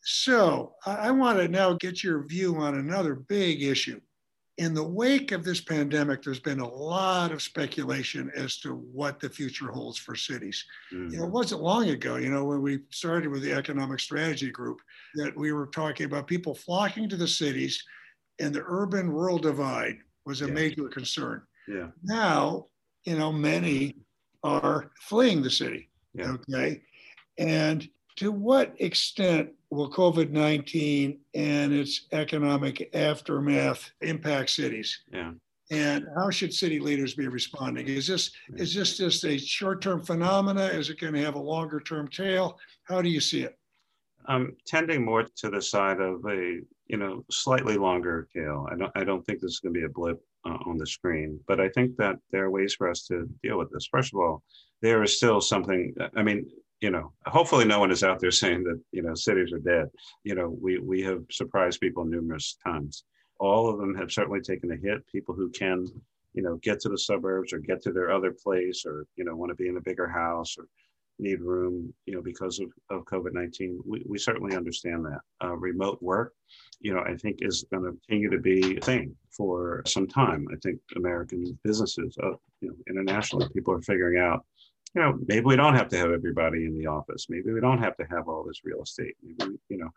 So 0.02 0.74
I, 0.86 0.94
I 0.94 1.10
want 1.10 1.38
to 1.38 1.48
now 1.48 1.74
get 1.74 2.02
your 2.02 2.26
view 2.26 2.56
on 2.56 2.76
another 2.76 3.14
big 3.14 3.62
issue. 3.62 4.00
In 4.58 4.74
the 4.74 4.86
wake 4.86 5.32
of 5.32 5.42
this 5.42 5.60
pandemic, 5.60 6.22
there's 6.22 6.40
been 6.40 6.60
a 6.60 6.68
lot 6.68 7.32
of 7.32 7.40
speculation 7.40 8.30
as 8.34 8.58
to 8.58 8.74
what 8.74 9.18
the 9.18 9.28
future 9.28 9.68
holds 9.68 9.96
for 9.98 10.14
cities. 10.14 10.62
Mm-hmm. 10.92 11.12
You 11.12 11.18
know, 11.18 11.24
it 11.24 11.30
wasn't 11.30 11.62
long 11.62 11.88
ago, 11.88 12.16
you 12.16 12.30
know, 12.30 12.44
when 12.44 12.60
we 12.60 12.80
started 12.90 13.30
with 13.30 13.42
the 13.42 13.52
economic 13.52 14.00
strategy 14.00 14.50
group, 14.50 14.78
that 15.14 15.34
we 15.36 15.52
were 15.52 15.66
talking 15.66 16.04
about 16.06 16.26
people 16.26 16.54
flocking 16.54 17.08
to 17.08 17.16
the 17.16 17.28
cities 17.28 17.82
and 18.38 18.54
the 18.54 18.64
urban 18.66 19.10
rural 19.10 19.38
divide 19.38 19.98
was 20.26 20.42
a 20.42 20.46
yeah. 20.46 20.52
major 20.52 20.88
concern. 20.88 21.42
Yeah. 21.68 21.88
Now, 22.02 22.66
you 23.04 23.16
know, 23.16 23.32
many 23.32 23.96
are 24.42 24.90
fleeing 25.00 25.42
the 25.42 25.50
city. 25.50 25.88
Yeah. 26.14 26.36
Okay. 26.50 26.82
And 27.38 27.88
to 28.16 28.32
what 28.32 28.74
extent 28.78 29.50
will 29.70 29.90
COVID 29.90 30.30
19 30.30 31.18
and 31.34 31.72
its 31.72 32.06
economic 32.12 32.90
aftermath 32.94 33.90
impact 34.00 34.50
cities? 34.50 35.02
Yeah. 35.12 35.32
And 35.70 36.04
how 36.16 36.30
should 36.30 36.52
city 36.52 36.80
leaders 36.80 37.14
be 37.14 37.28
responding? 37.28 37.86
Is 37.86 38.06
this 38.06 38.32
is 38.56 38.74
this 38.74 38.96
just 38.96 39.24
a 39.24 39.38
short-term 39.38 40.02
phenomena? 40.02 40.64
Is 40.64 40.90
it 40.90 40.98
going 40.98 41.14
to 41.14 41.22
have 41.22 41.36
a 41.36 41.40
longer-term 41.40 42.08
tail? 42.08 42.58
How 42.84 43.00
do 43.00 43.08
you 43.08 43.20
see 43.20 43.42
it? 43.42 43.56
I'm 44.26 44.56
tending 44.66 45.04
more 45.04 45.24
to 45.36 45.48
the 45.48 45.62
side 45.62 46.00
of 46.00 46.24
a 46.26 46.60
you 46.90 46.96
know, 46.96 47.24
slightly 47.30 47.76
longer 47.76 48.28
tail. 48.34 48.66
I 48.70 48.74
don't, 48.74 48.92
I 48.96 49.04
don't 49.04 49.24
think 49.24 49.40
this 49.40 49.52
is 49.52 49.60
going 49.60 49.72
to 49.72 49.80
be 49.80 49.86
a 49.86 49.88
blip 49.88 50.20
uh, 50.44 50.58
on 50.66 50.78
the 50.78 50.86
screen, 50.86 51.40
but 51.46 51.60
I 51.60 51.68
think 51.68 51.96
that 51.96 52.16
there 52.30 52.44
are 52.44 52.50
ways 52.50 52.74
for 52.74 52.88
us 52.88 53.06
to 53.06 53.28
deal 53.42 53.58
with 53.58 53.70
this. 53.70 53.88
First 53.90 54.14
of 54.14 54.20
all, 54.20 54.42
there 54.82 55.02
is 55.02 55.16
still 55.16 55.40
something. 55.40 55.94
I 56.16 56.22
mean, 56.22 56.50
you 56.80 56.90
know, 56.90 57.12
hopefully 57.26 57.64
no 57.64 57.78
one 57.78 57.90
is 57.90 58.02
out 58.02 58.20
there 58.20 58.30
saying 58.42 58.64
that 58.64 58.80
you 58.92 59.02
know 59.02 59.14
cities 59.14 59.52
are 59.52 59.58
dead. 59.58 59.88
You 60.24 60.34
know, 60.34 60.56
we 60.60 60.78
we 60.78 61.02
have 61.02 61.22
surprised 61.30 61.80
people 61.80 62.04
numerous 62.04 62.56
times. 62.64 63.04
All 63.38 63.70
of 63.70 63.78
them 63.78 63.94
have 63.94 64.12
certainly 64.12 64.40
taken 64.40 64.70
a 64.72 64.76
hit. 64.76 65.06
People 65.10 65.34
who 65.34 65.50
can, 65.50 65.86
you 66.34 66.42
know, 66.42 66.56
get 66.56 66.80
to 66.80 66.88
the 66.88 66.98
suburbs 66.98 67.52
or 67.52 67.58
get 67.58 67.82
to 67.82 67.92
their 67.92 68.10
other 68.10 68.32
place 68.32 68.84
or 68.86 69.06
you 69.16 69.24
know 69.24 69.36
want 69.36 69.50
to 69.50 69.56
be 69.56 69.68
in 69.68 69.76
a 69.76 69.82
bigger 69.82 70.08
house 70.08 70.56
or 70.58 70.66
need 71.20 71.40
room, 71.40 71.92
you 72.06 72.14
know, 72.14 72.22
because 72.22 72.60
of, 72.60 72.68
of 72.90 73.04
COVID-19. 73.04 73.78
We, 73.84 74.04
we 74.08 74.18
certainly 74.18 74.56
understand 74.56 75.04
that. 75.04 75.20
Uh, 75.42 75.56
remote 75.56 76.02
work, 76.02 76.34
you 76.80 76.94
know, 76.94 77.00
I 77.00 77.16
think 77.16 77.38
is 77.40 77.64
going 77.70 77.84
to 77.84 77.98
continue 78.06 78.30
to 78.30 78.38
be 78.38 78.76
a 78.76 78.80
thing 78.80 79.14
for 79.30 79.82
some 79.86 80.06
time. 80.06 80.46
I 80.52 80.56
think 80.62 80.80
American 80.96 81.58
businesses, 81.64 82.16
uh, 82.22 82.32
you 82.60 82.68
know, 82.68 82.74
internationally, 82.88 83.48
people 83.54 83.74
are 83.74 83.82
figuring 83.82 84.18
out, 84.18 84.44
you 84.94 85.02
know, 85.02 85.18
maybe 85.26 85.46
we 85.46 85.56
don't 85.56 85.76
have 85.76 85.88
to 85.88 85.98
have 85.98 86.10
everybody 86.10 86.64
in 86.64 86.76
the 86.76 86.86
office. 86.86 87.26
Maybe 87.28 87.52
we 87.52 87.60
don't 87.60 87.82
have 87.82 87.96
to 87.98 88.06
have 88.10 88.28
all 88.28 88.42
this 88.42 88.60
real 88.64 88.82
estate. 88.82 89.14
Maybe, 89.22 89.58
you 89.68 89.78
know, 89.78 89.90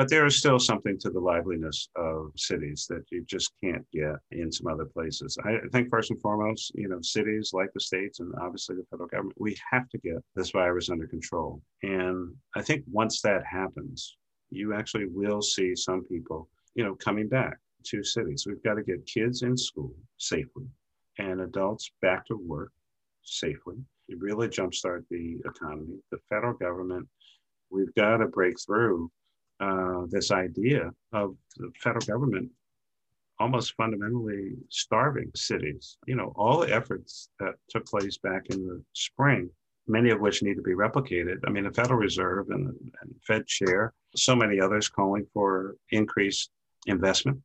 but 0.00 0.08
there 0.08 0.24
is 0.24 0.38
still 0.38 0.58
something 0.58 0.98
to 0.98 1.10
the 1.10 1.20
liveliness 1.20 1.90
of 1.94 2.32
cities 2.34 2.86
that 2.88 3.04
you 3.10 3.22
just 3.26 3.52
can't 3.62 3.84
get 3.92 4.14
in 4.30 4.50
some 4.50 4.66
other 4.66 4.86
places. 4.86 5.36
I 5.44 5.58
think 5.72 5.90
first 5.90 6.10
and 6.10 6.18
foremost, 6.22 6.72
you 6.74 6.88
know, 6.88 7.02
cities 7.02 7.50
like 7.52 7.68
the 7.74 7.80
states 7.80 8.18
and 8.18 8.32
obviously 8.40 8.76
the 8.76 8.86
federal 8.90 9.10
government, 9.10 9.36
we 9.38 9.58
have 9.70 9.90
to 9.90 9.98
get 9.98 10.14
this 10.34 10.52
virus 10.52 10.88
under 10.88 11.06
control. 11.06 11.60
And 11.82 12.34
I 12.56 12.62
think 12.62 12.82
once 12.90 13.20
that 13.20 13.44
happens, 13.44 14.16
you 14.48 14.72
actually 14.72 15.04
will 15.04 15.42
see 15.42 15.76
some 15.76 16.02
people, 16.04 16.48
you 16.74 16.82
know, 16.82 16.94
coming 16.94 17.28
back 17.28 17.58
to 17.88 18.02
cities. 18.02 18.46
We've 18.46 18.62
got 18.62 18.76
to 18.76 18.82
get 18.82 19.04
kids 19.04 19.42
in 19.42 19.54
school 19.54 19.92
safely 20.16 20.64
and 21.18 21.42
adults 21.42 21.90
back 22.00 22.24
to 22.28 22.36
work 22.36 22.72
safely. 23.22 23.76
It 24.08 24.18
really 24.18 24.48
jumpstart 24.48 25.04
the 25.10 25.36
economy. 25.44 25.98
The 26.10 26.20
federal 26.30 26.54
government, 26.54 27.06
we've 27.68 27.94
got 27.96 28.16
to 28.16 28.28
break 28.28 28.54
through 28.64 29.10
uh, 29.60 30.06
this 30.08 30.30
idea 30.30 30.90
of 31.12 31.36
the 31.56 31.70
federal 31.82 32.04
government 32.06 32.50
almost 33.40 33.74
fundamentally 33.74 34.52
starving 34.68 35.30
cities. 35.34 35.96
You 36.06 36.14
know, 36.14 36.32
all 36.36 36.60
the 36.60 36.72
efforts 36.72 37.30
that 37.40 37.54
took 37.68 37.86
place 37.86 38.18
back 38.18 38.46
in 38.50 38.66
the 38.66 38.82
spring, 38.92 39.50
many 39.88 40.10
of 40.10 40.20
which 40.20 40.42
need 40.42 40.56
to 40.56 40.62
be 40.62 40.74
replicated. 40.74 41.38
I 41.46 41.50
mean, 41.50 41.64
the 41.64 41.72
Federal 41.72 41.98
Reserve 41.98 42.50
and, 42.50 42.68
and 42.68 43.14
Fed 43.26 43.46
chair, 43.46 43.94
so 44.14 44.36
many 44.36 44.60
others 44.60 44.88
calling 44.88 45.26
for 45.32 45.76
increased 45.90 46.50
investment 46.86 47.38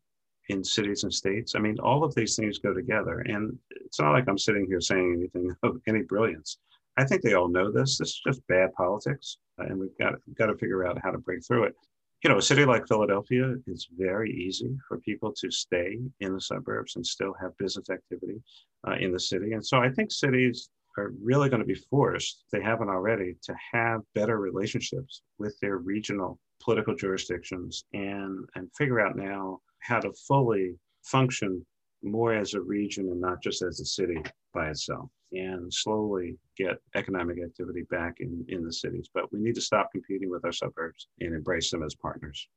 in 0.50 0.64
cities 0.64 1.04
and 1.04 1.14
states. 1.14 1.56
I 1.56 1.60
mean, 1.60 1.80
all 1.80 2.04
of 2.04 2.14
these 2.14 2.36
things 2.36 2.60
go 2.60 2.74
together. 2.74 3.22
And 3.22 3.58
it's 3.70 4.00
not 4.00 4.12
like 4.12 4.26
I'm 4.28 4.38
sitting 4.38 4.68
here 4.68 4.82
saying 4.82 5.16
anything 5.18 5.56
of 5.64 5.82
any 5.88 6.04
brilliance. 6.04 6.58
I 6.98 7.06
think 7.06 7.22
they 7.22 7.34
all 7.34 7.48
know 7.48 7.72
this. 7.72 7.98
This 7.98 8.10
is 8.10 8.22
just 8.26 8.48
bad 8.48 8.74
politics, 8.74 9.38
and 9.58 9.78
we've 9.78 9.98
got, 10.00 10.14
we've 10.26 10.38
got 10.38 10.46
to 10.46 10.56
figure 10.56 10.88
out 10.88 10.98
how 11.04 11.12
to 11.12 11.18
break 11.18 11.46
through 11.46 11.66
it 11.66 11.76
you 12.24 12.30
know, 12.30 12.38
a 12.38 12.42
city 12.42 12.66
like 12.66 12.88
Philadelphia 12.88 13.56
is 13.68 13.88
very 13.98 14.32
easy 14.32 14.76
for 14.88 14.98
people 15.00 15.34
to 15.38 15.52
stay 15.52 16.00
in 16.20 16.34
the 16.34 16.42
suburbs 16.42 16.96
and 16.96 17.06
still 17.06 17.34
have 17.40 17.58
business 17.58 17.90
activity 17.90 18.42
uh, 18.88 18.96
in 19.00 19.12
the 19.12 19.20
city. 19.20 19.54
And 19.54 19.66
so 19.66 19.80
I 19.80 19.90
think 19.90 20.12
cities 20.12 20.70
are 20.98 21.12
really 21.22 21.50
going 21.50 21.60
to 21.60 21.68
be 21.68 21.80
forced, 21.90 22.46
they 22.52 22.62
haven't 22.62 22.90
already, 22.90 23.36
to 23.44 23.56
have 23.74 24.02
better 24.14 24.40
relationships 24.40 25.22
with 25.38 25.58
their 25.60 25.78
regional 25.78 26.40
political 26.64 26.96
jurisdictions 26.96 27.84
and, 27.94 28.46
and 28.56 28.72
figure 28.78 29.02
out 29.02 29.18
now 29.18 29.60
how 29.80 30.00
to 30.00 30.12
fully 30.28 30.76
function 31.04 31.66
more 32.02 32.34
as 32.34 32.54
a 32.54 32.62
region 32.62 33.10
and 33.10 33.20
not 33.20 33.42
just 33.42 33.62
as 33.62 33.80
a 33.80 33.86
city 33.86 34.22
by 34.54 34.70
itself 34.70 35.10
and 35.36 35.74
slowly 35.74 36.38
get 36.58 36.82
economic 36.96 37.38
activity 37.44 37.84
back 37.90 38.18
in, 38.20 38.46
in 38.48 38.64
the 38.66 38.74
cities. 38.74 39.10
But 39.14 39.32
we 39.32 39.40
need 39.40 39.56
to 39.56 39.62
stop 39.62 39.92
competing 39.92 40.30
with 40.30 40.46
our 40.46 40.52
suburbs 40.52 41.08
and 41.22 41.34
embrace 41.34 41.72
them 41.72 41.84
as 41.84 41.96
partners. 41.96 42.48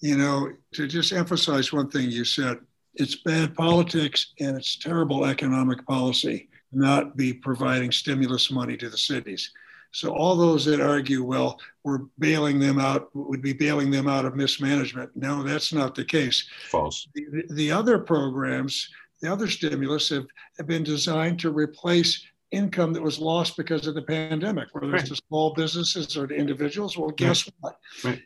You 0.00 0.16
know, 0.16 0.50
to 0.74 0.88
just 0.88 1.12
emphasize 1.12 1.72
one 1.72 1.90
thing 1.90 2.10
you 2.10 2.24
said, 2.24 2.58
it's 2.94 3.16
bad 3.16 3.54
politics 3.54 4.32
and 4.40 4.56
it's 4.56 4.76
terrible 4.76 5.24
economic 5.24 5.86
policy 5.86 6.48
not 6.72 7.16
be 7.16 7.32
providing 7.32 7.92
stimulus 7.92 8.50
money 8.50 8.76
to 8.78 8.88
the 8.88 8.98
cities. 8.98 9.52
So 9.92 10.14
all 10.14 10.36
those 10.36 10.64
that 10.64 10.80
argue, 10.80 11.22
well, 11.22 11.60
we're 11.84 12.06
bailing 12.18 12.58
them 12.58 12.78
out, 12.78 13.10
would 13.14 13.42
be 13.42 13.52
bailing 13.52 13.90
them 13.90 14.08
out 14.08 14.24
of 14.24 14.34
mismanagement. 14.34 15.10
No, 15.14 15.42
that's 15.42 15.72
not 15.72 15.94
the 15.94 16.04
case. 16.04 16.48
False. 16.70 17.08
The, 17.14 17.44
the 17.50 17.70
other 17.70 17.98
programs 17.98 18.88
the 19.22 19.32
other 19.32 19.48
stimulus 19.48 20.08
have, 20.10 20.26
have 20.58 20.66
been 20.66 20.82
designed 20.82 21.38
to 21.40 21.50
replace 21.50 22.24
income 22.50 22.92
that 22.92 23.02
was 23.02 23.18
lost 23.18 23.56
because 23.56 23.86
of 23.86 23.94
the 23.94 24.02
pandemic, 24.02 24.68
whether 24.72 24.88
right. 24.88 25.00
it's 25.00 25.08
to 25.08 25.16
small 25.28 25.54
businesses 25.54 26.16
or 26.16 26.26
to 26.26 26.34
individuals. 26.34 26.98
Well, 26.98 27.10
guess 27.10 27.46
right. 27.46 27.54
what? 27.60 27.78
Right. 28.04 28.22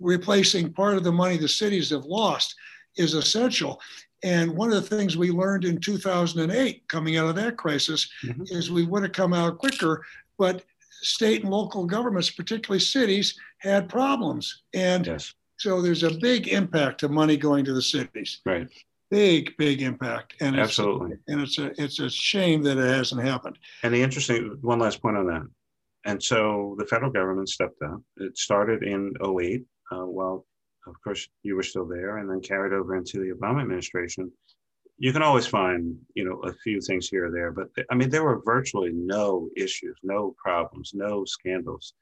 Replacing 0.00 0.72
part 0.72 0.96
of 0.96 1.04
the 1.04 1.12
money 1.12 1.36
the 1.36 1.48
cities 1.48 1.90
have 1.90 2.04
lost 2.04 2.56
is 2.96 3.14
essential. 3.14 3.80
And 4.24 4.56
one 4.56 4.72
of 4.72 4.88
the 4.88 4.96
things 4.96 5.16
we 5.16 5.30
learned 5.30 5.64
in 5.64 5.78
2008 5.78 6.88
coming 6.88 7.16
out 7.18 7.28
of 7.28 7.36
that 7.36 7.56
crisis 7.56 8.10
mm-hmm. 8.24 8.42
is 8.46 8.70
we 8.70 8.84
would 8.84 9.04
have 9.04 9.12
come 9.12 9.32
out 9.32 9.58
quicker, 9.58 10.04
but 10.38 10.64
state 10.90 11.42
and 11.42 11.52
local 11.52 11.84
governments, 11.84 12.30
particularly 12.30 12.80
cities, 12.80 13.38
had 13.58 13.88
problems. 13.88 14.64
And 14.74 15.06
Yes, 15.06 15.34
so 15.58 15.82
there's 15.82 16.04
a 16.04 16.10
big 16.10 16.48
impact 16.48 17.00
to 17.00 17.08
money 17.08 17.36
going 17.36 17.64
to 17.64 17.74
the 17.74 17.82
cities. 17.82 18.40
right. 18.44 18.68
Big, 19.10 19.56
big 19.56 19.82
impact. 19.82 20.34
And 20.40 20.56
it's, 20.56 20.68
Absolutely. 20.68 21.16
and 21.28 21.40
it's 21.40 21.58
a 21.58 21.72
it's 21.80 21.98
a 21.98 22.10
shame 22.10 22.62
that 22.64 22.76
it 22.76 22.88
hasn't 22.88 23.22
happened. 23.22 23.58
And 23.82 23.94
the 23.94 24.02
interesting, 24.02 24.58
one 24.60 24.78
last 24.78 25.00
point 25.00 25.16
on 25.16 25.26
that. 25.26 25.46
And 26.04 26.22
so 26.22 26.76
the 26.78 26.86
federal 26.86 27.10
government 27.10 27.48
stepped 27.48 27.82
up. 27.82 28.00
It 28.18 28.36
started 28.36 28.82
in 28.82 29.12
08, 29.22 29.62
uh, 29.90 30.06
while, 30.06 30.46
of 30.86 30.94
course, 31.02 31.28
you 31.42 31.56
were 31.56 31.62
still 31.62 31.86
there, 31.86 32.18
and 32.18 32.30
then 32.30 32.40
carried 32.40 32.72
over 32.72 32.96
into 32.96 33.18
the 33.18 33.34
Obama 33.34 33.62
administration. 33.62 34.30
You 34.98 35.12
can 35.12 35.22
always 35.22 35.46
find, 35.46 35.96
you 36.14 36.24
know, 36.24 36.40
a 36.48 36.52
few 36.64 36.80
things 36.80 37.08
here 37.08 37.26
or 37.26 37.30
there, 37.30 37.52
but 37.52 37.68
I 37.90 37.94
mean, 37.94 38.10
there 38.10 38.24
were 38.24 38.42
virtually 38.44 38.90
no 38.92 39.48
issues, 39.56 39.96
no 40.02 40.34
problems, 40.42 40.92
no 40.94 41.24
scandals 41.24 41.94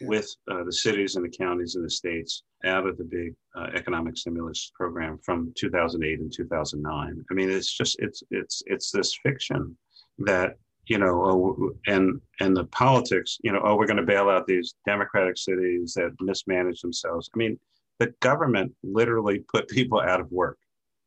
Yeah. 0.00 0.08
with 0.08 0.34
uh, 0.50 0.64
the 0.64 0.72
cities 0.72 1.16
and 1.16 1.24
the 1.24 1.36
counties 1.36 1.76
and 1.76 1.84
the 1.84 1.90
states 1.90 2.42
out 2.64 2.86
of 2.86 2.98
the 2.98 3.04
big 3.04 3.34
uh, 3.56 3.68
economic 3.74 4.16
stimulus 4.16 4.72
program 4.74 5.18
from 5.24 5.52
2008 5.56 6.18
and 6.20 6.32
2009. 6.32 7.24
I 7.30 7.34
mean, 7.34 7.50
it's 7.50 7.72
just 7.72 7.96
it's 8.00 8.22
it's 8.30 8.62
it's 8.66 8.90
this 8.90 9.16
fiction 9.22 9.76
that 10.18 10.56
you 10.86 10.98
know, 10.98 11.24
oh, 11.24 11.70
and 11.86 12.20
and 12.40 12.56
the 12.56 12.64
politics, 12.66 13.38
you 13.42 13.52
know, 13.52 13.60
oh, 13.64 13.76
we're 13.76 13.86
going 13.86 13.96
to 13.96 14.02
bail 14.02 14.28
out 14.28 14.46
these 14.46 14.74
democratic 14.86 15.38
cities 15.38 15.94
that 15.94 16.10
mismanage 16.20 16.80
themselves. 16.80 17.30
I 17.34 17.38
mean, 17.38 17.58
the 18.00 18.12
government 18.20 18.74
literally 18.82 19.44
put 19.52 19.68
people 19.68 20.00
out 20.00 20.20
of 20.20 20.30
work 20.32 20.58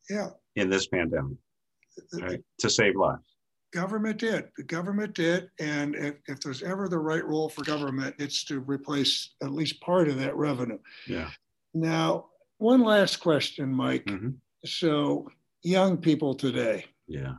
Yeah. 0.10 0.30
in 0.56 0.70
this 0.70 0.88
pandemic, 0.88 1.38
right, 2.14 2.42
to 2.60 2.70
save 2.70 2.96
lives. 2.96 3.37
Government 3.72 4.20
did. 4.20 4.50
The 4.58 4.64
government 4.64 5.14
did. 5.14 5.50
And 5.60 5.96
if, 5.96 6.16
if 6.28 6.40
there's 6.40 6.64
ever 6.64 6.88
the 6.88 7.00
right 7.00 7.26
role 7.26 7.50
for 7.50 7.64
government, 7.64 8.16
it's 8.20 8.44
to 8.46 8.60
replace 8.62 9.36
at 9.44 9.52
least 9.52 9.82
part 9.82 10.08
of 10.08 10.18
that 10.20 10.36
revenue. 10.36 10.80
Yeah. 11.06 11.30
Now, 11.74 12.28
one 12.58 12.82
last 12.82 13.18
question, 13.18 13.74
Mike. 13.74 14.06
Mhm. 14.06 14.36
So, 14.66 15.30
young 15.64 15.98
people 15.98 16.34
today, 16.34 16.86
Yeah. 17.08 17.36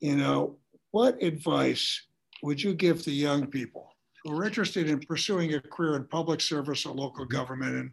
you 0.00 0.16
know, 0.16 0.58
what 0.92 1.22
advice 1.22 2.06
would 2.42 2.62
you 2.62 2.74
give 2.74 3.02
to 3.02 3.10
young 3.10 3.46
people 3.46 3.94
who 4.22 4.38
are 4.38 4.44
interested 4.44 4.88
in 4.88 5.00
pursuing 5.00 5.54
a 5.54 5.60
career 5.60 5.96
in 5.96 6.04
public 6.06 6.40
service 6.40 6.84
or 6.86 6.94
local 6.94 7.24
government? 7.24 7.74
And, 7.76 7.92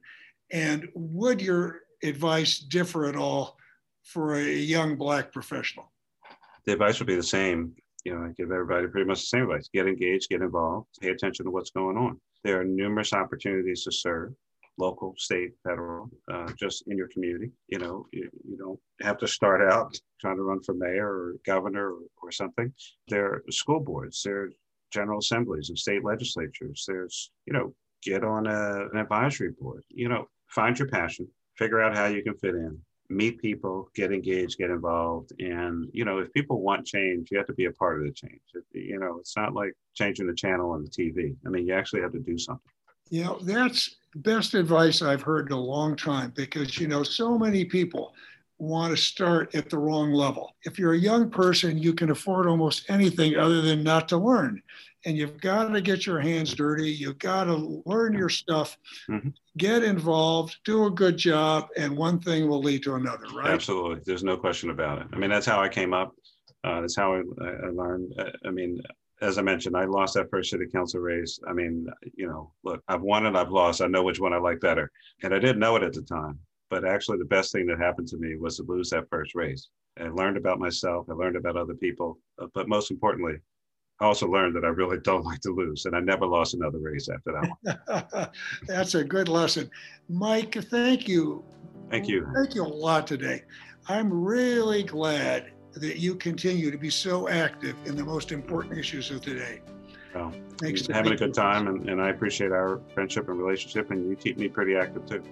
and 0.52 0.90
would 0.94 1.42
your 1.42 1.82
advice 2.04 2.60
differ 2.60 3.06
at 3.08 3.16
all 3.16 3.58
for 4.04 4.36
a 4.36 4.46
young 4.46 4.96
Black 4.98 5.32
professional? 5.32 5.92
The 6.68 6.74
advice 6.74 7.00
would 7.00 7.08
be 7.08 7.16
the 7.16 7.24
same. 7.24 7.74
You 8.04 8.14
know, 8.14 8.26
I 8.26 8.34
give 8.38 8.52
everybody 8.52 8.88
pretty 8.88 9.08
much 9.08 9.22
the 9.22 9.28
same 9.28 9.44
advice: 9.44 9.70
get 9.74 9.88
engaged, 9.88 10.30
get 10.30 10.42
involved, 10.42 10.88
pay 11.02 11.10
attention 11.10 11.46
to 11.46 11.52
what's 11.52 11.72
going 11.72 11.98
on. 11.98 12.20
There 12.44 12.60
are 12.60 12.66
numerous 12.66 13.14
opportunities 13.14 13.84
to 13.86 13.92
serve, 13.92 14.34
local, 14.78 15.16
state, 15.18 15.54
federal, 15.64 16.10
uh, 16.32 16.52
just 16.60 16.84
in 16.88 16.98
your 16.98 17.08
community. 17.08 17.52
You 17.70 17.80
know, 17.80 18.06
you, 18.12 18.30
you 18.48 18.58
don't 18.58 18.80
have 19.02 19.18
to 19.20 19.28
start 19.28 19.62
out 19.62 19.98
trying 20.20 20.36
to 20.36 20.44
run 20.44 20.62
for 20.62 20.74
mayor 20.74 21.08
or 21.08 21.36
governor 21.46 21.94
or, 21.94 22.02
or 22.22 22.32
something. 22.32 22.72
There 23.08 23.26
are 23.26 23.44
school 23.50 23.80
boards, 23.80 24.22
there 24.24 24.44
are 24.44 24.50
general 24.92 25.20
assemblies 25.20 25.70
and 25.70 25.80
state 25.80 26.04
legislatures. 26.04 26.84
There's, 26.86 27.32
you 27.46 27.54
know, 27.54 27.74
get 28.04 28.26
on 28.26 28.46
a, 28.46 28.88
an 28.92 28.98
advisory 28.98 29.52
board. 29.52 29.84
You 29.90 30.10
know, 30.10 30.28
find 30.48 30.78
your 30.78 30.90
passion, 30.90 31.30
figure 31.56 31.82
out 31.82 31.96
how 31.96 32.08
you 32.08 32.24
can 32.24 32.36
fit 32.36 32.56
in, 32.56 32.78
meet 33.10 33.42
people, 33.42 33.90
get 33.96 34.12
engaged, 34.12 34.58
get 34.58 34.70
involved. 34.70 35.32
And, 35.40 35.90
you 35.94 36.06
know, 36.06 36.20
if 36.20 36.32
people 36.34 36.62
want 36.62 36.86
change, 36.86 37.30
you 37.32 37.38
have 37.38 37.48
to 37.48 37.54
be 37.54 37.66
a 37.66 37.72
part 37.72 38.00
of 38.00 38.06
the 38.06 38.12
change. 38.12 38.42
You 38.74 39.00
know, 39.00 39.18
it's 39.20 39.36
not 39.38 39.54
like 39.54 39.74
changing 39.96 40.28
the 40.28 40.36
channel 40.36 40.72
on 40.72 40.84
the 40.84 40.90
TV. 40.90 41.36
I 41.46 41.50
mean, 41.50 41.68
you 41.68 41.74
actually 41.74 42.02
have 42.02 42.12
to 42.14 42.20
do 42.20 42.38
something. 42.38 42.72
Know, 43.10 43.40
that's 43.42 43.96
best 44.16 44.54
advice 44.54 45.02
I've 45.02 45.22
heard 45.22 45.48
in 45.48 45.54
a 45.54 45.60
long 45.60 45.96
time 45.96 46.34
because, 46.36 46.78
you 46.78 46.88
know, 46.88 47.04
so 47.04 47.38
many 47.38 47.64
people 47.64 48.14
want 48.60 48.96
to 48.96 49.02
start 49.02 49.54
at 49.56 49.70
the 49.70 49.78
wrong 49.78 50.12
level. 50.12 50.56
If 50.64 50.80
you're 50.80 50.94
a 50.94 51.00
young 51.00 51.30
person, 51.30 51.78
you 51.78 51.94
can 51.94 52.10
afford 52.10 52.48
almost 52.48 52.90
anything 52.90 53.36
other 53.36 53.62
than 53.62 53.84
not 53.84 54.10
to 54.10 54.18
learn. 54.18 54.62
And 55.08 55.18
you've 55.18 55.40
got 55.40 55.70
to 55.70 55.80
get 55.80 56.06
your 56.06 56.20
hands 56.20 56.54
dirty. 56.54 56.92
You've 56.92 57.18
got 57.18 57.46
to 57.46 57.82
learn 57.86 58.14
your 58.14 58.28
stuff, 58.28 58.78
Mhm. 59.10 59.34
get 59.58 59.82
involved, 59.82 60.58
do 60.66 60.86
a 60.86 60.92
good 60.92 61.16
job, 61.16 61.70
and 61.78 61.96
one 61.96 62.20
thing 62.20 62.50
will 62.50 62.60
lead 62.62 62.84
to 62.84 62.96
another, 62.96 63.26
right? 63.34 63.48
Absolutely. 63.48 64.02
There's 64.06 64.26
no 64.26 64.36
question 64.36 64.70
about 64.70 65.00
it. 65.00 65.08
I 65.14 65.18
mean, 65.18 65.30
that's 65.30 65.46
how 65.46 65.62
I 65.62 65.70
came 65.70 65.94
up. 65.94 66.14
Uh, 66.66 66.82
that's 66.82 66.98
how 66.98 67.14
I, 67.14 67.20
I 67.20 67.70
learned. 67.70 68.16
Uh, 68.20 68.32
I 68.46 68.52
mean, 68.52 68.82
as 69.22 69.38
I 69.38 69.44
mentioned, 69.44 69.78
I 69.78 69.86
lost 69.86 70.16
that 70.16 70.30
first 70.30 70.50
city 70.50 70.66
council 70.68 71.00
race. 71.00 71.40
I 71.48 71.54
mean, 71.54 71.88
you 72.14 72.28
know, 72.28 72.52
look, 72.66 72.84
I've 72.90 73.02
won 73.02 73.28
and 73.28 73.38
I've 73.38 73.50
lost. 73.52 73.82
I 73.82 73.88
know 73.88 74.04
which 74.04 74.20
one 74.20 74.34
I 74.34 74.38
like 74.40 74.60
better. 74.60 74.92
And 75.24 75.34
I 75.34 75.40
didn't 75.40 75.60
know 75.60 75.78
it 75.78 75.84
at 75.84 75.94
the 75.94 76.02
time. 76.02 76.38
But 76.70 76.84
actually, 76.84 77.20
the 77.20 77.24
best 77.38 77.54
thing 77.54 77.66
that 77.68 77.80
happened 77.80 78.10
to 78.10 78.18
me 78.18 78.36
was 78.36 78.58
to 78.58 78.64
lose 78.64 78.90
that 78.90 79.08
first 79.10 79.36
race. 79.36 79.70
I 79.98 80.10
learned 80.10 80.36
about 80.36 80.60
myself. 80.60 81.10
I 81.10 81.14
learned 81.14 81.38
about 81.38 81.56
other 81.56 81.76
people. 81.76 82.20
Uh, 82.38 82.48
but 82.54 82.68
most 82.68 82.92
importantly, 82.92 83.38
I 84.00 84.06
also 84.06 84.28
learned 84.28 84.56
that 84.56 84.64
I 84.64 84.70
really 84.70 85.00
don't 85.00 85.26
like 85.26 85.40
to 85.42 85.52
lose. 85.52 85.86
And 85.86 85.96
I 85.96 86.00
never 86.00 86.26
lost 86.26 86.54
another 86.54 86.78
race 86.78 87.10
after 87.10 87.32
that 87.34 87.88
one. 88.04 88.30
That's 88.68 88.96
a 88.96 89.04
good 89.04 89.28
lesson. 89.28 89.70
Mike, 90.08 90.54
thank 90.54 91.08
you. 91.08 91.44
Thank 91.90 92.08
you. 92.08 92.28
Thank 92.36 92.54
you 92.54 92.64
a 92.64 92.68
lot 92.68 93.08
today. 93.08 93.44
I'm 93.88 94.12
really 94.14 94.84
glad 94.84 95.52
that 95.74 95.98
you 95.98 96.16
continue 96.16 96.70
to 96.70 96.78
be 96.78 96.90
so 96.90 97.28
active 97.28 97.76
in 97.86 97.96
the 97.96 98.04
most 98.04 98.32
important 98.32 98.78
issues 98.78 99.10
of 99.10 99.22
today. 99.22 99.62
Well, 100.14 100.34
Makes 100.62 100.88
having 100.88 101.14
a 101.14 101.16
good 101.16 101.34
time. 101.34 101.68
And, 101.68 101.90
and 101.90 102.02
I 102.02 102.10
appreciate 102.10 102.52
our 102.52 102.82
friendship 102.94 103.30
and 103.30 103.40
relationship. 103.40 103.92
And 103.92 104.10
you 104.10 104.16
keep 104.16 104.38
me 104.38 104.48
pretty 104.48 104.76
active 104.76 105.06
too. 105.06 105.24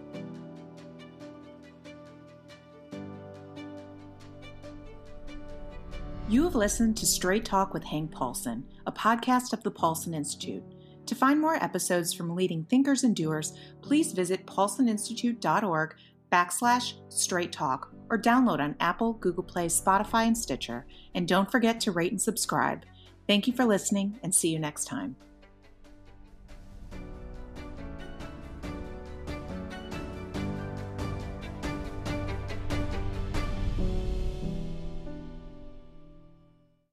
You 6.28 6.43
have 6.43 6.55
listened 6.55 6.97
to 6.97 7.05
Straight 7.05 7.45
Talk 7.45 7.71
with 7.71 7.84
Hank 7.84 8.11
Paulson, 8.11 8.65
a 8.88 8.91
podcast 8.91 9.53
of 9.53 9.61
the 9.61 9.69
Paulson 9.69 10.15
Institute. 10.15 10.63
To 11.05 11.13
find 11.13 11.39
more 11.39 11.63
episodes 11.63 12.15
from 12.15 12.36
leading 12.36 12.63
thinkers 12.63 13.03
and 13.03 13.15
doers, 13.15 13.53
please 13.84 14.11
visit 14.11 14.47
paulsoninstitute.org 14.47 15.95
backslash 16.32 16.93
straight 17.09 17.51
talk 17.51 17.93
or 18.09 18.19
download 18.19 18.59
on 18.59 18.76
Apple, 18.80 19.13
Google 19.13 19.43
Play, 19.43 19.67
Spotify, 19.67 20.26
and 20.26 20.36
Stitcher. 20.36 20.88
And 21.13 21.28
don't 21.28 21.51
forget 21.51 21.80
to 21.82 21.91
rate 21.91 22.11
and 22.11 22.21
subscribe. 22.21 22.86
Thank 23.28 23.45
you 23.45 23.53
for 23.53 23.65
listening 23.65 24.19
and 24.23 24.34
see 24.34 24.49
you 24.49 24.57
next 24.57 24.86
time. 24.86 25.15